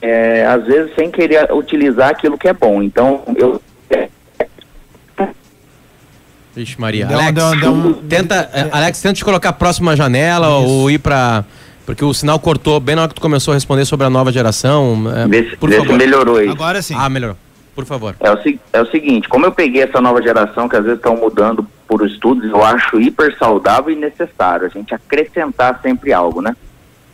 É, 0.00 0.46
às 0.46 0.64
vezes 0.64 0.94
sem 0.94 1.10
querer 1.10 1.52
utilizar 1.52 2.10
aquilo 2.10 2.36
que 2.38 2.48
é 2.48 2.52
bom. 2.52 2.82
Então, 2.82 3.22
eu. 3.36 3.60
é, 3.90 4.08
Vixe, 6.54 6.80
Maria. 6.80 7.06
Deu- 7.06 7.18
Alex, 7.18 7.34
deu- 7.34 7.60
deu 7.60 7.72
um- 7.72 7.92
tenta, 7.94 8.50
eh, 8.52 8.68
Alex, 8.72 9.00
tenta 9.00 9.14
te 9.14 9.24
colocar 9.24 9.52
próximo 9.52 9.90
à 9.90 9.96
janela 9.96 10.48
ou 10.58 10.90
ir 10.90 10.98
pra. 10.98 11.44
Porque 11.86 12.04
o 12.04 12.12
sinal 12.12 12.38
cortou 12.38 12.78
bem 12.80 12.94
na 12.96 13.02
hora 13.02 13.08
que 13.08 13.14
tu 13.14 13.20
começou 13.20 13.52
a 13.52 13.54
responder 13.54 13.84
sobre 13.84 14.04
a 14.06 14.10
nova 14.10 14.30
geração. 14.32 15.04
se, 15.50 15.56
por 15.56 15.70
favor. 15.72 15.96
melhorou 15.96 16.36
aí. 16.36 16.48
Agora 16.48 16.82
sim. 16.82 16.94
Ah, 16.98 17.08
melhorou. 17.08 17.36
Por 17.74 17.84
favor. 17.86 18.14
É 18.20 18.30
o, 18.30 18.38
é 18.72 18.80
o 18.82 18.86
seguinte, 18.90 19.28
como 19.28 19.46
eu 19.46 19.52
peguei 19.52 19.82
essa 19.82 20.00
nova 20.00 20.20
geração 20.20 20.68
que 20.68 20.74
às 20.76 20.82
vezes 20.82 20.98
estão 20.98 21.16
mudando 21.16 21.64
por 21.86 22.04
estudos, 22.04 22.50
eu 22.50 22.62
acho 22.64 23.00
hiper 23.00 23.34
saudável 23.38 23.90
e 23.92 23.96
necessário 23.96 24.66
a 24.66 24.68
gente 24.68 24.92
acrescentar 24.92 25.80
sempre 25.80 26.12
algo, 26.12 26.42
né? 26.42 26.54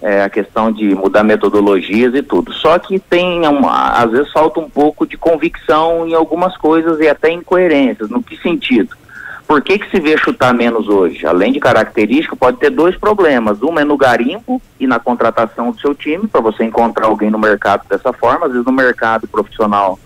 É 0.06 0.22
a 0.22 0.28
questão 0.28 0.70
de 0.70 0.94
mudar 0.94 1.24
metodologias 1.24 2.14
e 2.14 2.22
tudo. 2.22 2.52
Só 2.52 2.78
que 2.78 2.98
tem, 2.98 3.48
uma, 3.48 3.92
às 3.92 4.10
vezes 4.10 4.30
falta 4.30 4.60
um 4.60 4.68
pouco 4.68 5.06
de 5.06 5.16
convicção 5.16 6.06
em 6.06 6.12
algumas 6.12 6.54
coisas 6.58 7.00
e 7.00 7.08
até 7.08 7.30
incoerências. 7.30 8.10
No 8.10 8.22
que 8.22 8.36
sentido? 8.36 8.94
Por 9.48 9.62
que, 9.62 9.78
que 9.78 9.90
se 9.90 9.98
vê 9.98 10.14
chutar 10.18 10.52
menos 10.52 10.88
hoje? 10.88 11.26
Além 11.26 11.52
de 11.52 11.58
característica, 11.58 12.36
pode 12.36 12.58
ter 12.58 12.68
dois 12.68 12.94
problemas. 12.98 13.62
Uma 13.62 13.80
é 13.80 13.84
no 13.84 13.96
garimpo 13.96 14.60
e 14.78 14.86
na 14.86 14.98
contratação 14.98 15.70
do 15.70 15.80
seu 15.80 15.94
time, 15.94 16.28
para 16.28 16.42
você 16.42 16.64
encontrar 16.64 17.06
alguém 17.06 17.30
no 17.30 17.38
mercado 17.38 17.88
dessa 17.88 18.12
forma. 18.12 18.44
Às 18.44 18.52
vezes 18.52 18.66
no 18.66 18.72
mercado 18.72 19.26
profissional 19.26 19.98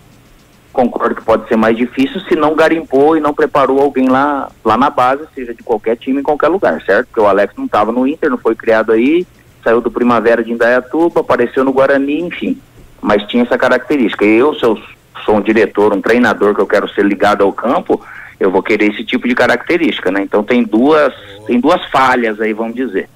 concordo 0.72 1.16
que 1.16 1.24
pode 1.24 1.48
ser 1.48 1.56
mais 1.56 1.76
difícil 1.76 2.20
se 2.20 2.36
não 2.36 2.54
garimpou 2.54 3.16
e 3.16 3.20
não 3.20 3.34
preparou 3.34 3.80
alguém 3.80 4.08
lá, 4.08 4.48
lá 4.64 4.76
na 4.76 4.88
base, 4.88 5.24
seja 5.34 5.52
de 5.52 5.60
qualquer 5.64 5.96
time 5.96 6.20
em 6.20 6.22
qualquer 6.22 6.46
lugar, 6.46 6.80
certo? 6.82 7.06
Porque 7.06 7.20
o 7.20 7.26
Alex 7.26 7.52
não 7.56 7.64
estava 7.64 7.90
no 7.90 8.06
Inter, 8.06 8.30
não 8.30 8.38
foi 8.38 8.54
criado 8.54 8.92
aí, 8.92 9.26
saiu 9.62 9.80
do 9.80 9.90
Primavera 9.90 10.42
de 10.42 10.52
Indaiatuba, 10.52 11.20
apareceu 11.20 11.64
no 11.64 11.72
Guarani, 11.72 12.20
enfim. 12.20 12.58
Mas 13.00 13.22
tinha 13.24 13.42
essa 13.42 13.56
característica. 13.56 14.24
Eu, 14.24 14.54
se 14.54 14.64
eu 14.64 14.78
sou 15.24 15.36
um 15.36 15.40
diretor, 15.40 15.92
um 15.92 16.00
treinador 16.00 16.54
que 16.54 16.60
eu 16.60 16.66
quero 16.66 16.88
ser 16.88 17.04
ligado 17.04 17.42
ao 17.42 17.52
campo, 17.52 18.04
eu 18.38 18.50
vou 18.50 18.62
querer 18.62 18.92
esse 18.92 19.04
tipo 19.04 19.26
de 19.26 19.34
característica, 19.34 20.10
né? 20.10 20.22
Então 20.22 20.42
tem 20.42 20.62
duas, 20.62 21.12
tem 21.46 21.60
duas 21.60 21.84
falhas 21.86 22.40
aí, 22.40 22.52
vamos 22.52 22.74
dizer. 22.74 23.08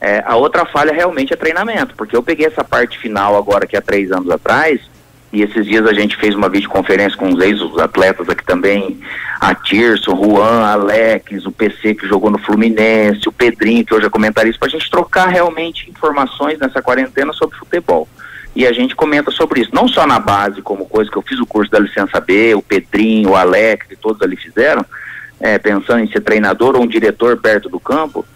É, 0.00 0.22
a 0.26 0.36
outra 0.36 0.64
falha 0.64 0.92
realmente 0.92 1.32
é 1.32 1.36
treinamento, 1.36 1.94
porque 1.94 2.16
eu 2.16 2.22
peguei 2.22 2.46
essa 2.46 2.64
parte 2.64 2.98
final 2.98 3.36
agora 3.36 3.66
que 3.66 3.76
há 3.76 3.82
três 3.82 4.10
anos 4.10 4.30
atrás, 4.30 4.80
e 5.32 5.42
esses 5.42 5.64
dias 5.64 5.86
a 5.86 5.92
gente 5.92 6.16
fez 6.16 6.34
uma 6.34 6.48
videoconferência 6.48 7.16
com 7.16 7.32
os 7.32 7.40
ex-atletas 7.40 8.28
aqui 8.28 8.44
também, 8.44 9.00
a 9.40 9.54
Tirso, 9.54 10.10
Juan, 10.16 10.64
Alex, 10.66 11.46
o 11.46 11.52
PC 11.52 11.94
que 11.94 12.06
jogou 12.06 12.30
no 12.30 12.38
Fluminense, 12.38 13.28
o 13.28 13.32
Pedrinho, 13.32 13.84
que 13.84 13.94
hoje 13.94 14.06
é 14.06 14.10
comentarista, 14.10 14.58
para 14.58 14.68
a 14.68 14.70
gente 14.70 14.90
trocar 14.90 15.28
realmente 15.28 15.88
informações 15.88 16.58
nessa 16.58 16.82
quarentena 16.82 17.32
sobre 17.32 17.56
futebol. 17.56 18.08
E 18.56 18.66
a 18.66 18.72
gente 18.72 18.96
comenta 18.96 19.30
sobre 19.30 19.60
isso, 19.60 19.70
não 19.72 19.86
só 19.86 20.04
na 20.04 20.18
base, 20.18 20.60
como 20.60 20.84
coisa 20.84 21.08
que 21.08 21.16
eu 21.16 21.22
fiz 21.22 21.38
o 21.38 21.46
curso 21.46 21.70
da 21.70 21.78
licença 21.78 22.20
B, 22.20 22.54
o 22.56 22.62
Pedrinho, 22.62 23.30
o 23.30 23.36
Alex, 23.36 23.86
e 23.90 23.96
todos 23.96 24.20
ali 24.22 24.36
fizeram, 24.36 24.84
é, 25.38 25.56
pensando 25.58 26.00
em 26.00 26.10
ser 26.10 26.20
treinador 26.20 26.74
ou 26.74 26.82
um 26.82 26.88
diretor 26.88 27.36
perto 27.36 27.68
do 27.68 27.78
campo, 27.78 28.26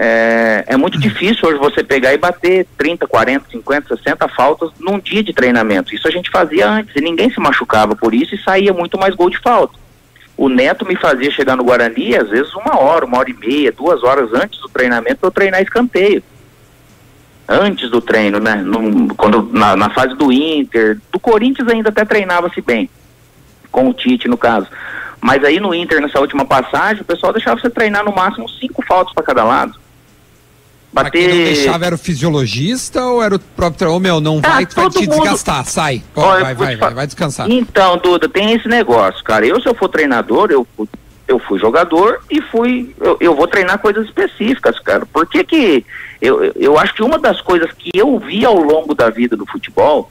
é, 0.00 0.62
é 0.68 0.76
muito 0.76 0.96
difícil 0.96 1.48
hoje 1.48 1.58
você 1.58 1.82
pegar 1.82 2.14
e 2.14 2.16
bater 2.16 2.68
30, 2.78 3.04
40, 3.08 3.50
50, 3.50 3.96
60 3.96 4.28
faltas 4.28 4.70
num 4.78 4.96
dia 5.00 5.24
de 5.24 5.32
treinamento. 5.32 5.92
Isso 5.92 6.06
a 6.06 6.10
gente 6.12 6.30
fazia 6.30 6.70
antes 6.70 6.94
e 6.94 7.00
ninguém 7.00 7.28
se 7.30 7.40
machucava 7.40 7.96
por 7.96 8.14
isso 8.14 8.32
e 8.32 8.38
saía 8.38 8.72
muito 8.72 8.96
mais 8.96 9.16
gol 9.16 9.28
de 9.28 9.40
falta. 9.40 9.76
O 10.36 10.48
Neto 10.48 10.86
me 10.86 10.94
fazia 10.94 11.32
chegar 11.32 11.56
no 11.56 11.64
Guarani, 11.64 12.14
às 12.14 12.28
vezes 12.28 12.54
uma 12.54 12.78
hora, 12.78 13.04
uma 13.04 13.18
hora 13.18 13.28
e 13.28 13.34
meia, 13.34 13.72
duas 13.72 14.04
horas 14.04 14.32
antes 14.32 14.60
do 14.60 14.68
treinamento 14.68 15.16
para 15.16 15.26
eu 15.26 15.32
treinar 15.32 15.62
escanteio. 15.62 16.22
Antes 17.48 17.90
do 17.90 18.00
treino, 18.00 18.38
né? 18.38 18.54
Num- 18.54 19.08
quando, 19.08 19.50
na, 19.52 19.74
na 19.74 19.90
fase 19.90 20.14
do 20.14 20.30
Inter, 20.30 21.00
do 21.10 21.18
Corinthians 21.18 21.66
ainda 21.66 21.88
até 21.88 22.04
treinava-se 22.04 22.60
bem, 22.60 22.88
com 23.72 23.88
o 23.88 23.92
Tite 23.92 24.28
no 24.28 24.38
caso. 24.38 24.68
Mas 25.20 25.42
aí 25.42 25.58
no 25.58 25.74
Inter, 25.74 26.00
nessa 26.00 26.20
última 26.20 26.44
passagem, 26.44 27.02
o 27.02 27.06
pessoal 27.06 27.32
deixava 27.32 27.60
você 27.60 27.68
treinar 27.68 28.04
no 28.04 28.14
máximo 28.14 28.48
cinco 28.48 28.80
faltas 28.86 29.12
para 29.12 29.24
cada 29.24 29.42
lado. 29.42 29.87
Mas 31.04 31.10
quem 31.10 31.28
não 31.28 31.36
deixava 31.36 31.86
era 31.86 31.94
o 31.94 31.98
fisiologista 31.98 33.04
ou 33.04 33.22
era 33.22 33.34
o 33.34 33.38
próprio 33.38 33.92
Ô 33.92 33.98
meu, 34.00 34.20
não 34.20 34.40
Ah, 34.42 34.48
vai, 34.54 34.66
vai 34.66 34.90
te 34.90 34.98
mundo- 35.00 35.10
desgastar, 35.10 35.64
sai. 35.64 36.02
Ó, 36.14 36.22
Olha, 36.26 36.44
vai, 36.44 36.54
vai, 36.54 36.76
vai, 36.76 36.94
vai 36.94 37.06
descansar. 37.06 37.50
Então, 37.50 37.96
Duda, 37.98 38.28
tem 38.28 38.52
esse 38.52 38.68
negócio, 38.68 39.22
cara. 39.24 39.46
Eu, 39.46 39.60
se 39.60 39.68
eu 39.68 39.74
for 39.74 39.88
treinador, 39.88 40.50
eu, 40.50 40.66
eu 41.26 41.38
fui 41.38 41.58
jogador 41.58 42.20
e 42.30 42.40
fui. 42.40 42.94
Eu, 43.00 43.16
eu 43.20 43.34
vou 43.36 43.46
treinar 43.46 43.78
coisas 43.78 44.06
específicas, 44.06 44.78
cara. 44.80 45.04
Por 45.06 45.26
que 45.26 45.44
que. 45.44 45.84
Eu- 46.20 46.52
eu 46.56 46.78
acho 46.78 46.94
que 46.94 47.02
uma 47.02 47.18
das 47.18 47.40
coisas 47.40 47.70
que 47.72 47.90
eu 47.94 48.18
vi 48.18 48.44
ao 48.44 48.56
longo 48.58 48.94
da 48.94 49.08
vida 49.10 49.36
do 49.36 49.46
futebol, 49.46 50.10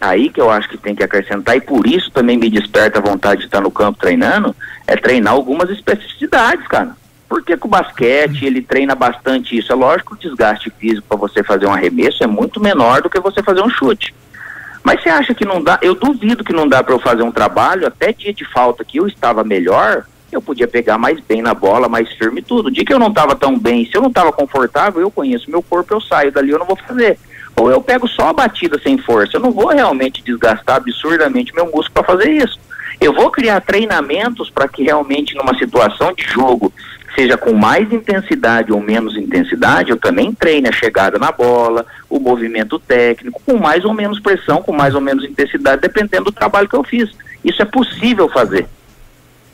aí 0.00 0.28
que 0.28 0.40
eu 0.40 0.50
acho 0.50 0.68
que 0.68 0.76
tem 0.76 0.94
que 0.94 1.02
acrescentar, 1.02 1.56
e 1.56 1.60
por 1.60 1.86
isso 1.86 2.10
também 2.10 2.36
me 2.36 2.50
desperta 2.50 2.98
a 2.98 3.02
vontade 3.02 3.40
de 3.40 3.46
estar 3.46 3.60
no 3.62 3.70
campo 3.70 3.98
treinando, 3.98 4.54
é 4.86 4.96
treinar 4.96 5.32
algumas 5.32 5.70
especificidades, 5.70 6.66
cara. 6.68 6.94
Por 7.28 7.42
que, 7.42 7.54
o 7.54 7.68
basquete 7.68 8.44
ele 8.44 8.62
treina 8.62 8.94
bastante 8.94 9.56
isso? 9.58 9.72
É 9.72 9.74
lógico 9.74 10.16
que 10.16 10.26
o 10.26 10.30
desgaste 10.30 10.70
físico 10.78 11.06
para 11.08 11.16
você 11.16 11.42
fazer 11.42 11.66
um 11.66 11.72
arremesso 11.72 12.22
é 12.22 12.26
muito 12.26 12.60
menor 12.60 13.02
do 13.02 13.10
que 13.10 13.18
você 13.20 13.42
fazer 13.42 13.62
um 13.62 13.70
chute. 13.70 14.14
Mas 14.84 15.02
você 15.02 15.08
acha 15.08 15.34
que 15.34 15.44
não 15.44 15.60
dá? 15.60 15.78
Eu 15.82 15.96
duvido 15.96 16.44
que 16.44 16.52
não 16.52 16.68
dá 16.68 16.82
para 16.84 16.94
eu 16.94 17.00
fazer 17.00 17.24
um 17.24 17.32
trabalho, 17.32 17.86
até 17.86 18.12
dia 18.12 18.32
de 18.32 18.44
falta 18.44 18.84
que 18.84 18.98
eu 18.98 19.08
estava 19.08 19.42
melhor, 19.42 20.04
eu 20.30 20.40
podia 20.40 20.68
pegar 20.68 20.96
mais 20.96 21.18
bem 21.20 21.42
na 21.42 21.54
bola, 21.54 21.88
mais 21.88 22.08
firme 22.12 22.40
e 22.40 22.44
tudo. 22.44 22.70
Dia 22.70 22.84
que 22.84 22.94
eu 22.94 22.98
não 22.98 23.08
estava 23.08 23.34
tão 23.34 23.58
bem, 23.58 23.84
se 23.84 23.96
eu 23.96 24.02
não 24.02 24.08
estava 24.08 24.32
confortável, 24.32 25.00
eu 25.00 25.10
conheço 25.10 25.50
meu 25.50 25.62
corpo, 25.62 25.94
eu 25.94 26.00
saio 26.00 26.30
dali, 26.30 26.50
eu 26.50 26.58
não 26.58 26.66
vou 26.66 26.76
fazer. 26.76 27.18
Ou 27.56 27.70
eu 27.70 27.82
pego 27.82 28.06
só 28.06 28.28
a 28.28 28.32
batida 28.32 28.78
sem 28.80 28.98
força, 28.98 29.36
eu 29.36 29.40
não 29.40 29.50
vou 29.50 29.68
realmente 29.68 30.22
desgastar 30.22 30.76
absurdamente 30.76 31.54
meu 31.54 31.64
músculo 31.64 31.90
para 31.92 32.04
fazer 32.04 32.30
isso. 32.30 32.58
Eu 33.00 33.12
vou 33.12 33.30
criar 33.30 33.60
treinamentos 33.60 34.50
para 34.50 34.68
que 34.68 34.82
realmente 34.82 35.34
numa 35.34 35.56
situação 35.58 36.12
de 36.12 36.24
jogo, 36.24 36.72
seja 37.16 37.36
com 37.36 37.54
mais 37.54 37.90
intensidade 37.90 38.70
ou 38.70 38.80
menos 38.80 39.16
intensidade, 39.16 39.90
eu 39.90 39.96
também 39.96 40.32
treine 40.32 40.68
a 40.68 40.72
chegada 40.72 41.18
na 41.18 41.32
bola, 41.32 41.86
o 42.10 42.20
movimento 42.20 42.78
técnico, 42.78 43.40
com 43.44 43.56
mais 43.56 43.84
ou 43.84 43.94
menos 43.94 44.20
pressão, 44.20 44.62
com 44.62 44.72
mais 44.72 44.94
ou 44.94 45.00
menos 45.00 45.24
intensidade, 45.24 45.80
dependendo 45.80 46.26
do 46.26 46.32
trabalho 46.32 46.68
que 46.68 46.76
eu 46.76 46.84
fiz. 46.84 47.10
Isso 47.42 47.62
é 47.62 47.64
possível 47.64 48.28
fazer. 48.28 48.68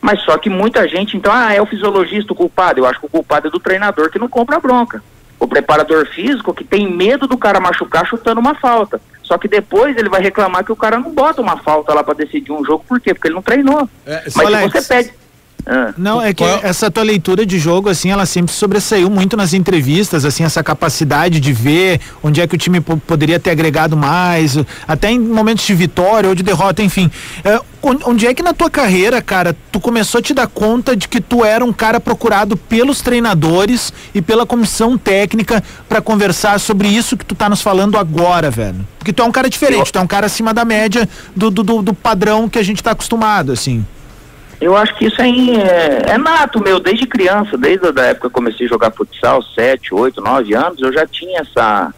Mas 0.00 0.20
só 0.22 0.36
que 0.36 0.50
muita 0.50 0.88
gente, 0.88 1.16
então, 1.16 1.32
ah, 1.32 1.54
é 1.54 1.62
o 1.62 1.66
fisiologista 1.66 2.32
o 2.32 2.36
culpado. 2.36 2.80
Eu 2.80 2.86
acho 2.86 2.98
que 2.98 3.06
o 3.06 3.10
culpado 3.10 3.46
é 3.46 3.50
do 3.50 3.60
treinador 3.60 4.10
que 4.10 4.18
não 4.18 4.28
compra 4.28 4.56
a 4.56 4.60
bronca. 4.60 5.00
O 5.38 5.46
preparador 5.46 6.06
físico 6.06 6.52
que 6.52 6.64
tem 6.64 6.90
medo 6.90 7.28
do 7.28 7.38
cara 7.38 7.60
machucar 7.60 8.04
chutando 8.04 8.40
uma 8.40 8.56
falta. 8.56 9.00
Só 9.22 9.38
que 9.38 9.46
depois 9.46 9.96
ele 9.96 10.08
vai 10.08 10.20
reclamar 10.20 10.64
que 10.64 10.72
o 10.72 10.76
cara 10.76 10.98
não 10.98 11.12
bota 11.12 11.40
uma 11.40 11.56
falta 11.58 11.94
lá 11.94 12.02
para 12.02 12.14
decidir 12.14 12.50
um 12.50 12.64
jogo, 12.64 12.84
por 12.88 13.00
quê? 13.00 13.14
Porque 13.14 13.28
ele 13.28 13.36
não 13.36 13.42
treinou. 13.42 13.88
É, 14.04 14.22
Mas 14.24 14.32
se 14.34 14.44
Alex, 14.44 14.72
você 14.72 14.94
pede. 14.94 15.21
Ah. 15.64 15.94
Não, 15.96 16.20
é 16.20 16.34
que 16.34 16.42
Qual- 16.44 16.60
essa 16.62 16.90
tua 16.90 17.04
leitura 17.04 17.46
de 17.46 17.58
jogo, 17.58 17.88
assim, 17.88 18.10
ela 18.10 18.26
sempre 18.26 18.52
sobressaiu 18.52 19.08
muito 19.08 19.36
nas 19.36 19.54
entrevistas, 19.54 20.24
assim, 20.24 20.42
essa 20.42 20.62
capacidade 20.62 21.38
de 21.38 21.52
ver 21.52 22.00
onde 22.22 22.40
é 22.40 22.46
que 22.48 22.54
o 22.54 22.58
time 22.58 22.80
po- 22.80 22.96
poderia 22.96 23.38
ter 23.38 23.50
agregado 23.50 23.96
mais, 23.96 24.56
até 24.88 25.10
em 25.12 25.20
momentos 25.20 25.64
de 25.64 25.72
vitória 25.74 26.28
ou 26.28 26.34
de 26.34 26.42
derrota, 26.42 26.82
enfim. 26.82 27.08
É, 27.44 27.60
on- 27.80 27.98
onde 28.06 28.26
é 28.26 28.34
que 28.34 28.42
na 28.42 28.52
tua 28.52 28.68
carreira, 28.68 29.22
cara, 29.22 29.56
tu 29.70 29.78
começou 29.78 30.18
a 30.18 30.22
te 30.22 30.34
dar 30.34 30.48
conta 30.48 30.96
de 30.96 31.06
que 31.06 31.20
tu 31.20 31.44
era 31.44 31.64
um 31.64 31.72
cara 31.72 32.00
procurado 32.00 32.56
pelos 32.56 33.00
treinadores 33.00 33.92
e 34.14 34.20
pela 34.20 34.44
comissão 34.44 34.98
técnica 34.98 35.62
pra 35.88 36.00
conversar 36.00 36.58
sobre 36.58 36.88
isso 36.88 37.16
que 37.16 37.24
tu 37.24 37.34
tá 37.36 37.48
nos 37.48 37.62
falando 37.62 37.96
agora, 37.96 38.50
velho? 38.50 38.84
Porque 38.98 39.12
tu 39.12 39.22
é 39.22 39.24
um 39.24 39.32
cara 39.32 39.48
diferente, 39.48 39.92
tu 39.92 39.98
é 39.98 40.02
um 40.02 40.06
cara 40.08 40.26
acima 40.26 40.52
da 40.52 40.64
média 40.64 41.08
do, 41.36 41.50
do, 41.50 41.62
do- 41.62 41.82
do 41.82 41.94
padrão 41.94 42.48
que 42.48 42.58
a 42.58 42.62
gente 42.64 42.82
tá 42.82 42.90
acostumado, 42.90 43.52
assim. 43.52 43.84
Eu 44.62 44.76
acho 44.76 44.94
que 44.94 45.06
isso 45.06 45.20
aí 45.20 45.56
é, 45.56 46.12
é 46.12 46.16
nato 46.16 46.62
meu, 46.62 46.78
desde 46.78 47.04
criança, 47.04 47.58
desde 47.58 47.84
a 47.84 48.04
época 48.04 48.20
que 48.20 48.26
eu 48.26 48.30
comecei 48.30 48.64
a 48.64 48.68
jogar 48.68 48.92
futsal, 48.92 49.42
7, 49.42 49.92
8, 49.92 50.20
9 50.20 50.54
anos, 50.54 50.80
eu 50.80 50.92
já 50.92 51.04
tinha 51.04 51.40
essa, 51.40 51.92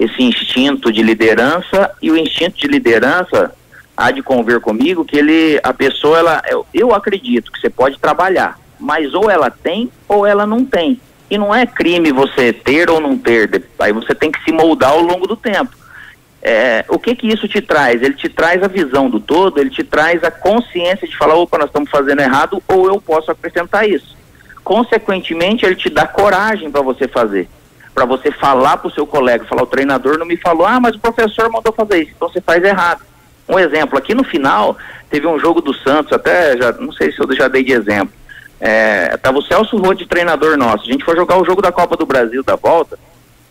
esse 0.00 0.22
instinto 0.22 0.90
de 0.90 1.02
liderança 1.02 1.90
e 2.00 2.10
o 2.10 2.16
instinto 2.16 2.56
de 2.56 2.68
liderança 2.68 3.52
há 3.94 4.10
de 4.10 4.22
conver 4.22 4.60
comigo 4.60 5.04
que 5.04 5.14
ele, 5.18 5.60
a 5.62 5.74
pessoa, 5.74 6.18
ela, 6.18 6.42
eu, 6.48 6.64
eu 6.72 6.94
acredito 6.94 7.52
que 7.52 7.60
você 7.60 7.68
pode 7.68 7.98
trabalhar, 7.98 8.58
mas 8.80 9.12
ou 9.12 9.30
ela 9.30 9.50
tem 9.50 9.90
ou 10.08 10.24
ela 10.24 10.46
não 10.46 10.64
tem. 10.64 10.98
E 11.30 11.36
não 11.36 11.54
é 11.54 11.66
crime 11.66 12.12
você 12.12 12.50
ter 12.50 12.88
ou 12.88 12.98
não 12.98 13.18
ter, 13.18 13.62
aí 13.78 13.92
você 13.92 14.14
tem 14.14 14.32
que 14.32 14.42
se 14.42 14.52
moldar 14.52 14.92
ao 14.92 15.02
longo 15.02 15.26
do 15.26 15.36
tempo. 15.36 15.76
É, 16.48 16.84
o 16.88 16.96
que 16.96 17.16
que 17.16 17.26
isso 17.26 17.48
te 17.48 17.60
traz? 17.60 18.00
Ele 18.00 18.14
te 18.14 18.28
traz 18.28 18.62
a 18.62 18.68
visão 18.68 19.10
do 19.10 19.18
todo, 19.18 19.58
ele 19.58 19.68
te 19.68 19.82
traz 19.82 20.22
a 20.22 20.30
consciência 20.30 21.08
de 21.08 21.16
falar, 21.16 21.34
opa, 21.34 21.58
nós 21.58 21.66
estamos 21.66 21.90
fazendo 21.90 22.20
errado, 22.20 22.62
ou 22.68 22.86
eu 22.86 23.00
posso 23.00 23.32
acrescentar 23.32 23.88
isso. 23.90 24.16
Consequentemente, 24.62 25.66
ele 25.66 25.74
te 25.74 25.90
dá 25.90 26.06
coragem 26.06 26.70
para 26.70 26.82
você 26.82 27.08
fazer, 27.08 27.48
para 27.92 28.04
você 28.04 28.30
falar 28.30 28.76
para 28.76 28.86
o 28.86 28.92
seu 28.92 29.04
colega, 29.04 29.44
falar, 29.44 29.64
o 29.64 29.66
treinador 29.66 30.18
não 30.18 30.24
me 30.24 30.36
falou, 30.36 30.64
ah, 30.64 30.78
mas 30.78 30.94
o 30.94 31.00
professor 31.00 31.50
mandou 31.50 31.72
fazer 31.72 32.04
isso, 32.04 32.12
então 32.14 32.28
você 32.28 32.40
faz 32.40 32.62
errado. 32.62 33.02
Um 33.48 33.58
exemplo, 33.58 33.98
aqui 33.98 34.14
no 34.14 34.22
final, 34.22 34.76
teve 35.10 35.26
um 35.26 35.40
jogo 35.40 35.60
do 35.60 35.74
Santos, 35.74 36.12
até, 36.12 36.56
já, 36.56 36.70
não 36.74 36.92
sei 36.92 37.10
se 37.10 37.20
eu 37.20 37.34
já 37.34 37.48
dei 37.48 37.64
de 37.64 37.72
exemplo, 37.72 38.14
é, 38.60 39.16
tava 39.16 39.38
o 39.38 39.42
Celso 39.42 39.76
Rode, 39.78 40.06
treinador 40.06 40.56
nosso, 40.56 40.84
a 40.84 40.92
gente 40.92 41.04
foi 41.04 41.16
jogar 41.16 41.40
o 41.40 41.44
jogo 41.44 41.60
da 41.60 41.72
Copa 41.72 41.96
do 41.96 42.06
Brasil 42.06 42.44
da 42.44 42.54
volta, 42.54 42.96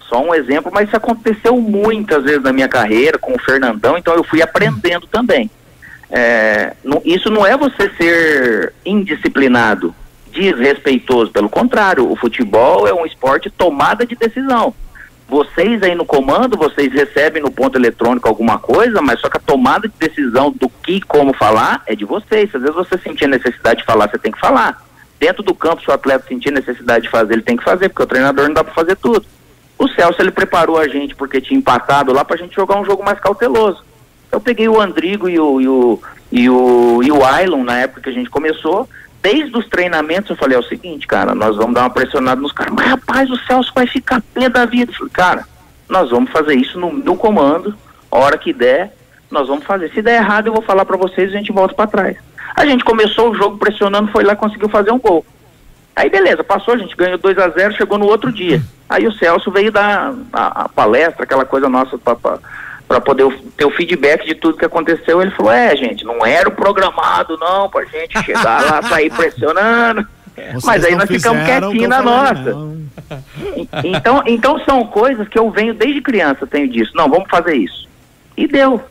só 0.10 0.22
um 0.22 0.34
exemplo, 0.34 0.72
mas 0.74 0.88
isso 0.88 0.96
aconteceu 0.98 1.58
muitas 1.58 2.24
vezes 2.24 2.44
na 2.44 2.54
minha 2.54 2.68
carreira 2.68 3.18
com 3.18 3.34
o 3.34 3.40
Fernandão, 3.40 3.98
então 3.98 4.14
eu 4.14 4.24
fui 4.24 4.42
aprendendo 4.42 5.08
também. 5.08 5.50
É, 6.10 6.74
não- 6.84 7.02
isso 7.04 7.30
não 7.30 7.46
é 7.46 7.58
você 7.58 7.90
ser 7.98 8.74
indisciplinado, 8.86 9.94
desrespeitoso, 10.32 11.32
pelo 11.32 11.50
contrário, 11.50 12.10
o 12.10 12.16
futebol 12.16 12.88
é 12.88 12.94
um 12.94 13.06
esporte 13.06 13.50
tomada 13.50 14.06
de 14.06 14.16
decisão. 14.16 14.74
Vocês 15.28 15.82
aí 15.82 15.96
no 15.96 16.06
comando, 16.06 16.56
vocês 16.56 16.94
recebem 16.94 17.42
no 17.42 17.50
ponto 17.50 17.78
eletrônico 17.78 18.28
alguma 18.28 18.60
coisa, 18.60 19.02
mas 19.02 19.20
só 19.20 19.28
que 19.28 19.38
a 19.38 19.40
tomada 19.40 19.88
de 19.88 19.96
decisão 19.98 20.52
do 20.52 20.70
que 20.70 21.02
como 21.02 21.34
falar 21.34 21.82
é 21.88 21.96
de 21.96 22.06
vocês. 22.06 22.54
Às 22.54 22.62
vezes 22.62 22.76
você 22.76 22.96
sentir 23.00 23.28
necessidade 23.28 23.80
de 23.80 23.86
falar, 23.86 24.08
você 24.08 24.20
tem 24.20 24.32
que 24.32 24.40
falar. 24.40 24.86
Dentro 25.20 25.42
do 25.42 25.56
campo, 25.56 25.82
se 25.82 25.90
o 25.90 25.94
atleta 25.94 26.28
sentir 26.28 26.52
necessidade 26.52 27.06
de 27.06 27.10
fazer, 27.10 27.34
ele 27.34 27.42
tem 27.42 27.58
que 27.58 27.64
fazer, 27.64 27.90
porque 27.90 28.04
o 28.04 28.08
treinador 28.08 28.46
não 28.48 28.54
dá 28.54 28.64
para 28.64 28.74
fazer 28.74 28.96
tudo. 28.98 29.26
O 29.78 29.88
Celso 29.90 30.22
ele 30.22 30.32
preparou 30.32 30.78
a 30.78 30.88
gente 30.88 31.16
porque 31.16 31.42
tinha 31.42 31.58
empatado 31.58 32.14
lá 32.14 32.24
pra 32.24 32.38
gente 32.38 32.56
jogar 32.56 32.78
um 32.78 32.86
jogo 32.86 33.04
mais 33.04 33.20
cauteloso. 33.20 33.84
Eu 34.32 34.40
peguei 34.40 34.68
o 34.68 34.80
Andrigo 34.80 35.30
e 35.30 35.40
o, 35.40 35.62
e 35.62 35.68
o, 35.68 36.02
e 36.32 36.50
o, 36.50 37.04
e 37.04 37.12
o 37.12 37.64
na 37.64 37.80
época 37.80 38.02
que 38.02 38.10
a 38.10 38.14
gente 38.14 38.30
começou. 38.30 38.88
Desde 39.22 39.58
os 39.58 39.68
treinamentos 39.68 40.30
eu 40.30 40.36
falei, 40.36 40.56
é 40.56 40.60
o 40.60 40.64
seguinte, 40.64 41.08
cara, 41.08 41.34
nós 41.34 41.56
vamos 41.56 41.74
dar 41.74 41.82
uma 41.82 41.90
pressionada 41.90 42.40
nos 42.40 42.52
caras. 42.52 42.74
Mas 42.74 42.86
rapaz, 42.86 43.30
o 43.30 43.38
Celso 43.38 43.72
vai 43.74 43.88
ficar 43.88 44.22
pé 44.34 44.48
da 44.48 44.66
vida. 44.66 44.94
Falei, 44.94 45.12
cara, 45.12 45.48
nós 45.90 46.12
vamos 46.12 46.32
fazer 46.32 46.56
isso 46.56 46.80
no, 46.80 46.94
no 46.94 47.16
comando, 47.16 47.74
a 48.12 48.18
hora 48.18 48.38
que 48.38 48.54
der, 48.54 48.94
nós 49.32 49.48
vamos 49.48 49.66
fazer. 49.66 49.92
Se 49.92 50.02
der 50.02 50.18
errado, 50.18 50.48
eu 50.48 50.54
vou 50.54 50.62
falar 50.62 50.86
pra 50.86 50.98
vocês 50.98 51.32
e 51.32 51.34
a 51.34 51.38
gente 51.38 51.52
volta 51.52 51.74
pra 51.74 51.88
trás. 51.88 52.18
A 52.56 52.66
gente 52.66 52.84
começou 52.84 53.32
o 53.32 53.36
jogo 53.36 53.58
pressionando, 53.58 54.12
foi 54.12 54.24
lá 54.24 54.36
conseguiu 54.36 54.70
fazer 54.70 54.92
um 54.92 55.00
gol. 55.00 55.26
Aí 55.96 56.10
beleza, 56.10 56.44
passou, 56.44 56.74
a 56.74 56.78
gente 56.78 56.96
ganhou 56.96 57.18
2 57.18 57.38
a 57.38 57.50
0 57.50 57.74
chegou 57.76 57.98
no 57.98 58.06
outro 58.06 58.32
dia. 58.32 58.62
Aí 58.90 59.08
o 59.08 59.14
Celso 59.14 59.50
veio 59.52 59.72
dar 59.72 60.14
a, 60.34 60.64
a 60.66 60.70
palestra, 60.70 61.24
aquela 61.24 61.46
coisa 61.46 61.70
nossa 61.70 61.98
para 61.98 63.02
poder 63.02 63.24
o- 63.24 63.32
ter 63.58 63.66
o 63.66 63.72
feedback 63.72 64.26
de 64.26 64.36
tudo 64.36 64.58
que 64.58 64.66
aconteceu. 64.66 65.22
Ele 65.22 65.32
falou, 65.32 65.52
é, 65.52 65.76
gente, 65.76 66.04
não 66.04 66.26
era 66.26 66.50
o 66.50 66.52
programado, 66.52 67.38
não, 67.38 67.70
pra 67.70 67.86
gente 67.86 68.22
chegar 68.24 68.44
lá, 68.64 68.82
sair 68.84 69.10
pressionando. 69.12 70.06
Mas 70.66 70.84
aí 70.84 70.96
nós 70.96 71.10
ficamos 71.10 71.42
quietinhos 71.46 71.90
na 71.90 72.02
nossa. 72.02 72.52
Então, 73.84 74.24
então 74.26 74.60
são 74.66 74.86
coisas 74.88 75.28
que 75.30 75.40
eu 75.40 75.50
venho 75.50 75.74
desde 75.74 76.02
criança, 76.02 76.46
tenho 76.46 76.68
disso. 76.70 76.92
Não, 76.96 77.10
vamos 77.10 77.30
fazer 77.30 77.56
isso. 77.56 77.88
E 78.36 78.48
deu. 78.48 78.82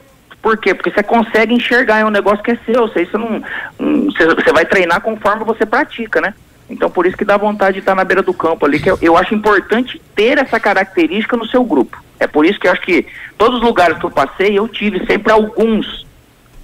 Por 0.40 0.56
quê? 0.58 0.74
Porque 0.74 0.90
você 0.90 1.02
consegue 1.02 1.54
enxergar, 1.54 1.98
é 2.00 2.04
um 2.04 2.10
negócio 2.10 2.42
que 2.42 2.50
é 2.52 2.58
seu. 2.66 2.88
Você, 2.88 3.06
não, 3.14 3.42
hum, 3.78 4.06
você, 4.10 4.26
você 4.26 4.52
vai 4.52 4.64
treinar 4.64 5.00
conforme 5.00 5.44
você 5.44 5.64
pratica, 5.66 6.20
né? 6.20 6.34
Então 6.68 6.90
por 6.90 7.06
isso 7.06 7.16
que 7.16 7.24
dá 7.24 7.36
vontade 7.36 7.74
de 7.74 7.78
estar 7.80 7.94
na 7.94 8.04
beira 8.04 8.22
do 8.22 8.32
campo 8.32 8.64
ali, 8.64 8.80
que 8.80 8.90
eu, 8.90 8.98
eu 9.02 9.16
acho 9.16 9.34
importante 9.34 10.00
ter 10.14 10.38
essa 10.38 10.58
característica 10.58 11.36
no 11.36 11.46
seu 11.46 11.64
grupo. 11.64 12.02
É 12.18 12.26
por 12.26 12.46
isso 12.46 12.58
que 12.58 12.66
eu 12.66 12.72
acho 12.72 12.82
que 12.82 13.06
todos 13.36 13.58
os 13.58 13.64
lugares 13.64 13.98
que 13.98 14.04
eu 14.04 14.10
passei, 14.10 14.58
eu 14.58 14.68
tive 14.68 15.04
sempre 15.06 15.32
alguns. 15.32 16.03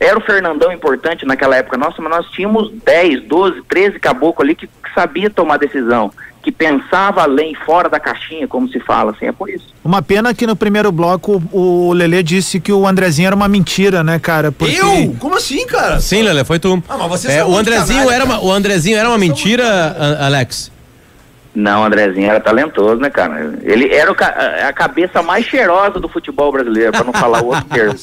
Era 0.00 0.18
o 0.18 0.22
Fernandão 0.22 0.72
importante 0.72 1.26
naquela 1.26 1.56
época 1.56 1.76
nossa, 1.76 2.00
mas 2.00 2.10
nós 2.10 2.26
tínhamos 2.30 2.72
10, 2.84 3.24
12, 3.24 3.62
13 3.68 4.00
caboclos 4.00 4.46
ali 4.46 4.56
que, 4.56 4.66
que 4.66 4.94
sabia 4.94 5.28
tomar 5.28 5.58
decisão, 5.58 6.10
que 6.42 6.50
pensava 6.50 7.22
além, 7.22 7.54
fora 7.54 7.86
da 7.86 8.00
caixinha, 8.00 8.48
como 8.48 8.66
se 8.66 8.80
fala, 8.80 9.10
assim, 9.10 9.26
é 9.26 9.32
por 9.32 9.50
isso. 9.50 9.74
Uma 9.84 10.00
pena 10.00 10.32
que 10.32 10.46
no 10.46 10.56
primeiro 10.56 10.90
bloco 10.90 11.42
o 11.52 11.92
Lelê 11.92 12.22
disse 12.22 12.58
que 12.58 12.72
o 12.72 12.86
Andrezinho 12.86 13.26
era 13.26 13.36
uma 13.36 13.46
mentira, 13.46 14.02
né, 14.02 14.18
cara? 14.18 14.50
Porque... 14.50 14.74
Eu? 14.74 15.14
Como 15.18 15.36
assim, 15.36 15.66
cara? 15.66 16.00
Sim, 16.00 16.22
Lele, 16.22 16.44
foi 16.44 16.58
tu. 16.58 16.82
Ah, 16.88 16.96
mas 16.96 17.08
vocês 17.08 17.34
É, 17.34 17.44
o 17.44 17.54
Andrezinho 17.54 17.98
canalha, 17.98 18.14
era 18.14 18.24
uma, 18.24 18.42
o 18.42 18.50
Andrezinho 18.50 18.96
era 18.96 19.06
uma 19.06 19.18
mentira, 19.18 20.16
Alex. 20.18 20.72
Não, 21.52 21.82
o 21.82 21.84
Andrezinho 21.84 22.30
era 22.30 22.38
talentoso, 22.38 23.00
né, 23.00 23.10
cara? 23.10 23.58
Ele 23.62 23.92
era 23.92 24.10
o 24.10 24.14
ca- 24.14 24.34
a 24.68 24.72
cabeça 24.72 25.20
mais 25.20 25.44
cheirosa 25.44 25.98
do 25.98 26.08
futebol 26.08 26.52
brasileiro, 26.52 26.92
para 26.92 27.02
não 27.02 27.12
falar 27.12 27.42
o 27.42 27.46
outro 27.48 27.64
termo. 27.70 27.94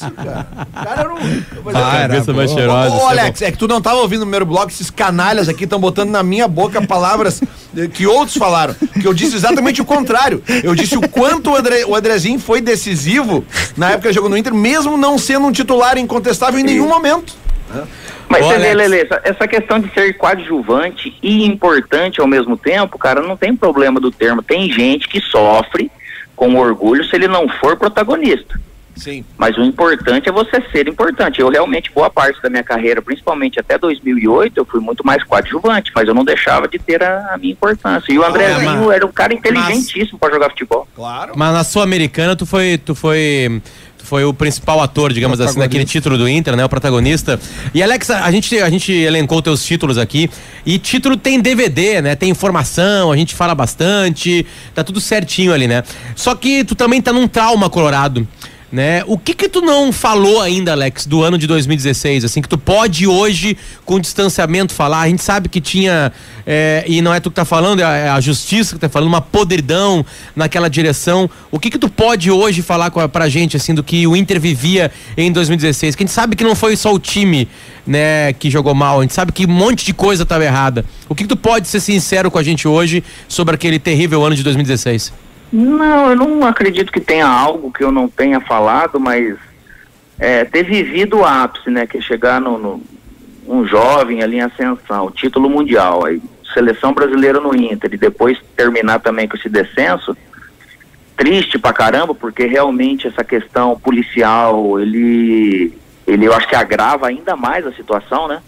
Cara, 0.74 1.04
não. 1.08 1.16
Mas 1.64 1.74
Ah, 1.74 1.98
cabeça 2.08 2.32
mais 2.34 2.50
Ô, 2.52 2.54
cheirosa. 2.54 2.90
Ô, 2.90 2.96
isso 2.98 3.06
é 3.06 3.08
Alex, 3.20 3.42
é 3.42 3.50
que 3.50 3.56
tu 3.56 3.66
não 3.66 3.80
tava 3.80 4.00
ouvindo 4.00 4.20
o 4.20 4.24
primeiro 4.24 4.44
bloco, 4.44 4.68
esses 4.70 4.90
canalhas 4.90 5.48
aqui 5.48 5.64
estão 5.64 5.80
botando 5.80 6.10
na 6.10 6.22
minha 6.22 6.46
boca 6.46 6.86
palavras 6.86 7.40
eh, 7.74 7.86
que 7.86 8.06
outros 8.06 8.36
falaram. 8.36 8.74
Que 9.00 9.06
eu 9.08 9.14
disse 9.14 9.36
exatamente 9.36 9.80
o 9.80 9.84
contrário. 9.86 10.42
Eu 10.62 10.74
disse 10.74 10.98
o 10.98 11.08
quanto 11.08 11.50
o, 11.52 11.56
André, 11.56 11.86
o 11.86 11.94
Andrezinho 11.96 12.38
foi 12.38 12.60
decisivo 12.60 13.42
na 13.78 13.92
época 13.92 14.08
que 14.08 14.14
jogou 14.14 14.28
no 14.28 14.36
Inter, 14.36 14.52
mesmo 14.54 14.96
não 14.98 15.16
sendo 15.16 15.46
um 15.46 15.52
titular 15.52 15.96
incontestável 15.96 16.60
em 16.60 16.64
nenhum 16.64 16.86
momento. 16.88 17.32
Mas 18.28 18.44
você 18.44 18.58
vê. 18.58 18.74
Lele, 18.74 19.00
essa, 19.00 19.20
essa 19.24 19.48
questão 19.48 19.80
de 19.80 19.92
ser 19.92 20.16
coadjuvante 20.16 21.16
e 21.22 21.44
importante 21.44 22.20
ao 22.20 22.26
mesmo 22.26 22.56
tempo, 22.56 22.98
cara, 22.98 23.22
não 23.22 23.36
tem 23.36 23.54
problema 23.56 23.98
do 23.98 24.10
termo. 24.10 24.42
Tem 24.42 24.70
gente 24.70 25.08
que 25.08 25.20
sofre 25.20 25.90
com 26.36 26.54
orgulho 26.56 27.04
se 27.04 27.16
ele 27.16 27.26
não 27.26 27.48
for 27.48 27.76
protagonista. 27.76 28.60
Sim. 28.98 29.24
Mas 29.36 29.56
o 29.56 29.62
importante 29.62 30.28
é 30.28 30.32
você 30.32 30.60
ser 30.72 30.88
importante. 30.88 31.40
Eu 31.40 31.48
realmente, 31.48 31.90
boa 31.92 32.10
parte 32.10 32.42
da 32.42 32.50
minha 32.50 32.64
carreira, 32.64 33.00
principalmente 33.00 33.58
até 33.58 33.78
2008, 33.78 34.56
eu 34.56 34.64
fui 34.64 34.80
muito 34.80 35.06
mais 35.06 35.22
coadjuvante, 35.22 35.92
mas 35.94 36.08
eu 36.08 36.14
não 36.14 36.24
deixava 36.24 36.66
de 36.66 36.78
ter 36.78 37.02
a, 37.02 37.34
a 37.34 37.38
minha 37.38 37.52
importância. 37.52 38.12
E 38.12 38.18
o 38.18 38.24
Andrezinho 38.24 38.86
mas- 38.86 38.96
era 38.96 39.06
um 39.06 39.12
cara 39.12 39.32
inteligentíssimo 39.32 40.18
para 40.18 40.34
jogar 40.34 40.50
futebol. 40.50 40.86
Claro. 40.94 41.32
Mas 41.36 41.52
na 41.52 41.64
Sul-Americana 41.64 42.34
tu 42.34 42.44
foi, 42.44 42.76
tu 42.76 42.94
foi, 42.94 43.62
foi 44.08 44.24
o 44.24 44.32
principal 44.32 44.80
ator, 44.80 45.12
digamos 45.12 45.38
assim, 45.38 45.58
naquele 45.58 45.84
título 45.84 46.16
do 46.16 46.26
Inter, 46.26 46.56
né? 46.56 46.64
O 46.64 46.68
protagonista. 46.68 47.38
E 47.74 47.82
Alex, 47.82 48.10
a 48.10 48.30
gente, 48.30 48.58
a 48.58 48.70
gente 48.70 48.90
elencou 48.90 49.42
teus 49.42 49.62
títulos 49.62 49.98
aqui. 49.98 50.30
E 50.64 50.78
título 50.78 51.14
tem 51.14 51.38
DVD, 51.38 52.00
né? 52.00 52.16
Tem 52.16 52.30
informação, 52.30 53.12
a 53.12 53.16
gente 53.16 53.34
fala 53.34 53.54
bastante, 53.54 54.46
tá 54.74 54.82
tudo 54.82 54.98
certinho 54.98 55.52
ali, 55.52 55.68
né? 55.68 55.84
Só 56.16 56.34
que 56.34 56.64
tu 56.64 56.74
também 56.74 57.02
tá 57.02 57.12
num 57.12 57.28
trauma 57.28 57.68
colorado. 57.68 58.26
Né? 58.70 59.02
O 59.06 59.16
que 59.16 59.32
que 59.32 59.48
tu 59.48 59.62
não 59.62 59.90
falou 59.90 60.42
ainda, 60.42 60.72
Alex, 60.72 61.06
do 61.06 61.22
ano 61.22 61.38
de 61.38 61.46
2016, 61.46 62.22
assim, 62.22 62.42
que 62.42 62.48
tu 62.48 62.58
pode 62.58 63.06
hoje, 63.06 63.56
com 63.82 63.98
distanciamento, 63.98 64.74
falar? 64.74 65.00
A 65.00 65.08
gente 65.08 65.22
sabe 65.22 65.48
que 65.48 65.58
tinha, 65.58 66.12
é, 66.46 66.84
e 66.86 67.00
não 67.00 67.14
é 67.14 67.18
tu 67.18 67.30
que 67.30 67.36
tá 67.36 67.46
falando, 67.46 67.80
é 67.80 67.84
a, 67.84 67.96
é 67.96 68.08
a 68.10 68.20
justiça 68.20 68.74
que 68.74 68.80
tá 68.80 68.88
falando, 68.88 69.08
uma 69.08 69.22
podridão 69.22 70.04
naquela 70.36 70.68
direção. 70.68 71.30
O 71.50 71.58
que 71.58 71.70
que 71.70 71.78
tu 71.78 71.88
pode 71.88 72.30
hoje 72.30 72.60
falar 72.60 72.90
com 72.90 73.00
a, 73.00 73.08
pra 73.08 73.26
gente, 73.26 73.56
assim, 73.56 73.74
do 73.74 73.82
que 73.82 74.06
o 74.06 74.14
Inter 74.14 74.38
vivia 74.38 74.92
em 75.16 75.32
2016? 75.32 75.96
Que 75.96 76.02
a 76.02 76.06
gente 76.06 76.14
sabe 76.14 76.36
que 76.36 76.44
não 76.44 76.54
foi 76.54 76.76
só 76.76 76.92
o 76.92 76.98
time, 76.98 77.48
né, 77.86 78.34
que 78.34 78.50
jogou 78.50 78.74
mal, 78.74 78.98
a 78.98 79.02
gente 79.02 79.14
sabe 79.14 79.32
que 79.32 79.46
um 79.46 79.50
monte 79.50 79.86
de 79.86 79.94
coisa 79.94 80.26
tava 80.26 80.44
errada. 80.44 80.84
O 81.08 81.14
que 81.14 81.22
que 81.24 81.28
tu 81.28 81.36
pode 81.38 81.68
ser 81.68 81.80
sincero 81.80 82.30
com 82.30 82.38
a 82.38 82.42
gente 82.42 82.68
hoje 82.68 83.02
sobre 83.26 83.54
aquele 83.54 83.78
terrível 83.78 84.22
ano 84.26 84.36
de 84.36 84.42
2016? 84.42 85.27
Não, 85.52 86.10
eu 86.10 86.16
não 86.16 86.46
acredito 86.46 86.92
que 86.92 87.00
tenha 87.00 87.26
algo 87.26 87.72
que 87.72 87.82
eu 87.82 87.90
não 87.90 88.08
tenha 88.08 88.40
falado, 88.40 89.00
mas 89.00 89.36
é, 90.18 90.44
ter 90.44 90.62
vivido 90.62 91.18
o 91.18 91.24
ápice, 91.24 91.70
né? 91.70 91.86
Que 91.86 91.98
é 91.98 92.00
chegar 92.00 92.40
no, 92.40 92.58
no, 92.58 92.82
um 93.46 93.66
jovem 93.66 94.22
ali 94.22 94.36
em 94.36 94.42
ascensão, 94.42 95.10
título 95.10 95.48
mundial, 95.48 96.04
aí 96.04 96.20
seleção 96.52 96.92
brasileira 96.92 97.40
no 97.40 97.54
Inter 97.54 97.92
e 97.92 97.96
depois 97.96 98.38
terminar 98.56 99.00
também 99.00 99.28
com 99.28 99.36
esse 99.36 99.48
descenso, 99.48 100.16
triste 101.16 101.58
pra 101.58 101.72
caramba, 101.72 102.14
porque 102.14 102.46
realmente 102.46 103.06
essa 103.06 103.22
questão 103.22 103.78
policial, 103.78 104.78
ele, 104.80 105.76
ele 106.06 106.26
eu 106.26 106.32
acho 106.32 106.48
que 106.48 106.56
agrava 106.56 107.06
ainda 107.06 107.36
mais 107.36 107.66
a 107.66 107.72
situação, 107.72 108.28
né? 108.28 108.42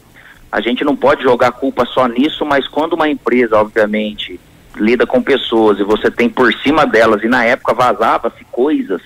A 0.51 0.61
gente 0.61 0.85
não 0.85 0.97
pode 0.97 1.23
jogar 1.23 1.53
culpa 1.53 1.85
só 1.87 2.07
nisso, 2.09 2.45
mas 2.45 2.67
quando 2.67 2.95
uma 2.95 3.09
empresa, 3.09 3.57
obviamente, 3.57 4.41
lida 4.77 5.07
com 5.07 5.23
pessoas 5.23 5.79
e 5.79 5.85
você 5.85 6.11
tem 6.11 6.29
por 6.29 6.53
cima 6.55 6.87
delas, 6.87 7.23
e 7.23 7.29
na 7.29 7.45
época 7.45 7.75
vazava-se 7.75 8.45
coisas, 8.51 9.01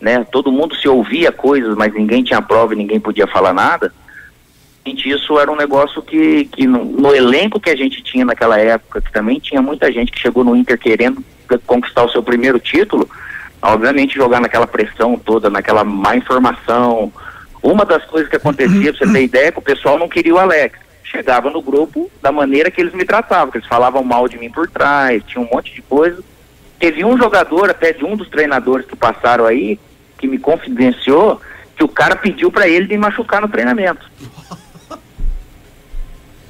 né? 0.00 0.24
Todo 0.30 0.52
mundo 0.52 0.74
se 0.76 0.88
ouvia 0.88 1.32
coisas, 1.32 1.76
mas 1.76 1.92
ninguém 1.92 2.22
tinha 2.22 2.42
prova 2.42 2.74
e 2.74 2.76
ninguém 2.76 3.00
podia 3.00 3.26
falar 3.26 3.52
nada. 3.52 3.92
Isso 4.84 5.38
era 5.38 5.50
um 5.50 5.56
negócio 5.56 6.02
que, 6.02 6.44
que 6.46 6.66
no, 6.66 6.84
no 6.84 7.14
elenco 7.14 7.58
que 7.58 7.70
a 7.70 7.76
gente 7.76 8.02
tinha 8.02 8.24
naquela 8.24 8.58
época, 8.58 9.00
que 9.00 9.10
também 9.10 9.38
tinha 9.38 9.62
muita 9.62 9.90
gente 9.90 10.12
que 10.12 10.20
chegou 10.20 10.44
no 10.44 10.54
Inter 10.54 10.78
querendo 10.78 11.24
conquistar 11.66 12.04
o 12.04 12.10
seu 12.10 12.22
primeiro 12.22 12.58
título, 12.58 13.08
obviamente 13.62 14.14
jogar 14.14 14.40
naquela 14.40 14.66
pressão 14.66 15.16
toda, 15.16 15.48
naquela 15.48 15.84
má 15.84 16.16
informação. 16.16 17.10
Uma 17.62 17.84
das 17.86 18.04
coisas 18.04 18.28
que 18.28 18.36
acontecia, 18.36 18.92
pra 18.92 19.06
você 19.06 19.12
ter 19.12 19.22
ideia, 19.22 19.46
é 19.46 19.52
que 19.52 19.58
o 19.58 19.62
pessoal 19.62 19.98
não 19.98 20.08
queria 20.08 20.34
o 20.34 20.38
Alex. 20.38 20.78
Chegava 21.14 21.48
no 21.48 21.62
grupo 21.62 22.10
da 22.20 22.32
maneira 22.32 22.72
que 22.72 22.80
eles 22.80 22.92
me 22.92 23.04
tratavam, 23.04 23.52
que 23.52 23.58
eles 23.58 23.68
falavam 23.68 24.02
mal 24.02 24.26
de 24.26 24.36
mim 24.36 24.50
por 24.50 24.68
trás, 24.68 25.22
tinha 25.24 25.40
um 25.40 25.48
monte 25.48 25.72
de 25.72 25.80
coisa. 25.80 26.20
Teve 26.76 27.04
um 27.04 27.16
jogador, 27.16 27.70
até 27.70 27.92
de 27.92 28.04
um 28.04 28.16
dos 28.16 28.28
treinadores 28.28 28.84
que 28.84 28.96
passaram 28.96 29.46
aí, 29.46 29.78
que 30.18 30.26
me 30.26 30.38
confidenciou, 30.38 31.40
que 31.76 31.84
o 31.84 31.88
cara 31.88 32.16
pediu 32.16 32.50
para 32.50 32.66
ele 32.66 32.88
me 32.88 32.98
machucar 32.98 33.40
no 33.40 33.48
treinamento. 33.48 34.04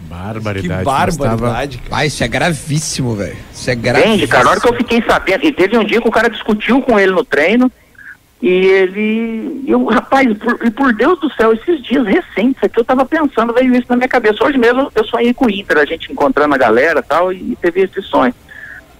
Barbaridade. 0.00 0.78
Que 0.78 0.84
barbaridade, 0.84 1.78
cara. 1.78 1.96
Ah, 2.02 2.06
isso 2.06 2.22
é 2.22 2.28
gravíssimo, 2.28 3.16
velho. 3.16 3.36
Isso 3.52 3.68
é 3.68 3.72
Entende, 3.72 3.92
gravíssimo. 3.92 4.28
cara? 4.28 4.46
A 4.46 4.50
hora 4.50 4.60
que 4.60 4.68
eu 4.68 4.76
fiquei 4.76 5.02
sabendo, 5.02 5.44
e 5.44 5.52
teve 5.52 5.76
um 5.76 5.84
dia 5.84 6.00
que 6.00 6.08
o 6.08 6.12
cara 6.12 6.30
discutiu 6.30 6.80
com 6.82 6.98
ele 6.98 7.12
no 7.12 7.24
treino, 7.24 7.70
e 8.44 8.66
ele. 8.66 9.64
Eu, 9.66 9.82
rapaz, 9.86 10.28
por, 10.36 10.66
e 10.66 10.70
por 10.70 10.92
Deus 10.92 11.18
do 11.18 11.32
céu, 11.32 11.54
esses 11.54 11.82
dias 11.82 12.06
recentes 12.06 12.62
aqui 12.62 12.78
eu 12.78 12.84
tava 12.84 13.06
pensando, 13.06 13.54
veio 13.54 13.74
isso 13.74 13.86
na 13.88 13.96
minha 13.96 14.06
cabeça. 14.06 14.44
Hoje 14.44 14.58
mesmo 14.58 14.92
eu 14.94 15.02
sonhei 15.04 15.32
com 15.32 15.46
o 15.46 15.50
Inter, 15.50 15.78
a 15.78 15.86
gente 15.86 16.12
encontrando 16.12 16.54
a 16.54 16.58
galera 16.58 17.00
e 17.00 17.02
tal, 17.02 17.32
e 17.32 17.56
teve 17.56 17.80
esse 17.80 18.02
sonho. 18.02 18.34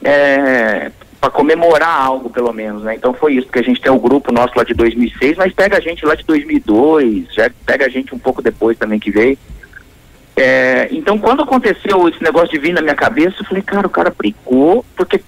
É, 0.02 0.90
para 1.20 1.30
comemorar 1.30 1.94
algo, 1.94 2.30
pelo 2.30 2.54
menos, 2.54 2.84
né? 2.84 2.94
Então 2.94 3.12
foi 3.12 3.34
isso, 3.34 3.46
porque 3.46 3.58
a 3.58 3.62
gente 3.62 3.82
tem 3.82 3.92
o 3.92 3.98
grupo 3.98 4.32
nosso 4.32 4.54
lá 4.56 4.64
de 4.64 4.72
2006, 4.72 5.36
mas 5.36 5.52
pega 5.52 5.76
a 5.76 5.80
gente 5.80 6.06
lá 6.06 6.14
de 6.14 6.24
2002, 6.24 7.26
já 7.34 7.50
pega 7.66 7.84
a 7.84 7.90
gente 7.90 8.14
um 8.14 8.18
pouco 8.18 8.40
depois 8.40 8.78
também 8.78 8.98
que 8.98 9.10
veio. 9.10 9.36
É, 10.34 10.88
então, 10.90 11.18
quando 11.18 11.42
aconteceu 11.42 12.08
esse 12.08 12.22
negócio 12.22 12.48
de 12.48 12.58
vir 12.58 12.72
na 12.72 12.80
minha 12.80 12.94
cabeça, 12.94 13.36
eu 13.40 13.44
falei, 13.44 13.62
cara, 13.62 13.86
o 13.86 13.90
cara 13.90 14.10
brigou, 14.10 14.86
porque 14.96 15.22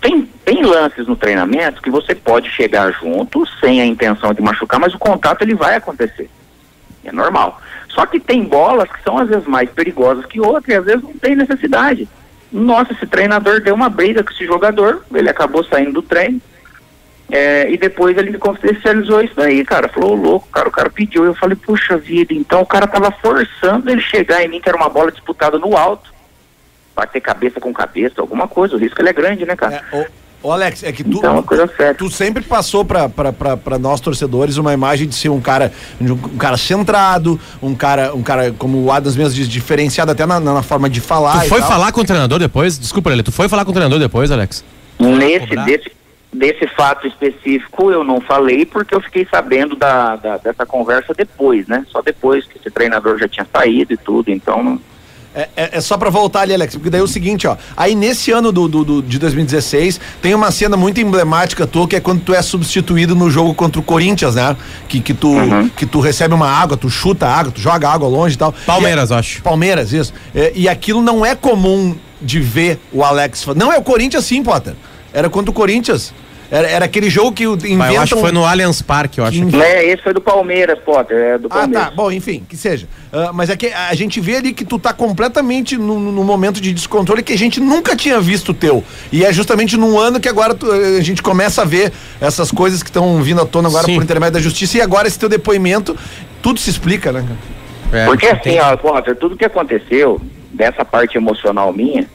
tem, 0.00 0.22
tem 0.44 0.62
lances 0.64 1.06
no 1.06 1.16
treinamento 1.16 1.82
que 1.82 1.90
você 1.90 2.14
pode 2.14 2.50
chegar 2.50 2.90
junto 2.92 3.46
sem 3.60 3.80
a 3.80 3.86
intenção 3.86 4.32
de 4.32 4.40
machucar, 4.40 4.80
mas 4.80 4.94
o 4.94 4.98
contato 4.98 5.42
ele 5.42 5.54
vai 5.54 5.76
acontecer. 5.76 6.28
É 7.04 7.12
normal. 7.12 7.60
Só 7.88 8.06
que 8.06 8.18
tem 8.18 8.42
bolas 8.42 8.90
que 8.90 9.02
são 9.02 9.18
às 9.18 9.28
vezes 9.28 9.46
mais 9.46 9.68
perigosas 9.70 10.24
que 10.26 10.40
outras 10.40 10.68
e 10.68 10.78
às 10.78 10.84
vezes 10.84 11.02
não 11.02 11.12
tem 11.14 11.36
necessidade. 11.36 12.08
Nossa, 12.52 12.92
esse 12.92 13.06
treinador 13.06 13.60
deu 13.60 13.74
uma 13.74 13.88
briga 13.88 14.24
com 14.24 14.32
esse 14.32 14.44
jogador, 14.44 15.04
ele 15.12 15.28
acabou 15.28 15.64
saindo 15.64 15.92
do 15.92 16.02
treino. 16.02 16.40
É, 17.32 17.70
e 17.70 17.78
depois 17.78 18.16
ele 18.16 18.30
me 18.30 18.38
confidencializou 18.38 19.22
isso 19.22 19.34
daí, 19.36 19.64
cara. 19.64 19.88
Falou, 19.88 20.12
"Ô, 20.12 20.14
louco, 20.14 20.48
cara, 20.48 20.68
o 20.68 20.72
cara 20.72 20.90
pediu. 20.90 21.24
Eu 21.24 21.34
falei, 21.34 21.56
puxa 21.56 21.96
vida, 21.96 22.34
então 22.34 22.60
o 22.60 22.66
cara 22.66 22.88
tava 22.88 23.12
forçando 23.12 23.88
ele 23.88 24.00
chegar 24.00 24.42
em 24.42 24.48
mim, 24.48 24.60
que 24.60 24.68
era 24.68 24.76
uma 24.76 24.88
bola 24.88 25.12
disputada 25.12 25.56
no 25.56 25.76
alto. 25.76 26.12
Bater 26.94 27.20
cabeça 27.20 27.60
com 27.60 27.72
cabeça, 27.72 28.20
alguma 28.20 28.46
coisa. 28.48 28.74
O 28.76 28.78
risco 28.78 29.00
ele 29.00 29.08
é 29.08 29.12
grande, 29.12 29.44
né, 29.46 29.54
cara? 29.56 29.82
É, 29.92 29.96
ô, 29.96 30.04
ô, 30.48 30.52
Alex, 30.52 30.82
é 30.82 30.92
que 30.92 31.02
tu, 31.04 31.18
Então, 31.18 31.30
é 31.30 31.32
uma 31.34 31.42
coisa 31.42 31.66
séria. 31.76 31.94
tu 31.94 32.10
sempre 32.10 32.42
passou 32.42 32.84
pra 32.84 33.08
nós 33.78 34.00
torcedores 34.00 34.56
uma 34.56 34.72
imagem 34.74 35.08
de 35.08 35.14
ser 35.14 35.28
um 35.28 35.40
cara 35.40 35.72
um, 36.00 36.12
um 36.12 36.36
cara 36.36 36.56
centrado, 36.56 37.38
um 37.62 37.74
cara, 37.74 38.14
um 38.14 38.22
cara, 38.22 38.52
como 38.52 38.82
o 38.84 38.90
Adams 38.92 39.16
mesmo 39.16 39.34
diz, 39.34 39.48
diferenciado 39.48 40.10
até 40.10 40.26
na, 40.26 40.40
na 40.40 40.62
forma 40.62 40.90
de 40.90 41.00
falar. 41.00 41.40
Tu 41.40 41.46
e 41.46 41.48
foi 41.48 41.60
tal. 41.60 41.68
falar 41.68 41.92
com 41.92 42.00
o 42.00 42.04
treinador 42.04 42.38
depois? 42.38 42.78
Desculpa, 42.78 43.10
Lele, 43.10 43.22
tu 43.22 43.32
foi 43.32 43.48
falar 43.48 43.64
com 43.64 43.70
o 43.70 43.74
treinador 43.74 43.98
depois, 43.98 44.30
Alex? 44.30 44.64
Nesse, 44.98 45.56
desse, 45.64 45.90
desse 46.32 46.66
fato 46.68 47.06
específico 47.06 47.90
eu 47.90 48.04
não 48.04 48.20
falei 48.20 48.66
porque 48.66 48.94
eu 48.94 49.00
fiquei 49.00 49.26
sabendo 49.30 49.74
da, 49.76 50.16
da- 50.16 50.36
dessa 50.36 50.66
conversa 50.66 51.14
depois, 51.14 51.66
né? 51.66 51.86
Só 51.88 52.02
depois 52.02 52.44
que 52.46 52.58
esse 52.58 52.70
treinador 52.70 53.16
já 53.18 53.26
tinha 53.28 53.46
saído 53.50 53.94
e 53.94 53.96
tudo, 53.96 54.30
então 54.30 54.62
não- 54.62 54.80
É, 55.32 55.48
é- 55.56 55.70
é 55.78 55.80
só 55.80 55.96
pra 55.96 56.10
voltar 56.10 56.40
ali, 56.40 56.52
Alex, 56.52 56.74
porque 56.74 56.90
daí 56.90 57.00
é 57.00 57.04
o 57.04 57.06
seguinte, 57.06 57.46
ó. 57.46 57.56
Aí 57.76 57.94
nesse 57.94 58.32
ano 58.32 58.50
do, 58.50 58.66
do- 58.66 58.84
do- 58.84 59.02
de 59.02 59.16
2016, 59.16 60.00
tem 60.20 60.34
uma 60.34 60.50
cena 60.50 60.76
muito 60.76 61.00
emblemática 61.00 61.68
tua, 61.68 61.86
que 61.86 61.94
é 61.94 62.00
quando 62.00 62.20
tu 62.22 62.34
é 62.34 62.42
substituído 62.42 63.14
no 63.14 63.30
jogo 63.30 63.54
contra 63.54 63.80
o 63.80 63.84
Corinthians, 63.84 64.34
né? 64.34 64.56
Que, 64.88 65.00
que, 65.00 65.14
tu, 65.14 65.28
Uhum. 65.28 65.68
que 65.68 65.86
tu 65.86 66.00
recebe 66.00 66.34
uma 66.34 66.48
água, 66.50 66.76
tu 66.76 66.90
chuta 66.90 67.26
a 67.28 67.32
água, 67.36 67.52
tu 67.52 67.60
joga 67.60 67.88
água 67.88 68.08
longe 68.08 68.34
e 68.34 68.38
tal. 68.38 68.52
Palmeiras, 68.66 69.10
E 69.10 69.14
é- 69.14 69.16
acho. 69.18 69.42
Palmeiras, 69.42 69.92
isso. 69.92 70.12
É, 70.34 70.52
e 70.54 70.68
aquilo 70.68 71.00
não 71.00 71.24
é 71.24 71.36
comum 71.36 71.94
de 72.20 72.40
ver 72.40 72.80
o 72.92 73.04
Alex. 73.04 73.46
Não 73.54 73.72
é 73.72 73.78
o 73.78 73.82
Corinthians 73.82 74.24
sim, 74.24 74.42
Potter. 74.42 74.74
Era 75.12 75.30
contra 75.30 75.50
o 75.50 75.54
Corinthians. 75.54 76.12
Era, 76.50 76.68
era 76.68 76.84
aquele 76.84 77.08
jogo 77.08 77.32
que 77.32 77.46
o- 77.46 77.52
Mas 77.52 77.62
eu 77.64 77.70
acho 77.76 77.84
inventam... 77.84 78.04
que 78.18 78.20
foi 78.20 78.32
no 78.32 78.44
Allianz 78.44 78.82
Parque, 78.82 79.18
eu 79.20 79.24
acho. 79.24 79.46
que 79.46 79.56
É, 79.62 79.84
esse 79.92 80.02
foi 80.02 80.12
do 80.12 80.20
Palmeiras, 80.20 80.78
Potter, 80.80 81.16
é 81.16 81.38
do 81.38 81.46
ah, 81.46 81.60
Palmeiras. 81.60 81.84
tá. 81.88 81.90
Bom, 81.92 82.10
enfim, 82.10 82.44
que 82.48 82.56
seja. 82.56 82.88
Ah, 83.12 83.30
mas 83.32 83.50
é 83.50 83.56
que 83.56 83.68
a 83.68 83.94
gente 83.94 84.20
vê 84.20 84.36
ali 84.36 84.52
que 84.52 84.64
tu 84.64 84.76
tá 84.78 84.92
completamente 84.92 85.76
no, 85.76 85.98
no 86.00 86.24
momento 86.24 86.60
de 86.60 86.72
descontrole 86.72 87.22
que 87.22 87.32
a 87.32 87.38
gente 87.38 87.60
nunca 87.60 87.94
tinha 87.94 88.20
visto 88.20 88.52
teu. 88.52 88.82
E 89.12 89.24
é 89.24 89.32
justamente 89.32 89.76
num 89.76 89.96
ano 89.98 90.18
que 90.18 90.28
agora 90.28 90.52
tu- 90.54 90.70
a 90.70 91.00
gente 91.00 91.22
começa 91.22 91.62
a 91.62 91.64
ver 91.64 91.92
essas 92.20 92.50
coisas 92.50 92.82
que 92.82 92.90
estão 92.90 93.22
vindo 93.22 93.40
à 93.40 93.46
tona 93.46 93.68
agora 93.68 93.84
Sim. 93.84 93.94
por 93.94 94.02
intermédio 94.02 94.34
da 94.34 94.40
justiça. 94.40 94.76
E 94.78 94.80
agora 94.80 95.06
esse 95.06 95.18
teu 95.18 95.28
depoimento, 95.28 95.96
tudo 96.42 96.58
se 96.58 96.68
explica, 96.68 97.12
né? 97.12 97.20
cara? 97.90 98.02
É, 98.02 98.06
Porque 98.06 98.26
assim, 98.26 98.40
tem- 98.42 98.60
ó, 98.60 98.76
Potter, 98.76 99.14
tudo 99.16 99.36
que 99.36 99.44
aconteceu, 99.44 100.20
dessa 100.52 100.84
parte 100.84 101.16
emocional 101.16 101.72
minha, 101.72 102.08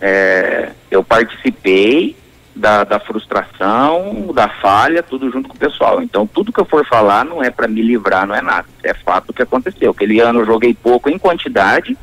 é, 0.00 0.70
eu 0.90 1.02
participei 1.04 2.16
da, 2.56 2.84
da 2.84 2.98
frustração, 2.98 4.32
da 4.34 4.48
falha, 4.48 5.02
tudo 5.02 5.30
junto 5.30 5.48
com 5.48 5.54
o 5.54 5.58
pessoal. 5.58 6.02
Então, 6.02 6.26
tudo 6.26 6.52
que 6.52 6.58
eu 6.58 6.64
for 6.64 6.84
falar 6.86 7.24
não 7.24 7.42
é 7.42 7.50
para 7.50 7.68
me 7.68 7.82
livrar, 7.82 8.26
não 8.26 8.34
é 8.34 8.40
nada. 8.40 8.66
É 8.82 8.94
fato 8.94 9.32
que 9.32 9.42
aconteceu. 9.42 9.90
Aquele 9.90 10.20
ano 10.20 10.40
eu 10.40 10.46
joguei 10.46 10.74
pouco 10.74 11.10
em 11.10 11.18
quantidade 11.18 11.96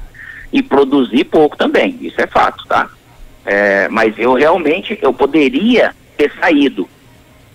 e 0.52 0.62
produzi 0.62 1.24
pouco 1.24 1.58
também. 1.58 1.98
Isso 2.00 2.22
é 2.22 2.28
fato, 2.28 2.64
tá? 2.68 2.88
É, 3.44 3.88
mas 3.90 4.14
eu 4.18 4.36
realmente, 4.36 4.98
eu 5.02 5.12
poderia 5.12 5.94
ter 6.16 6.32
saído. 6.40 6.88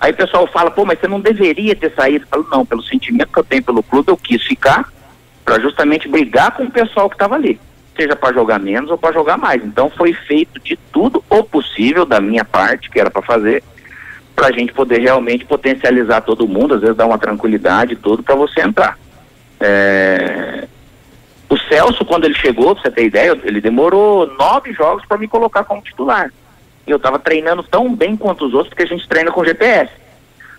Aí 0.00 0.12
o 0.12 0.16
pessoal 0.16 0.46
fala, 0.48 0.70
pô, 0.70 0.84
mas 0.84 0.98
você 0.98 1.06
não 1.06 1.20
deveria 1.20 1.76
ter 1.76 1.94
saído. 1.94 2.24
Eu 2.24 2.28
falo, 2.28 2.48
não, 2.50 2.66
pelo 2.66 2.82
sentimento 2.82 3.32
que 3.32 3.38
eu 3.38 3.44
tenho 3.44 3.62
pelo 3.62 3.82
clube, 3.82 4.10
eu 4.10 4.16
quis 4.16 4.42
ficar 4.42 4.92
para 5.44 5.60
justamente 5.60 6.08
brigar 6.08 6.50
com 6.50 6.64
o 6.64 6.70
pessoal 6.70 7.08
que 7.08 7.14
estava 7.14 7.36
ali, 7.36 7.58
seja 7.98 8.14
para 8.14 8.32
jogar 8.32 8.60
menos 8.60 8.90
ou 8.90 8.96
para 8.96 9.12
jogar 9.12 9.36
mais. 9.36 9.64
Então 9.64 9.90
foi 9.90 10.12
feito 10.12 10.60
de 10.60 10.78
tudo 10.92 11.22
o 11.28 11.42
possível 11.42 12.06
da 12.06 12.20
minha 12.20 12.44
parte, 12.44 12.88
que 12.88 13.00
era 13.00 13.10
para 13.10 13.22
fazer, 13.22 13.62
para 14.36 14.48
a 14.48 14.52
gente 14.52 14.72
poder 14.72 15.00
realmente 15.00 15.44
potencializar 15.44 16.20
todo 16.20 16.46
mundo, 16.46 16.74
às 16.74 16.80
vezes 16.80 16.96
dar 16.96 17.06
uma 17.06 17.18
tranquilidade 17.18 17.96
tudo 17.96 18.22
para 18.22 18.36
você 18.36 18.60
entrar. 18.60 18.96
É, 19.60 20.68
O 21.50 21.56
Celso, 21.58 22.04
quando 22.04 22.24
ele 22.24 22.34
chegou, 22.34 22.74
pra 22.74 22.82
você 22.82 22.90
ter 22.90 23.06
ideia, 23.06 23.36
ele 23.42 23.60
demorou 23.60 24.26
nove 24.38 24.72
jogos 24.72 25.04
para 25.06 25.18
me 25.18 25.26
colocar 25.26 25.64
como 25.64 25.82
titular. 25.82 26.32
Eu 26.86 26.98
estava 26.98 27.18
treinando 27.18 27.62
tão 27.62 27.94
bem 27.94 28.16
quanto 28.16 28.46
os 28.46 28.54
outros, 28.54 28.68
porque 28.68 28.84
a 28.84 28.86
gente 28.86 29.08
treina 29.08 29.32
com 29.32 29.44
GPS. 29.44 29.90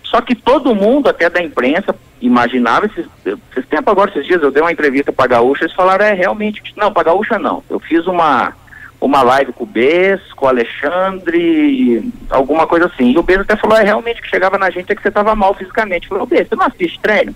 Só 0.04 0.20
que 0.20 0.34
todo 0.34 0.74
mundo, 0.74 1.08
até 1.08 1.30
da 1.30 1.42
imprensa, 1.42 1.94
imaginava, 2.20 2.86
esses, 2.86 3.06
esses 3.24 3.66
tempos 3.68 3.92
agora, 3.92 4.10
esses 4.10 4.26
dias, 4.26 4.42
eu 4.42 4.50
dei 4.50 4.62
uma 4.62 4.72
entrevista 4.72 5.12
para 5.12 5.26
Gaúcha, 5.26 5.64
eles 5.64 5.74
falaram, 5.74 6.04
é, 6.04 6.12
realmente, 6.12 6.62
não, 6.76 6.92
para 6.92 7.04
Gaúcha 7.04 7.38
não. 7.38 7.62
Eu 7.68 7.80
fiz 7.80 8.06
uma, 8.06 8.52
uma 9.00 9.22
live 9.22 9.52
com 9.52 9.64
o 9.64 9.66
Bess, 9.66 10.20
com 10.34 10.46
o 10.46 10.48
Alexandre, 10.48 12.12
alguma 12.28 12.66
coisa 12.66 12.86
assim. 12.86 13.12
E 13.12 13.18
o 13.18 13.22
Bess 13.22 13.40
até 13.40 13.56
falou, 13.56 13.76
é, 13.76 13.82
realmente, 13.82 14.20
que 14.20 14.28
chegava 14.28 14.58
na 14.58 14.70
gente 14.70 14.92
é 14.92 14.94
que 14.94 15.02
você 15.02 15.08
estava 15.08 15.34
mal 15.34 15.54
fisicamente. 15.54 16.04
Eu 16.04 16.08
falei, 16.10 16.24
ô 16.24 16.26
Bess, 16.26 16.48
você 16.48 16.56
não 16.56 16.66
assiste 16.66 17.00
treino? 17.00 17.34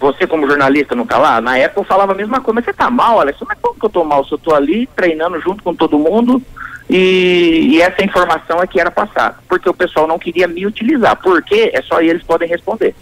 Você 0.00 0.26
como 0.26 0.46
jornalista 0.46 0.94
não 0.94 1.06
tá 1.06 1.16
lá? 1.16 1.40
Na 1.40 1.56
época 1.56 1.80
eu 1.80 1.84
falava 1.84 2.12
a 2.12 2.16
mesma 2.16 2.40
coisa, 2.40 2.56
mas 2.56 2.64
você 2.64 2.72
tá 2.74 2.90
mal, 2.90 3.20
Alex? 3.20 3.38
Mas 3.46 3.58
como 3.62 3.78
que 3.78 3.86
eu 3.86 3.90
tô 3.90 4.04
mal? 4.04 4.24
Se 4.24 4.32
eu 4.32 4.38
tô 4.38 4.54
ali 4.54 4.86
treinando 4.94 5.40
junto 5.40 5.62
com 5.62 5.74
todo 5.74 5.98
mundo 5.98 6.42
e, 6.90 7.68
e 7.70 7.80
essa 7.80 8.04
informação 8.04 8.60
é 8.60 8.66
que 8.66 8.78
era 8.78 8.90
passada. 8.90 9.36
Porque 9.48 9.68
o 9.68 9.74
pessoal 9.74 10.06
não 10.06 10.18
queria 10.18 10.46
me 10.46 10.66
utilizar. 10.66 11.16
Por 11.16 11.42
quê? 11.42 11.70
É 11.72 11.80
só 11.80 12.00
eles 12.00 12.22
podem 12.22 12.48
responder. 12.48 12.94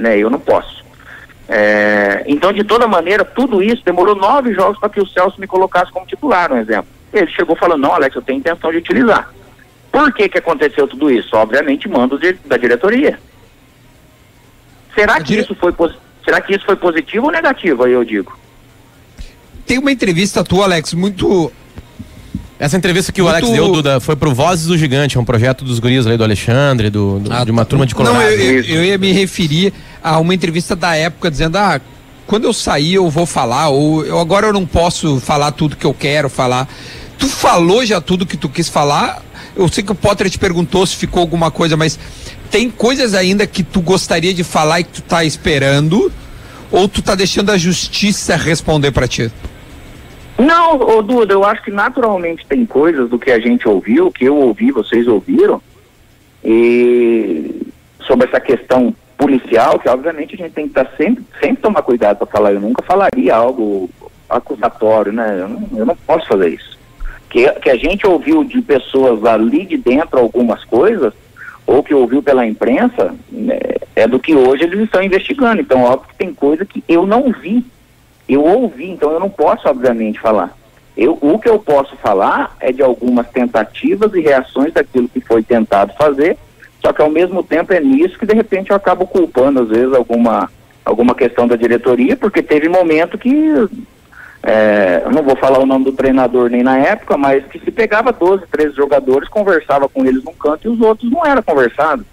Né? 0.00 0.16
Eu 0.18 0.30
não 0.30 0.40
posso. 0.40 0.82
É, 1.48 2.24
então, 2.26 2.52
de 2.52 2.64
toda 2.64 2.86
maneira, 2.86 3.24
tudo 3.24 3.62
isso 3.62 3.84
demorou 3.84 4.14
nove 4.14 4.54
jogos 4.54 4.78
para 4.78 4.88
que 4.88 5.00
o 5.00 5.06
Celso 5.06 5.38
me 5.40 5.46
colocasse 5.46 5.92
como 5.92 6.06
titular, 6.06 6.50
um 6.52 6.56
exemplo. 6.56 6.88
Ele 7.12 7.30
chegou 7.32 7.54
falando, 7.56 7.82
não, 7.82 7.92
Alex, 7.92 8.14
eu 8.16 8.22
tenho 8.22 8.38
intenção 8.38 8.70
de 8.70 8.78
utilizar. 8.78 9.32
Por 9.92 10.12
que 10.14 10.28
que 10.28 10.38
aconteceu 10.38 10.86
tudo 10.86 11.10
isso? 11.10 11.36
Obviamente, 11.36 11.88
mando 11.88 12.18
de- 12.18 12.38
da 12.46 12.56
diretoria. 12.56 13.18
Será 14.94 15.16
que, 15.18 15.24
dire- 15.24 15.42
isso 15.42 15.54
foi, 15.56 15.74
será 16.24 16.40
que 16.40 16.54
isso 16.54 16.64
foi 16.64 16.76
positivo 16.76 17.26
ou 17.26 17.32
negativo, 17.32 17.84
aí 17.84 17.92
eu 17.92 18.04
digo? 18.04 18.38
tem 19.66 19.78
uma 19.78 19.92
entrevista 19.92 20.42
tua, 20.42 20.64
Alex, 20.64 20.94
muito. 20.94 21.52
Essa 22.60 22.76
entrevista 22.76 23.10
que 23.10 23.22
o 23.22 23.26
Alex 23.28 23.48
deu, 23.48 23.72
Duda, 23.72 24.00
foi 24.00 24.14
pro 24.14 24.34
Vozes 24.34 24.66
do 24.66 24.76
Gigante, 24.76 25.16
é 25.16 25.20
um 25.20 25.24
projeto 25.24 25.64
dos 25.64 25.78
guris 25.78 26.06
ali 26.06 26.18
do 26.18 26.22
Alexandre, 26.24 26.90
do, 26.90 27.18
do- 27.18 27.44
de 27.44 27.50
uma 27.50 27.64
turma 27.64 27.86
de 27.86 27.94
Colorado. 27.94 28.20
Não, 28.20 28.30
eu, 28.30 28.62
eu- 28.62 28.84
ia 28.84 28.98
me 28.98 29.10
referir 29.12 29.72
a 30.04 30.18
uma 30.20 30.34
entrevista 30.34 30.76
da 30.76 30.94
época 30.94 31.30
dizendo, 31.30 31.56
ah, 31.56 31.80
quando 32.26 32.44
eu 32.44 32.52
sair 32.52 32.94
eu 32.94 33.08
vou 33.08 33.24
falar, 33.24 33.70
ou 33.70 34.04
eu, 34.04 34.18
agora 34.18 34.46
eu 34.48 34.52
não 34.52 34.66
posso 34.66 35.18
falar 35.20 35.52
tudo 35.52 35.74
que 35.74 35.86
eu 35.86 35.94
quero 35.94 36.28
falar. 36.28 36.68
Tu 37.18 37.26
falou 37.28 37.84
já 37.84 37.98
tudo 38.00 38.26
que 38.26 38.36
tu 38.36 38.48
quis 38.48 38.68
falar? 38.68 39.22
Eu 39.56 39.66
sei 39.68 39.82
que 39.82 39.92
o 39.92 39.94
Potter 39.94 40.28
te 40.28 40.38
perguntou 40.38 40.86
se 40.86 40.94
ficou 40.96 41.20
alguma 41.22 41.50
coisa, 41.50 41.76
mas 41.78 41.98
tem 42.50 42.70
coisas 42.70 43.14
ainda 43.14 43.46
que 43.46 43.62
tu 43.62 43.80
gostaria 43.80 44.34
de 44.34 44.44
falar 44.44 44.80
e 44.80 44.84
que 44.84 44.92
tu 44.92 45.02
tá 45.02 45.24
esperando? 45.24 46.12
Ou 46.70 46.86
tu 46.86 47.00
tá 47.02 47.14
deixando 47.14 47.50
a 47.50 47.56
justiça 47.58 48.36
responder 48.36 48.90
pra 48.92 49.08
ti? 49.08 49.30
Não, 50.40 50.80
ô 50.80 51.02
Duda, 51.02 51.34
eu 51.34 51.44
acho 51.44 51.62
que 51.62 51.70
naturalmente 51.70 52.46
tem 52.46 52.64
coisas 52.64 53.10
do 53.10 53.18
que 53.18 53.30
a 53.30 53.38
gente 53.38 53.68
ouviu, 53.68 54.10
que 54.10 54.24
eu 54.24 54.34
ouvi, 54.36 54.72
vocês 54.72 55.06
ouviram, 55.06 55.60
e 56.42 57.66
sobre 58.00 58.26
essa 58.26 58.40
questão 58.40 58.94
policial, 59.18 59.78
que 59.78 59.88
obviamente 59.88 60.34
a 60.34 60.38
gente 60.38 60.54
tem 60.54 60.66
que 60.66 60.70
estar 60.70 60.90
sempre, 60.96 61.22
sempre 61.38 61.62
tomar 61.62 61.82
cuidado 61.82 62.16
para 62.16 62.26
falar. 62.26 62.54
Eu 62.54 62.60
nunca 62.60 62.82
falaria 62.82 63.34
algo 63.34 63.90
acusatório, 64.30 65.12
né? 65.12 65.40
Eu 65.40 65.48
não, 65.48 65.68
eu 65.76 65.84
não 65.84 65.96
posso 66.06 66.26
fazer 66.26 66.48
isso. 66.48 66.78
Que, 67.28 67.46
que 67.60 67.68
a 67.68 67.76
gente 67.76 68.06
ouviu 68.06 68.42
de 68.42 68.62
pessoas 68.62 69.22
ali 69.26 69.66
de 69.66 69.76
dentro 69.76 70.18
algumas 70.18 70.64
coisas, 70.64 71.12
ou 71.66 71.82
que 71.82 71.94
ouviu 71.94 72.22
pela 72.22 72.46
imprensa, 72.46 73.14
né, 73.30 73.58
é 73.94 74.08
do 74.08 74.18
que 74.18 74.34
hoje 74.34 74.64
eles 74.64 74.80
estão 74.80 75.02
investigando. 75.02 75.60
Então, 75.60 75.82
óbvio 75.82 76.08
que 76.08 76.16
tem 76.16 76.32
coisa 76.32 76.64
que 76.64 76.82
eu 76.88 77.06
não 77.06 77.30
vi 77.30 77.62
eu 78.34 78.44
ouvi, 78.44 78.90
então 78.90 79.12
eu 79.12 79.20
não 79.20 79.30
posso, 79.30 79.68
obviamente, 79.68 80.20
falar. 80.20 80.56
Eu, 80.96 81.18
o 81.20 81.38
que 81.38 81.48
eu 81.48 81.58
posso 81.58 81.96
falar 81.96 82.56
é 82.60 82.72
de 82.72 82.82
algumas 82.82 83.28
tentativas 83.30 84.12
e 84.14 84.20
reações 84.20 84.72
daquilo 84.72 85.08
que 85.08 85.20
foi 85.20 85.42
tentado 85.42 85.94
fazer, 85.94 86.36
só 86.80 86.92
que 86.92 87.02
ao 87.02 87.10
mesmo 87.10 87.42
tempo 87.42 87.72
é 87.72 87.80
nisso 87.80 88.18
que 88.18 88.26
de 88.26 88.34
repente 88.34 88.70
eu 88.70 88.76
acabo 88.76 89.06
culpando, 89.06 89.62
às 89.62 89.68
vezes, 89.68 89.94
alguma, 89.94 90.50
alguma 90.84 91.14
questão 91.14 91.46
da 91.46 91.56
diretoria, 91.56 92.16
porque 92.16 92.42
teve 92.42 92.68
momento 92.68 93.18
que, 93.18 93.30
é, 94.42 95.02
eu 95.04 95.10
não 95.12 95.22
vou 95.22 95.36
falar 95.36 95.58
o 95.58 95.66
nome 95.66 95.84
do 95.84 95.92
treinador 95.92 96.50
nem 96.50 96.62
na 96.62 96.78
época, 96.78 97.16
mas 97.16 97.44
que 97.46 97.58
se 97.60 97.70
pegava 97.70 98.12
12, 98.12 98.44
13 98.50 98.74
jogadores, 98.74 99.28
conversava 99.28 99.88
com 99.88 100.04
eles 100.04 100.24
num 100.24 100.32
canto 100.32 100.66
e 100.66 100.70
os 100.70 100.80
outros 100.80 101.10
não 101.10 101.24
era 101.24 101.42
conversado. 101.42 102.04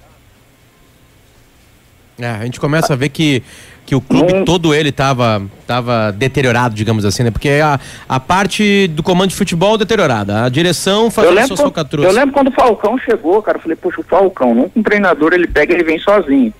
É, 2.20 2.28
a 2.28 2.44
gente 2.44 2.60
começa 2.60 2.94
a 2.94 2.96
ver 2.96 3.10
que, 3.10 3.44
que 3.88 3.96
o 3.96 4.02
clube 4.02 4.44
todo 4.44 4.76
ele 4.76 4.92
tava, 4.92 5.42
tava 5.66 6.12
deteriorado, 6.12 6.76
digamos 6.76 7.06
assim, 7.06 7.24
né? 7.24 7.32
Porque 7.32 7.48
a, 7.64 7.80
a 8.08 8.20
parte 8.20 8.86
do 8.90 9.02
comando 9.02 9.30
de 9.30 9.36
futebol 9.36 9.78
deteriorada, 9.78 10.44
a 10.44 10.50
direção 10.50 11.10
fazendo 11.10 11.48
suas 11.48 11.62
falcatruas. 11.62 12.06
eu 12.06 12.14
lembro 12.14 12.34
quando 12.34 12.50
o 12.50 12.52
Falcão 12.52 12.98
chegou, 12.98 13.42
cara, 13.42 13.58
eu 13.58 13.62
falei, 13.62 13.78
poxa, 13.78 14.02
o 14.02 14.04
Falcão, 14.04 14.54
nunca 14.54 14.72
um 14.78 14.84
treinador 14.84 15.32
ele 15.34 15.48
pega 15.48 15.72
e 15.72 15.78
ele 15.78 15.86
vem 15.86 15.98
sozinho. 16.00 16.54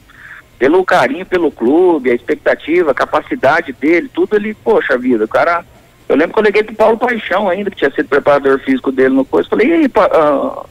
Pelo 0.58 0.86
carinho 0.86 1.26
pelo 1.26 1.52
clube, 1.52 2.10
a 2.10 2.16
expectativa, 2.16 2.92
a 2.92 2.96
capacidade 2.96 3.74
dele, 3.74 4.10
tudo 4.12 4.38
ele, 4.38 4.54
poxa 4.56 4.98
vida, 4.98 5.26
o 5.26 5.28
cara. 5.28 5.66
Eu 6.08 6.16
lembro 6.16 6.34
que 6.34 6.40
eu 6.40 6.44
liguei 6.46 6.64
pro 6.64 6.74
Paulo 6.76 6.98
Paixão 6.98 7.50
ainda, 7.50 7.70
que 7.70 7.76
tinha 7.76 7.92
sido 7.92 8.08
preparador 8.08 8.58
físico 8.62 8.90
dele 8.90 9.14
no 9.14 9.26
coisa. 9.26 9.50
Falei, 9.50 9.68
e 9.68 9.74
aí, 9.74 9.90
pa- 9.90 10.10
ah, 10.10 10.66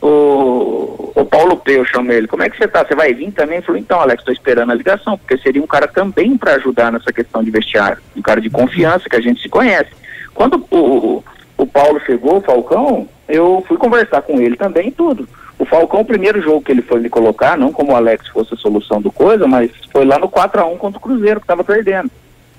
o, 0.00 1.12
o 1.14 1.24
Paulo 1.24 1.56
P, 1.56 1.78
eu 1.78 1.84
chamo 1.84 2.12
ele, 2.12 2.26
como 2.26 2.42
é 2.42 2.50
que 2.50 2.56
você 2.56 2.68
tá? 2.68 2.84
Você 2.84 2.94
vai 2.94 3.14
vir 3.14 3.32
também? 3.32 3.56
Ele 3.56 3.66
falou, 3.66 3.80
então, 3.80 4.00
Alex, 4.00 4.22
tô 4.22 4.32
esperando 4.32 4.70
a 4.70 4.74
ligação, 4.74 5.16
porque 5.16 5.38
seria 5.38 5.62
um 5.62 5.66
cara 5.66 5.88
também 5.88 6.36
para 6.36 6.54
ajudar 6.54 6.92
nessa 6.92 7.12
questão 7.12 7.42
de 7.42 7.50
vestiário. 7.50 7.98
Um 8.14 8.22
cara 8.22 8.40
de 8.40 8.50
confiança, 8.50 9.08
que 9.08 9.16
a 9.16 9.20
gente 9.20 9.40
se 9.40 9.48
conhece. 9.48 9.90
Quando 10.34 10.64
o, 10.70 11.24
o, 11.56 11.66
Paulo 11.66 12.00
chegou, 12.04 12.36
o 12.36 12.42
Falcão, 12.42 13.08
eu 13.26 13.64
fui 13.66 13.78
conversar 13.78 14.22
com 14.22 14.40
ele 14.40 14.56
também 14.56 14.90
tudo. 14.90 15.26
O 15.58 15.64
Falcão, 15.64 16.00
o 16.00 16.04
primeiro 16.04 16.42
jogo 16.42 16.60
que 16.60 16.70
ele 16.70 16.82
foi 16.82 17.00
me 17.00 17.08
colocar, 17.08 17.56
não 17.56 17.72
como 17.72 17.92
o 17.92 17.96
Alex 17.96 18.28
fosse 18.28 18.52
a 18.52 18.58
solução 18.58 19.00
do 19.00 19.10
coisa, 19.10 19.46
mas 19.46 19.70
foi 19.90 20.04
lá 20.04 20.18
no 20.18 20.28
4x1 20.28 20.76
contra 20.76 20.98
o 20.98 21.02
Cruzeiro, 21.02 21.40
que 21.40 21.46
tava 21.46 21.64
perdendo. 21.64 22.10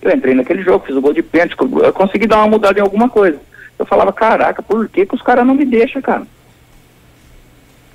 Eu 0.02 0.12
entrei 0.12 0.34
naquele 0.34 0.64
jogo, 0.64 0.86
fiz 0.86 0.96
o 0.96 1.02
gol 1.02 1.14
de 1.14 1.22
pênalti, 1.22 1.56
consegui 1.94 2.26
dar 2.26 2.38
uma 2.38 2.48
mudada 2.48 2.80
em 2.80 2.82
alguma 2.82 3.08
coisa. 3.08 3.38
Eu 3.78 3.86
falava, 3.86 4.12
caraca, 4.12 4.64
por 4.64 4.90
que, 4.90 5.06
que 5.06 5.14
os 5.16 5.22
caras 5.22 5.46
não 5.46 5.54
me 5.54 5.66
deixam, 5.66 6.02
cara? 6.02 6.26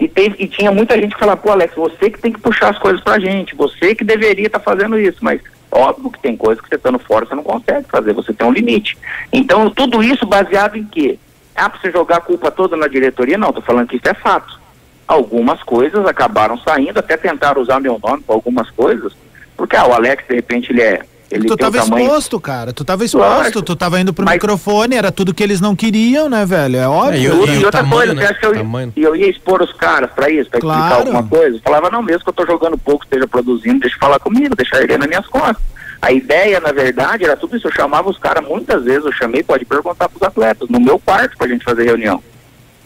E, 0.03 0.09
teve, 0.09 0.35
e 0.43 0.49
tinha 0.49 0.73
muita 0.73 1.01
gente 1.01 1.15
que 1.15 1.21
falava, 1.21 1.41
pô, 1.41 1.53
Alex, 1.53 1.77
você 1.77 2.11
que 2.11 2.19
tem 2.19 2.33
que 2.33 2.41
puxar 2.41 2.71
as 2.71 2.79
coisas 2.79 3.01
pra 3.01 3.21
gente, 3.21 3.55
você 3.55 3.95
que 3.95 4.03
deveria 4.03 4.49
estar 4.49 4.59
fazendo 4.59 4.99
isso, 4.99 5.19
mas 5.21 5.41
óbvio 5.71 6.11
que 6.11 6.19
tem 6.19 6.37
coisas 6.37 6.61
que 6.61 6.69
você 6.69 6.75
estando 6.75 6.99
fora 6.99 7.25
você 7.25 7.37
não 7.37 7.45
consegue 7.45 7.87
fazer, 7.89 8.13
você 8.13 8.33
tem 8.33 8.45
um 8.45 8.53
limite. 8.53 8.99
Então, 9.33 9.71
tudo 9.71 10.03
isso 10.03 10.27
baseado 10.27 10.77
em 10.77 10.83
quê? 10.85 11.21
Ah, 11.55 11.71
pra 11.71 11.81
você 11.81 11.93
jogar 11.93 12.17
a 12.17 12.21
culpa 12.21 12.51
toda 12.51 12.77
na 12.77 12.89
diretoria? 12.89 13.39
Não, 13.39 13.53
tô 13.53 13.63
falando 13.63 13.87
que 13.87 13.95
isso 13.95 14.09
é 14.09 14.15
fato. 14.15 14.61
Algumas 15.07 15.63
coisas 15.63 16.05
acabaram 16.05 16.59
saindo, 16.59 16.99
até 16.99 17.17
tentaram 17.17 17.63
usar 17.63 17.79
meu 17.79 17.97
nome 18.03 18.25
para 18.25 18.35
algumas 18.35 18.69
coisas, 18.71 19.13
porque 19.57 19.77
ah, 19.77 19.87
o 19.87 19.93
Alex, 19.93 20.25
de 20.29 20.35
repente, 20.35 20.73
ele 20.73 20.83
é. 20.83 21.03
Ele 21.35 21.47
tu 21.49 21.57
tava 21.57 21.79
tamanho. 21.79 22.05
exposto, 22.07 22.39
cara. 22.41 22.73
Tu 22.73 22.85
tava 22.85 23.05
exposto, 23.05 23.27
Lógico. 23.39 23.63
tu 23.63 23.75
tava 23.75 23.99
indo 24.01 24.13
pro 24.13 24.25
Mas- 24.25 24.35
microfone, 24.35 24.97
era 24.97 25.11
tudo 25.11 25.33
que 25.33 25.43
eles 25.43 25.61
não 25.61 25.75
queriam, 25.75 26.29
né, 26.29 26.45
velho? 26.45 26.77
É 26.77 26.87
óbvio. 26.87 27.33
É, 27.45 27.47
e 27.47 27.51
E 27.57 27.61
e 27.61 27.65
outra 27.65 27.81
tamanho, 27.83 27.97
coisa, 27.97 28.15
né? 28.15 28.21
você 28.23 28.29
acha 28.33 28.41
que 28.41 28.47
eu, 28.47 28.53
Tamanho. 28.55 28.93
e 28.95 29.03
eu 29.03 29.17
ia 29.17 29.31
expor 29.31 29.63
os 29.63 29.73
caras 29.73 30.11
pra 30.13 30.29
isso, 30.29 30.51
pra 30.51 30.59
explicar 30.59 30.89
Claro. 30.89 30.95
alguma 31.01 31.23
coisa? 31.27 31.57
Eu 31.57 31.61
falava, 31.63 31.91
não, 31.91 32.03
mesmo 32.03 32.23
que 32.25 32.29
eu 32.29 32.35
tô 32.35 32.45
jogando 32.47 32.77
pouco, 32.77 33.05
esteja 33.05 33.27
produzindo, 33.27 33.81
deixa 33.81 33.97
eu 33.97 34.01
falar 34.01 34.19
comigo, 34.19 34.55
deixar 34.55 34.83
ele 34.83 34.99
nas 34.99 35.09
minhas 35.09 35.27
costas. 35.27 35.63
A 36.03 36.13
ideia, 36.13 36.61
na 36.61 36.73
verdade, 36.73 37.25
era 37.25 37.37
tudo 37.37 37.57
isso. 37.57 37.69
Eu 37.69 37.73
chamava 37.73 38.11
os 38.11 38.19
caras, 38.19 38.45
muitas 38.47 38.85
vezes 38.85 39.05
eu 39.05 39.13
chamei, 39.13 39.43
pode 39.43 39.65
perguntar 39.65 40.09
pros 40.09 40.23
atletas, 40.23 40.69
no 40.69 40.81
meu 40.81 40.99
quarto 40.99 41.37
pra 41.39 41.47
gente 41.49 41.65
fazer 41.65 41.85
reunião. 41.85 42.23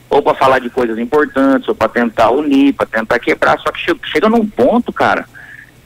Ou 0.08 0.22
pra 0.22 0.34
falar 0.34 0.60
de 0.60 0.70
coisas 0.70 0.96
importantes, 0.98 1.66
ou 1.68 1.74
pra 1.74 1.88
tentar 1.88 2.30
unir, 2.30 2.74
pra 2.74 2.86
tentar 2.86 3.18
quebrar. 3.18 3.58
Só 3.58 3.72
que 3.72 3.80
che- 3.80 3.96
chega 4.12 4.28
num 4.28 4.46
ponto, 4.46 4.92
cara, 4.92 5.26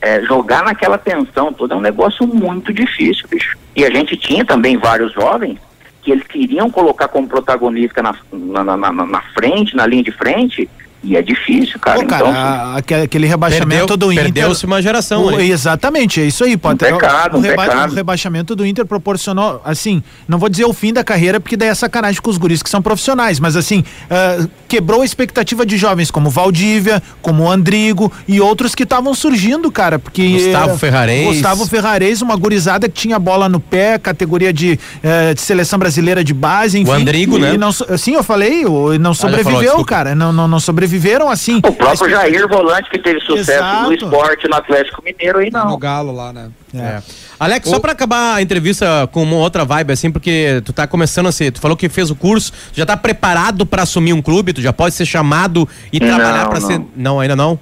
é, 0.00 0.22
jogar 0.22 0.64
naquela 0.64 0.96
tensão 0.98 1.52
toda 1.52 1.74
é 1.74 1.76
um 1.76 1.80
negócio 1.80 2.26
muito 2.26 2.72
difícil, 2.72 3.26
bicho. 3.28 3.56
E 3.76 3.84
a 3.84 3.90
gente 3.90 4.16
tinha 4.16 4.44
também 4.44 4.76
vários 4.76 5.12
jovens 5.12 5.58
que 6.02 6.10
eles 6.10 6.26
queriam 6.26 6.70
colocar 6.70 7.08
como 7.08 7.28
protagonista 7.28 8.02
na, 8.02 8.14
na, 8.32 8.64
na, 8.64 8.76
na- 8.76 9.06
na 9.06 9.20
frente, 9.34 9.76
na 9.76 9.86
linha 9.86 10.02
de 10.02 10.10
frente, 10.12 10.68
e 11.02 11.16
é 11.16 11.22
difícil, 11.22 11.78
cara. 11.80 12.00
Pô, 12.00 12.06
cara, 12.06 12.28
então, 12.28 12.40
a- 12.40 12.76
aquele, 12.76 13.02
aquele 13.02 13.26
rebaixamento 13.26 13.86
Perdeu- 13.86 13.96
do 13.96 14.12
Inter. 14.12 14.24
perdeu-se 14.24 14.66
uma 14.66 14.82
geração 14.82 15.24
O- 15.24 15.40
exatamente, 15.40 16.20
é 16.20 16.24
isso 16.26 16.44
aí, 16.44 16.56
Potter. 16.56 16.94
Um 16.94 16.98
pecado, 16.98 17.34
o, 17.34 17.38
um 17.38 17.40
reba- 17.40 17.62
pecado. 17.64 17.92
o 17.92 17.94
rebaixamento 17.94 18.54
do 18.56 18.66
Inter 18.66 18.84
proporcionou, 18.84 19.60
assim, 19.64 20.02
não 20.28 20.38
vou 20.38 20.48
dizer 20.48 20.64
o 20.64 20.72
fim 20.72 20.92
da 20.92 21.02
carreira, 21.02 21.40
porque 21.40 21.56
daí 21.56 21.68
é 21.68 21.74
sacanagem 21.74 22.20
com 22.20 22.30
os 22.30 22.36
guris 22.38 22.62
que 22.62 22.68
são 22.70 22.82
profissionais, 22.82 23.40
mas 23.40 23.56
assim, 23.56 23.82
ah, 24.10 24.46
quebrou 24.68 25.02
a 25.02 25.04
expectativa 25.04 25.64
de 25.64 25.76
jovens 25.76 26.10
como 26.10 26.28
Valdívia, 26.30 27.02
como 27.22 27.50
Andrigo 27.50 28.12
e 28.28 28.40
outros 28.40 28.74
que 28.74 28.82
estavam 28.82 29.14
surgindo, 29.14 29.70
cara, 29.72 29.98
porque... 29.98 30.28
Gustavo 30.28 30.76
Ferrarez. 30.78 31.26
Gustavo 31.28 31.66
Ferrarez, 31.66 32.22
uma 32.22 32.36
gurizada 32.36 32.88
que 32.88 32.94
tinha 33.00 33.18
bola 33.18 33.48
no 33.48 33.58
pé, 33.60 33.98
categoria 33.98 34.52
de, 34.52 34.78
eh, 35.02 35.34
de 35.34 35.40
seleção 35.40 35.78
brasileira 35.78 36.22
de 36.22 36.34
base, 36.34 36.78
enfim. 36.78 36.90
Andrigo, 36.92 37.38
e 37.38 37.40
né? 37.40 37.56
não, 37.56 37.72
so- 37.72 37.86
sim, 37.98 38.14
eu 38.14 38.22
falei, 38.22 38.64
o- 38.66 38.98
não 38.98 39.14
falou, 39.14 39.38
sobreviveu, 39.38 39.60
desculpa. 39.62 39.84
cara, 39.86 40.14
não, 40.14 40.32
não, 40.32 40.46
não 40.46 40.60
sobreviveram 40.90 41.30
assim. 41.30 41.58
o 41.58 41.72
próprio 41.72 42.10
Jair 42.10 42.48
Volante, 42.48 42.90
que 42.90 42.98
teve 42.98 43.20
sucesso 43.20 43.52
Exato. 43.52 43.86
no 43.86 43.92
esporte 43.92 44.48
no 44.48 44.56
Atlético 44.56 45.02
Mineiro, 45.02 45.38
aí 45.38 45.50
No 45.50 45.64
não. 45.64 45.78
Galo 45.78 46.12
lá, 46.12 46.32
né? 46.32 46.50
É. 46.74 47.00
Alex, 47.38 47.68
só 47.68 47.78
pra 47.78 47.92
acabar 47.92 48.34
a 48.36 48.42
entrevista 48.42 49.08
com 49.12 49.22
uma 49.22 49.36
outra 49.36 49.64
vibe, 49.64 49.92
assim, 49.92 50.10
porque 50.10 50.60
tu 50.64 50.72
tá 50.72 50.86
começando 50.86 51.26
a 51.26 51.32
ser, 51.32 51.52
tu 51.52 51.60
falou 51.60 51.76
que 51.76 51.88
fez 51.88 52.10
o 52.10 52.16
curso, 52.16 52.52
tu 52.72 52.76
já 52.76 52.84
tá 52.86 52.96
preparado 52.96 53.64
pra 53.64 53.82
assumir 53.82 54.12
um 54.12 54.20
clube, 54.22 54.52
tu 54.52 54.60
já 54.60 54.72
pode 54.72 54.94
ser 54.94 55.06
chamado 55.06 55.68
e 55.92 55.98
trabalhar 56.00 56.48
pra 56.48 56.60
não. 56.60 56.66
ser. 56.66 56.80
Não, 56.96 57.20
ainda 57.20 57.36
não? 57.36 57.58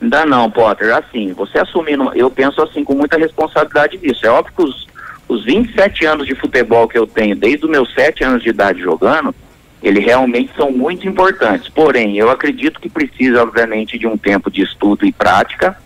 Ainda 0.00 0.26
não, 0.26 0.50
Potter. 0.50 0.94
Assim, 0.94 1.32
você 1.32 1.58
assumindo, 1.58 2.12
eu 2.14 2.30
penso 2.30 2.62
assim 2.62 2.84
com 2.84 2.94
muita 2.94 3.16
responsabilidade 3.18 3.96
disso. 3.98 4.26
É 4.26 4.30
óbvio 4.30 4.52
que 4.56 4.62
os, 4.62 4.86
os 5.28 5.44
27 5.44 6.04
anos 6.04 6.26
de 6.26 6.34
futebol 6.34 6.86
que 6.86 6.98
eu 6.98 7.06
tenho, 7.06 7.34
desde 7.34 7.64
os 7.64 7.70
meus 7.70 7.92
7 7.94 8.22
anos 8.24 8.42
de 8.42 8.50
idade 8.50 8.80
jogando, 8.80 9.34
eles 9.82 10.04
realmente 10.04 10.50
são 10.56 10.70
muito 10.70 11.06
importantes. 11.06 11.68
Porém, 11.68 12.16
eu 12.16 12.30
acredito 12.30 12.80
que 12.80 12.88
precisa, 12.88 13.42
obviamente, 13.42 13.98
de 13.98 14.06
um 14.06 14.16
tempo 14.16 14.50
de 14.50 14.62
estudo 14.62 15.06
e 15.06 15.12
prática. 15.12 15.76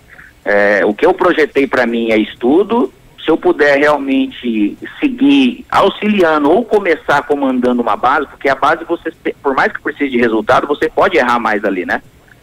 É, 0.45 0.85
o 0.85 0.95
que 0.95 1.05
eu 1.05 1.13
projetei 1.13 1.67
para 1.67 1.87
mim 1.87 2.11
é 2.11 2.17
estudo. 2.17 2.93
Se 3.25 3.31
eu 3.31 3.37
puder 3.37 3.79
realmente 3.79 4.79
seguir 4.99 5.67
auxiliando 5.71 6.51
ou 6.51 6.65
começar 6.65 7.23
comandando 7.23 7.83
uma 7.83 7.97
base, 7.97 8.27
porque 8.29 8.49
a 8.49 8.55
base, 8.55 8.85
você, 8.85 9.13
por 9.43 9.55
mais 9.55 9.73
que 9.73 9.83
precise 9.83 10.11
de 10.11 10.19
resultado, 10.19 10.67
você 10.67 10.89
pode 10.89 11.19
errar 11.19 11.39
mais 11.39 11.65
ali, 11.65 11.85
né? 11.85 12.01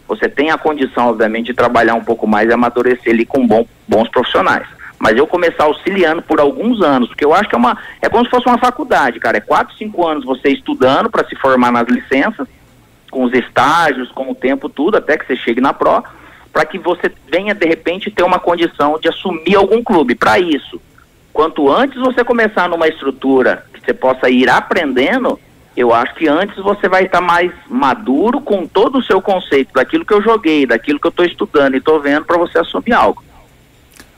você 0.07 0.29
tem 0.29 0.51
a 0.51 0.57
condição, 0.57 1.07
obviamente, 1.07 1.47
de 1.47 1.53
trabalhar 1.53 1.95
um 1.95 2.03
pouco 2.03 2.25
mais 2.25 2.49
e 2.49 2.53
amadurecer 2.53 3.13
ali 3.13 3.25
com 3.25 3.45
bom- 3.45 3.67
bons 3.87 4.07
profissionais. 4.07 4.65
Mas 4.99 5.15
eu 5.17 5.27
começar 5.27 5.65
auxiliando 5.65 6.21
por 6.21 6.39
alguns 6.39 6.81
anos, 6.81 7.09
porque 7.09 7.23
eu 7.23 7.33
acho 7.33 7.47
que 7.47 7.55
é 7.55 7.57
uma. 7.57 7.77
É 8.01 8.09
como 8.09 8.25
se 8.25 8.31
fosse 8.31 8.47
uma 8.47 8.57
faculdade, 8.57 9.19
cara. 9.19 9.37
É 9.37 9.41
quatro, 9.41 9.75
cinco 9.75 10.05
anos 10.05 10.25
você 10.25 10.49
estudando 10.49 11.09
para 11.09 11.27
se 11.27 11.35
formar 11.35 11.71
nas 11.71 11.87
licenças, 11.87 12.47
com 13.11 13.23
os 13.23 13.33
estágios, 13.33 14.11
com 14.11 14.31
o 14.31 14.35
tempo, 14.35 14.69
tudo, 14.69 14.97
até 14.97 15.17
que 15.17 15.25
você 15.25 15.35
chegue 15.35 15.61
na 15.61 15.73
pró, 15.73 16.03
para 16.51 16.65
que 16.65 16.79
você 16.79 17.11
venha, 17.31 17.53
de 17.53 17.67
repente, 17.67 18.09
ter 18.09 18.23
uma 18.23 18.39
condição 18.39 18.99
de 18.99 19.07
assumir 19.07 19.55
algum 19.55 19.83
clube. 19.83 20.15
Para 20.15 20.39
isso, 20.39 20.81
Quanto 21.37 21.71
antes 21.71 22.01
você 22.01 22.23
começar 22.23 22.67
numa 22.67 22.87
estrutura 22.87 23.63
que 23.71 23.79
você 23.79 23.93
possa 23.93 24.27
ir 24.27 24.49
aprendendo, 24.49 25.39
eu 25.75 25.93
acho 25.93 26.15
que 26.15 26.27
antes 26.27 26.57
você 26.57 26.89
vai 26.89 27.03
estar 27.03 27.21
mais 27.21 27.51
maduro 27.69 28.41
com 28.41 28.65
todo 28.65 28.97
o 28.97 29.03
seu 29.03 29.21
conceito 29.21 29.71
daquilo 29.71 30.03
que 30.03 30.15
eu 30.15 30.21
joguei, 30.23 30.65
daquilo 30.65 30.99
que 30.99 31.05
eu 31.05 31.11
estou 31.11 31.23
estudando 31.23 31.75
e 31.75 31.77
estou 31.77 31.99
vendo 31.99 32.25
para 32.25 32.39
você 32.39 32.57
assumir 32.57 32.93
algo. 32.93 33.23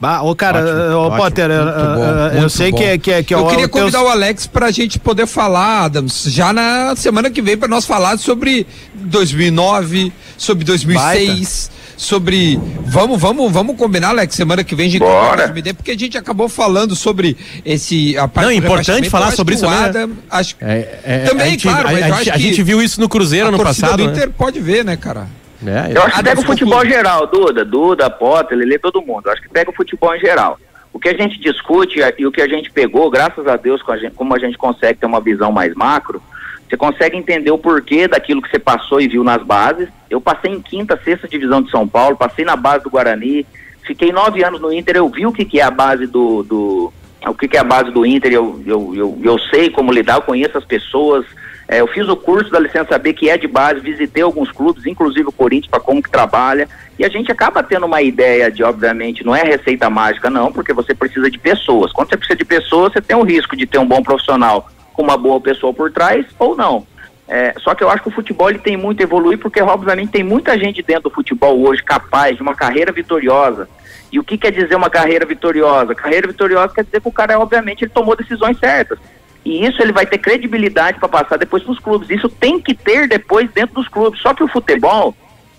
Bah, 0.01 0.21
ô, 0.21 0.33
cara, 0.33 0.59
Ótimo, 0.63 0.95
ô, 0.95 1.01
ótimo. 1.07 1.17
Potter, 1.17 1.49
Muito 1.49 1.61
uh, 1.61 1.95
bom, 1.95 2.37
uh, 2.37 2.41
eu 2.43 2.49
sei 2.49 2.71
bom. 2.71 2.77
que 2.77 2.83
é 2.85 2.97
que 2.97 3.11
é 3.11 3.21
que 3.23 3.33
é 3.33 3.37
Eu 3.37 3.41
o- 3.45 3.49
queria 3.49 3.67
teus- 3.67 3.81
convidar 3.81 4.01
o 4.03 4.07
Alex 4.07 4.47
pra 4.47 4.71
gente 4.71 4.97
poder 4.97 5.27
falar, 5.27 5.83
Adams, 5.85 6.23
já 6.27 6.53
na 6.53 6.95
semana 6.95 7.29
que 7.29 7.41
vem 7.41 7.57
pra 7.57 7.67
nós 7.67 7.85
falar 7.85 8.17
sobre 8.17 8.65
2009, 8.93 10.11
sobre 10.37 10.63
2006, 10.63 11.69
sobre 11.97 12.57
vamos, 12.85 13.19
vamos, 13.19 13.51
vamos 13.51 13.75
combinar, 13.75 14.09
Alex, 14.09 14.33
semana 14.35 14.63
que 14.63 14.73
vem 14.73 14.87
a 14.87 14.89
gente 14.89 14.99
Bora. 15.01 15.53
porque 15.75 15.91
a 15.91 15.97
gente 15.97 16.17
acabou 16.17 16.47
falando 16.47 16.95
sobre 16.95 17.35
esse 17.65 18.17
a 18.17 18.25
parte 18.25 18.45
Não, 18.45 18.51
é 18.51 18.55
importante 18.55 19.09
falar 19.09 19.31
Eu 19.31 19.35
sobre 19.35 19.55
que 19.55 19.61
isso 19.61 19.69
né? 19.69 19.77
Adam, 19.85 20.11
acho 20.29 20.55
É, 20.61 20.99
é, 21.03 21.17
Também, 21.25 21.45
a 21.45 21.49
gente, 21.49 21.67
claro, 21.67 21.87
a, 21.89 21.91
mas 21.91 22.07
eu 22.07 22.13
a 22.13 22.17
a 22.19 22.23
que 22.23 22.39
gente 22.39 22.63
viu 22.63 22.81
isso 22.81 23.01
no 23.01 23.09
Cruzeiro 23.09 23.47
a 23.47 23.49
ano 23.49 23.57
torcida 23.57 23.87
passado. 23.87 24.03
do 24.03 24.09
né? 24.11 24.13
Inter 24.15 24.29
pode 24.31 24.59
ver, 24.61 24.85
né, 24.85 24.95
cara? 24.95 25.27
É, 25.65 25.97
Eu 25.97 26.03
acho 26.03 26.17
que 26.17 26.23
pega 26.23 26.39
o 26.41 26.45
futebol 26.45 26.73
conclui. 26.79 26.93
geral, 26.93 27.27
Duda, 27.27 27.65
Duda, 27.65 28.09
Potter, 28.09 28.57
Lelê, 28.57 28.77
todo 28.79 29.01
mundo. 29.01 29.23
Eu 29.27 29.31
acho 29.33 29.41
que 29.41 29.49
pega 29.49 29.69
o 29.69 29.73
futebol 29.75 30.15
em 30.15 30.19
geral. 30.19 30.57
O 30.93 30.99
que 30.99 31.09
a 31.09 31.13
gente 31.15 31.39
discute 31.39 31.99
e 32.17 32.25
o 32.25 32.31
que 32.31 32.41
a 32.41 32.47
gente 32.47 32.71
pegou, 32.71 33.09
graças 33.11 33.45
a 33.47 33.55
Deus, 33.55 33.81
como 34.15 34.35
a 34.35 34.39
gente 34.39 34.57
consegue 34.57 34.99
ter 34.99 35.05
uma 35.05 35.21
visão 35.21 35.51
mais 35.51 35.73
macro, 35.75 36.21
você 36.67 36.75
consegue 36.77 37.17
entender 37.17 37.51
o 37.51 37.57
porquê 37.57 38.07
daquilo 38.07 38.41
que 38.41 38.49
você 38.49 38.59
passou 38.59 38.99
e 39.01 39.07
viu 39.07 39.23
nas 39.23 39.43
bases. 39.43 39.87
Eu 40.09 40.19
passei 40.21 40.51
em 40.51 40.61
quinta, 40.61 40.99
sexta 41.03 41.27
divisão 41.27 41.61
de 41.61 41.69
São 41.71 41.87
Paulo, 41.87 42.15
passei 42.17 42.43
na 42.45 42.55
base 42.55 42.83
do 42.83 42.89
Guarani, 42.89 43.45
fiquei 43.85 44.11
nove 44.11 44.43
anos 44.43 44.59
no 44.61 44.71
Inter, 44.73 44.95
eu 44.97 45.09
vi 45.09 45.25
o 45.25 45.31
que, 45.31 45.45
que 45.45 45.59
é 45.59 45.63
a 45.63 45.71
base 45.71 46.05
do, 46.07 46.43
do- 46.43 46.93
o 47.27 47.33
que, 47.33 47.47
que 47.47 47.57
é 47.57 47.59
a 47.59 47.63
base 47.63 47.91
do 47.91 48.05
Inter, 48.05 48.31
eu, 48.31 48.61
eu, 48.65 48.95
eu, 48.95 49.19
eu 49.23 49.39
sei 49.51 49.69
como 49.69 49.91
lidar, 49.91 50.15
eu 50.17 50.21
conheço 50.21 50.57
as 50.57 50.63
pessoas, 50.65 51.25
é, 51.69 51.81
eu 51.81 51.87
fiz 51.87 52.09
o 52.09 52.17
curso 52.17 52.49
da 52.49 52.59
licença 52.59 52.97
B, 52.97 53.13
que 53.13 53.29
é 53.29 53.37
de 53.37 53.47
base, 53.47 53.79
visitei 53.79 54.23
alguns 54.23 54.51
clubes, 54.51 54.87
inclusive 54.87 55.29
o 55.29 55.31
Corinthians, 55.31 55.69
para 55.69 55.79
como 55.79 56.01
que 56.01 56.09
trabalha, 56.09 56.67
e 56.97 57.05
a 57.05 57.09
gente 57.09 57.31
acaba 57.31 57.61
tendo 57.61 57.85
uma 57.85 58.01
ideia 58.01 58.51
de, 58.51 58.63
obviamente, 58.63 59.23
não 59.23 59.35
é 59.35 59.43
receita 59.43 59.87
mágica 59.87 60.31
não, 60.31 60.51
porque 60.51 60.73
você 60.73 60.95
precisa 60.95 61.29
de 61.29 61.37
pessoas. 61.37 61.93
Quando 61.93 62.09
você 62.09 62.17
precisa 62.17 62.39
de 62.39 62.43
pessoas, 62.43 62.91
você 62.91 63.01
tem 63.01 63.15
o 63.15 63.21
risco 63.21 63.55
de 63.55 63.67
ter 63.67 63.77
um 63.77 63.85
bom 63.85 64.01
profissional 64.01 64.67
com 64.93 65.03
uma 65.03 65.15
boa 65.15 65.39
pessoa 65.39 65.71
por 65.71 65.91
trás, 65.91 66.25
ou 66.39 66.57
não. 66.57 66.87
É, 67.27 67.53
só 67.59 67.75
que 67.75 67.83
eu 67.83 67.91
acho 67.91 68.01
que 68.01 68.09
o 68.09 68.13
futebol 68.13 68.49
ele 68.49 68.57
tem 68.57 68.75
muito 68.75 69.01
a 69.01 69.03
evoluir, 69.03 69.37
porque 69.37 69.61
obviamente 69.61 70.11
tem 70.11 70.23
muita 70.23 70.57
gente 70.57 70.81
dentro 70.81 71.03
do 71.03 71.11
futebol 71.11 71.61
hoje 71.61 71.83
capaz 71.83 72.35
de 72.35 72.41
uma 72.41 72.55
carreira 72.55 72.91
vitoriosa. 72.91 73.69
E 74.11 74.17
o 74.17 74.23
que 74.23 74.39
quer 74.39 74.51
dizer 74.51 74.75
uma 74.75 74.89
carreira 74.89 75.23
vitoriosa? 75.23 75.93
Carreira 75.93 76.25
vitoriosa 76.25 76.73
quer 76.73 76.83
dizer 76.83 76.99
que 76.99 77.07
o 77.07 77.11
cara, 77.11 77.39
obviamente, 77.39 77.83
ele 77.83 77.91
tomou 77.91 78.15
decisões 78.15 78.57
certas. 78.57 78.97
E 79.45 79.65
isso 79.65 79.81
ele 79.81 79.91
vai 79.91 80.05
ter 80.05 80.17
credibilidade 80.17 80.99
para 80.99 81.07
passar 81.07 81.37
depois 81.37 81.63
para 81.63 81.71
os 81.71 81.79
clubes. 81.79 82.09
Isso 82.09 82.29
tem 82.29 82.59
que 82.59 82.73
ter 82.73 83.07
depois 83.07 83.49
dentro 83.51 83.75
dos 83.75 83.87
clubes. 83.87 84.21
Só 84.21 84.33
que 84.33 84.43
o 84.43 84.47
futebol, 84.47 85.15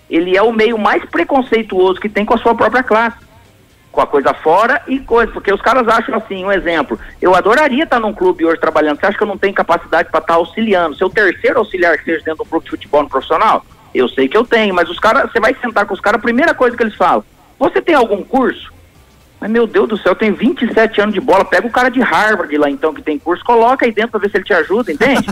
ele 0.08 0.36
é 0.36 0.42
o 0.42 0.52
meio 0.52 0.78
mais 0.78 1.04
preconceituoso 1.06 2.00
que 2.00 2.08
tem 2.08 2.24
com 2.24 2.34
a 2.34 2.38
sua 2.38 2.54
própria 2.54 2.82
classe. 2.82 3.18
Com 3.90 4.00
a 4.00 4.06
coisa 4.06 4.32
fora 4.34 4.82
e 4.86 5.00
coisa. 5.00 5.32
Porque 5.32 5.52
os 5.52 5.62
caras 5.62 5.88
acham 5.88 6.14
assim, 6.14 6.44
um 6.44 6.52
exemplo. 6.52 6.98
Eu 7.20 7.34
adoraria 7.34 7.84
estar 7.84 7.98
num 7.98 8.12
clube 8.12 8.44
hoje 8.44 8.60
trabalhando. 8.60 9.00
Você 9.00 9.06
acha 9.06 9.16
que 9.16 9.24
eu 9.24 9.28
não 9.28 9.38
tenho 9.38 9.54
capacidade 9.54 10.10
para 10.10 10.20
estar 10.20 10.34
auxiliando? 10.34 10.96
Seu 10.96 11.10
terceiro 11.10 11.58
auxiliar 11.58 11.98
que 11.98 12.04
seja 12.04 12.24
dentro 12.24 12.44
do 12.44 12.48
clube 12.50 12.64
de 12.64 12.70
futebol 12.70 13.02
no 13.02 13.08
profissional? 13.08 13.64
Eu 13.92 14.08
sei 14.08 14.28
que 14.28 14.36
eu 14.36 14.44
tenho, 14.44 14.72
mas 14.74 14.88
os 14.88 15.00
caras, 15.00 15.30
você 15.30 15.40
vai 15.40 15.54
sentar 15.60 15.84
com 15.84 15.94
os 15.94 16.00
caras, 16.00 16.20
a 16.20 16.22
primeira 16.22 16.54
coisa 16.54 16.76
que 16.76 16.82
eles 16.82 16.94
falam, 16.94 17.24
você 17.58 17.82
tem 17.82 17.94
algum 17.94 18.22
curso? 18.22 18.72
Mas 19.40 19.50
meu 19.50 19.66
Deus 19.66 19.88
do 19.88 19.96
céu, 19.96 20.14
tenho 20.14 20.34
27 20.34 21.00
anos 21.00 21.14
de 21.14 21.20
bola. 21.20 21.44
Pega 21.44 21.66
o 21.66 21.70
cara 21.70 21.88
de 21.88 22.00
Harvard 22.00 22.54
lá 22.58 22.68
então 22.68 22.92
que 22.92 23.00
tem 23.00 23.18
curso, 23.18 23.42
coloca 23.42 23.86
aí 23.86 23.92
dentro 23.92 24.10
pra 24.10 24.20
ver 24.20 24.30
se 24.30 24.36
ele 24.36 24.44
te 24.44 24.52
ajuda, 24.52 24.92
entende? 24.92 25.26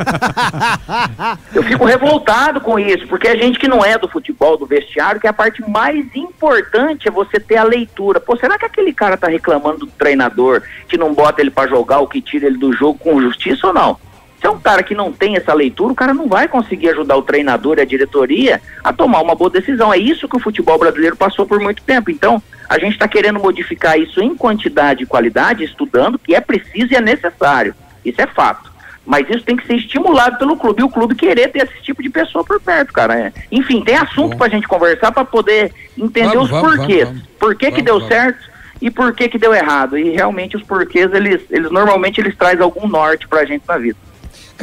eu 1.54 1.62
fico 1.62 1.84
revoltado 1.84 2.60
com 2.60 2.78
isso, 2.78 3.06
porque 3.06 3.28
a 3.28 3.36
gente 3.36 3.58
que 3.58 3.68
não 3.68 3.84
é 3.84 3.98
do 3.98 4.08
futebol, 4.08 4.56
do 4.56 4.64
vestiário, 4.64 5.20
que 5.20 5.26
é 5.26 5.30
a 5.30 5.34
parte 5.34 5.62
mais 5.68 6.06
importante 6.14 7.06
é 7.06 7.10
você 7.10 7.38
ter 7.38 7.56
a 7.56 7.64
leitura. 7.64 8.18
Pô, 8.18 8.36
será 8.36 8.58
que 8.58 8.64
aquele 8.64 8.92
cara 8.92 9.16
tá 9.16 9.28
reclamando 9.28 9.80
do 9.80 9.86
treinador 9.86 10.62
que 10.88 10.96
não 10.96 11.12
bota 11.12 11.42
ele 11.42 11.50
pra 11.50 11.66
jogar 11.66 11.98
ou 11.98 12.08
que 12.08 12.22
tira 12.22 12.46
ele 12.46 12.56
do 12.56 12.72
jogo 12.72 12.98
com 12.98 13.20
justiça 13.20 13.66
ou 13.66 13.74
não? 13.74 14.07
Se 14.40 14.46
é 14.46 14.50
um 14.50 14.60
cara 14.60 14.82
que 14.82 14.94
não 14.94 15.12
tem 15.12 15.36
essa 15.36 15.52
leitura, 15.52 15.92
o 15.92 15.96
cara 15.96 16.14
não 16.14 16.28
vai 16.28 16.46
conseguir 16.46 16.90
ajudar 16.90 17.16
o 17.16 17.22
treinador 17.22 17.78
e 17.78 17.82
a 17.82 17.84
diretoria 17.84 18.60
a 18.84 18.92
tomar 18.92 19.20
uma 19.20 19.34
boa 19.34 19.50
decisão. 19.50 19.92
É 19.92 19.98
isso 19.98 20.28
que 20.28 20.36
o 20.36 20.40
futebol 20.40 20.78
brasileiro 20.78 21.16
passou 21.16 21.44
por 21.44 21.58
muito 21.58 21.82
tempo. 21.82 22.10
Então, 22.10 22.40
a 22.68 22.78
gente 22.78 22.92
está 22.92 23.08
querendo 23.08 23.40
modificar 23.40 23.98
isso 23.98 24.22
em 24.22 24.36
quantidade 24.36 25.02
e 25.02 25.06
qualidade, 25.06 25.64
estudando, 25.64 26.18
que 26.18 26.34
é 26.34 26.40
preciso 26.40 26.92
e 26.92 26.96
é 26.96 27.00
necessário. 27.00 27.74
Isso 28.04 28.20
é 28.20 28.26
fato. 28.26 28.70
Mas 29.04 29.28
isso 29.28 29.42
tem 29.42 29.56
que 29.56 29.66
ser 29.66 29.76
estimulado 29.76 30.38
pelo 30.38 30.56
clube. 30.56 30.82
E 30.82 30.84
o 30.84 30.90
clube 30.90 31.14
querer 31.14 31.48
ter 31.48 31.64
esse 31.64 31.82
tipo 31.82 32.02
de 32.02 32.10
pessoa 32.10 32.44
por 32.44 32.60
perto, 32.60 32.92
cara. 32.92 33.18
É. 33.18 33.32
Enfim, 33.50 33.82
tem 33.82 33.96
assunto 33.96 34.36
para 34.36 34.46
a 34.46 34.50
gente 34.50 34.68
conversar 34.68 35.10
para 35.10 35.24
poder 35.24 35.72
entender 35.96 36.34
Vamos, 36.34 36.44
os 36.44 36.50
vamos, 36.50 36.76
porquês. 36.76 37.08
vamos. 37.08 37.22
Por 37.40 37.56
que, 37.56 37.72
que 37.72 37.82
deu 37.82 38.00
certo 38.02 38.48
e 38.80 38.90
por 38.90 39.12
que, 39.14 39.28
que 39.28 39.38
deu 39.38 39.54
errado. 39.54 39.98
E 39.98 40.10
realmente 40.10 40.56
os 40.56 40.62
porquês, 40.62 41.12
eles, 41.12 41.40
eles 41.50 41.70
normalmente 41.70 42.20
eles 42.20 42.36
trazem 42.36 42.62
algum 42.62 42.86
norte 42.86 43.26
pra 43.26 43.44
gente 43.44 43.62
na 43.66 43.78
vida. 43.78 43.96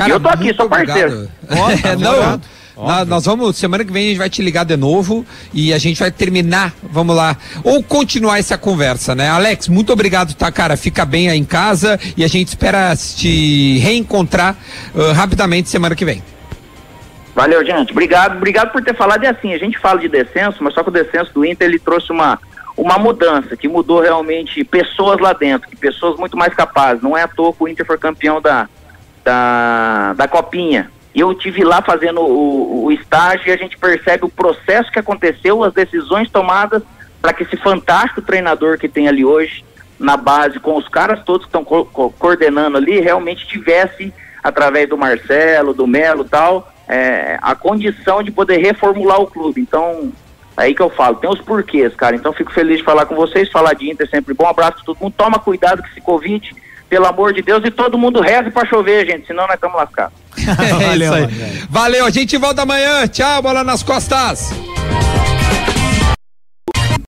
E 0.06 0.10
eu 0.10 0.20
tô 0.20 0.28
aqui, 0.30 0.54
sou 0.54 0.68
parceiro. 0.68 1.30
obrigado. 1.44 1.86
É, 1.86 1.96
não, 1.98 2.42
nó- 2.78 3.06
nós 3.06 3.26
vamos, 3.26 3.56
semana 3.56 3.86
que 3.86 3.92
vem 3.92 4.06
a 4.06 4.10
gente 4.10 4.18
vai 4.18 4.30
te 4.30 4.42
ligar 4.42 4.66
de 4.66 4.76
novo 4.76 5.26
e 5.54 5.74
a 5.74 5.78
gente 5.78 6.00
vai 6.00 6.12
terminar, 6.12 6.74
vamos 6.84 7.16
lá, 7.16 7.38
ou 7.64 7.82
continuar 7.82 8.38
essa 8.38 8.58
conversa, 8.58 9.16
né? 9.16 9.30
Alex, 9.30 9.70
muito 9.70 9.94
obrigado, 9.94 10.34
tá, 10.34 10.52
cara? 10.52 10.76
Fica 10.76 11.06
bem 11.06 11.30
aí 11.30 11.40
em 11.40 11.46
casa 11.46 11.98
e 12.18 12.24
a 12.24 12.28
gente 12.28 12.50
espera 12.50 12.94
te 12.96 13.78
reencontrar 13.80 14.58
ah, 14.94 15.14
rapidamente 15.14 15.70
semana 15.70 15.96
que 15.96 16.04
vem. 16.04 16.22
Valeu, 17.34 17.66
gente. 17.66 17.92
Obrigado, 17.92 18.38
obrigado 18.38 18.72
por 18.72 18.82
ter 18.82 18.96
falado. 18.96 19.24
E 19.24 19.28
assim, 19.28 19.54
a 19.54 19.58
gente 19.58 19.78
fala 19.78 20.00
de 20.00 20.08
descenso, 20.08 20.64
mas 20.64 20.74
só 20.74 20.82
que 20.82 20.90
o 20.90 20.92
descenso 20.92 21.34
do 21.34 21.46
Inter 21.46 21.68
ele 21.68 21.80
trouxe 21.80 22.12
uma, 22.12 22.40
uma 22.78 22.98
mudança, 22.98 23.58
que 23.58 23.68
mudou 23.68 24.02
realmente 24.02 24.64
pessoas 24.64 25.20
lá 25.20 25.34
dentro, 25.34 25.70
que 25.70 25.76
pessoas 25.76 26.18
muito 26.18 26.38
mais 26.38 26.54
capazes. 26.54 27.04
Não 27.04 27.18
é 27.18 27.24
à 27.24 27.28
toa 27.28 27.52
que 27.52 27.62
o 27.62 27.68
Inter 27.68 27.86
foi 27.86 27.98
campeão 27.98 28.42
da, 28.42 28.70
da, 29.26 30.14
da 30.14 30.28
Copinha. 30.28 30.90
Eu 31.14 31.34
tive 31.34 31.64
lá 31.64 31.82
fazendo 31.82 32.22
o, 32.22 32.86
o 32.86 32.92
estágio 32.92 33.48
e 33.48 33.52
a 33.52 33.58
gente 33.58 33.78
percebe 33.78 34.26
o 34.26 34.30
processo 34.30 34.92
que 34.92 35.00
aconteceu, 35.00 35.64
as 35.64 35.74
decisões 35.74 36.30
tomadas 36.30 36.84
para 37.22 37.34
que 37.34 37.44
esse 37.44 37.58
fantástico 37.58 38.22
treinador 38.22 38.78
que 38.78 38.88
tem 38.88 39.08
ali 39.08 39.26
hoje 39.26 39.66
na 39.98 40.16
base, 40.16 40.60
com 40.60 40.78
os 40.78 40.88
caras 40.88 41.24
todos 41.24 41.46
que 41.46 41.50
estão 41.50 41.64
co- 41.64 41.86
co- 41.86 42.12
coordenando 42.12 42.78
ali, 42.78 43.00
realmente 43.00 43.48
tivesse, 43.48 44.14
através 44.44 44.88
do 44.88 44.98
Marcelo, 44.98 45.74
do 45.74 45.88
Melo 45.88 46.26
tal, 46.26 46.72
é, 46.88 47.40
a 47.42 47.56
condição 47.56 48.22
de 48.22 48.30
poder 48.30 48.58
reformular 48.58 49.20
o 49.22 49.26
clube. 49.26 49.62
Então, 49.62 50.12
aí 50.56 50.76
que 50.76 50.82
eu 50.82 50.90
falo, 50.90 51.16
tem 51.16 51.30
os 51.30 51.40
porquês, 51.42 51.96
cara. 51.96 52.16
Então, 52.16 52.34
fico 52.34 52.52
feliz 52.52 52.80
de 52.80 52.84
falar 52.84 53.06
com 53.06 53.16
vocês, 53.16 53.50
falar 53.50 53.74
de 53.74 53.90
Inter 53.90 54.06
é 54.06 54.10
sempre 54.10 54.34
bom. 54.34 54.44
Um 54.44 54.50
abraço 54.50 54.76
pra 54.76 54.84
todo 54.84 55.00
mundo. 55.02 55.14
Toma 55.18 55.40
cuidado 55.40 55.82
com 55.82 55.88
esse 55.88 56.02
Covid, 56.02 56.54
pelo 56.90 57.06
amor 57.06 57.34
de 57.34 57.42
Deus, 57.42 57.64
e 57.66 57.72
todo 57.72 57.98
mundo 57.98 58.22
reze 58.22 58.52
pra 58.52 58.66
chover, 58.66 59.06
gente, 59.06 59.28
senão 59.28 59.46
nós 59.46 59.56
estamos 59.56 59.76
lascados. 59.76 60.14
É 60.46 60.74
Valeu, 60.74 60.96
isso 60.96 61.14
aí. 61.14 61.24
André. 61.24 61.52
Valeu, 61.70 62.06
a 62.06 62.10
gente 62.10 62.38
volta 62.38 62.62
amanhã. 62.62 63.08
Tchau, 63.08 63.42
bola 63.42 63.64
nas 63.64 63.82
costas. 63.82 64.52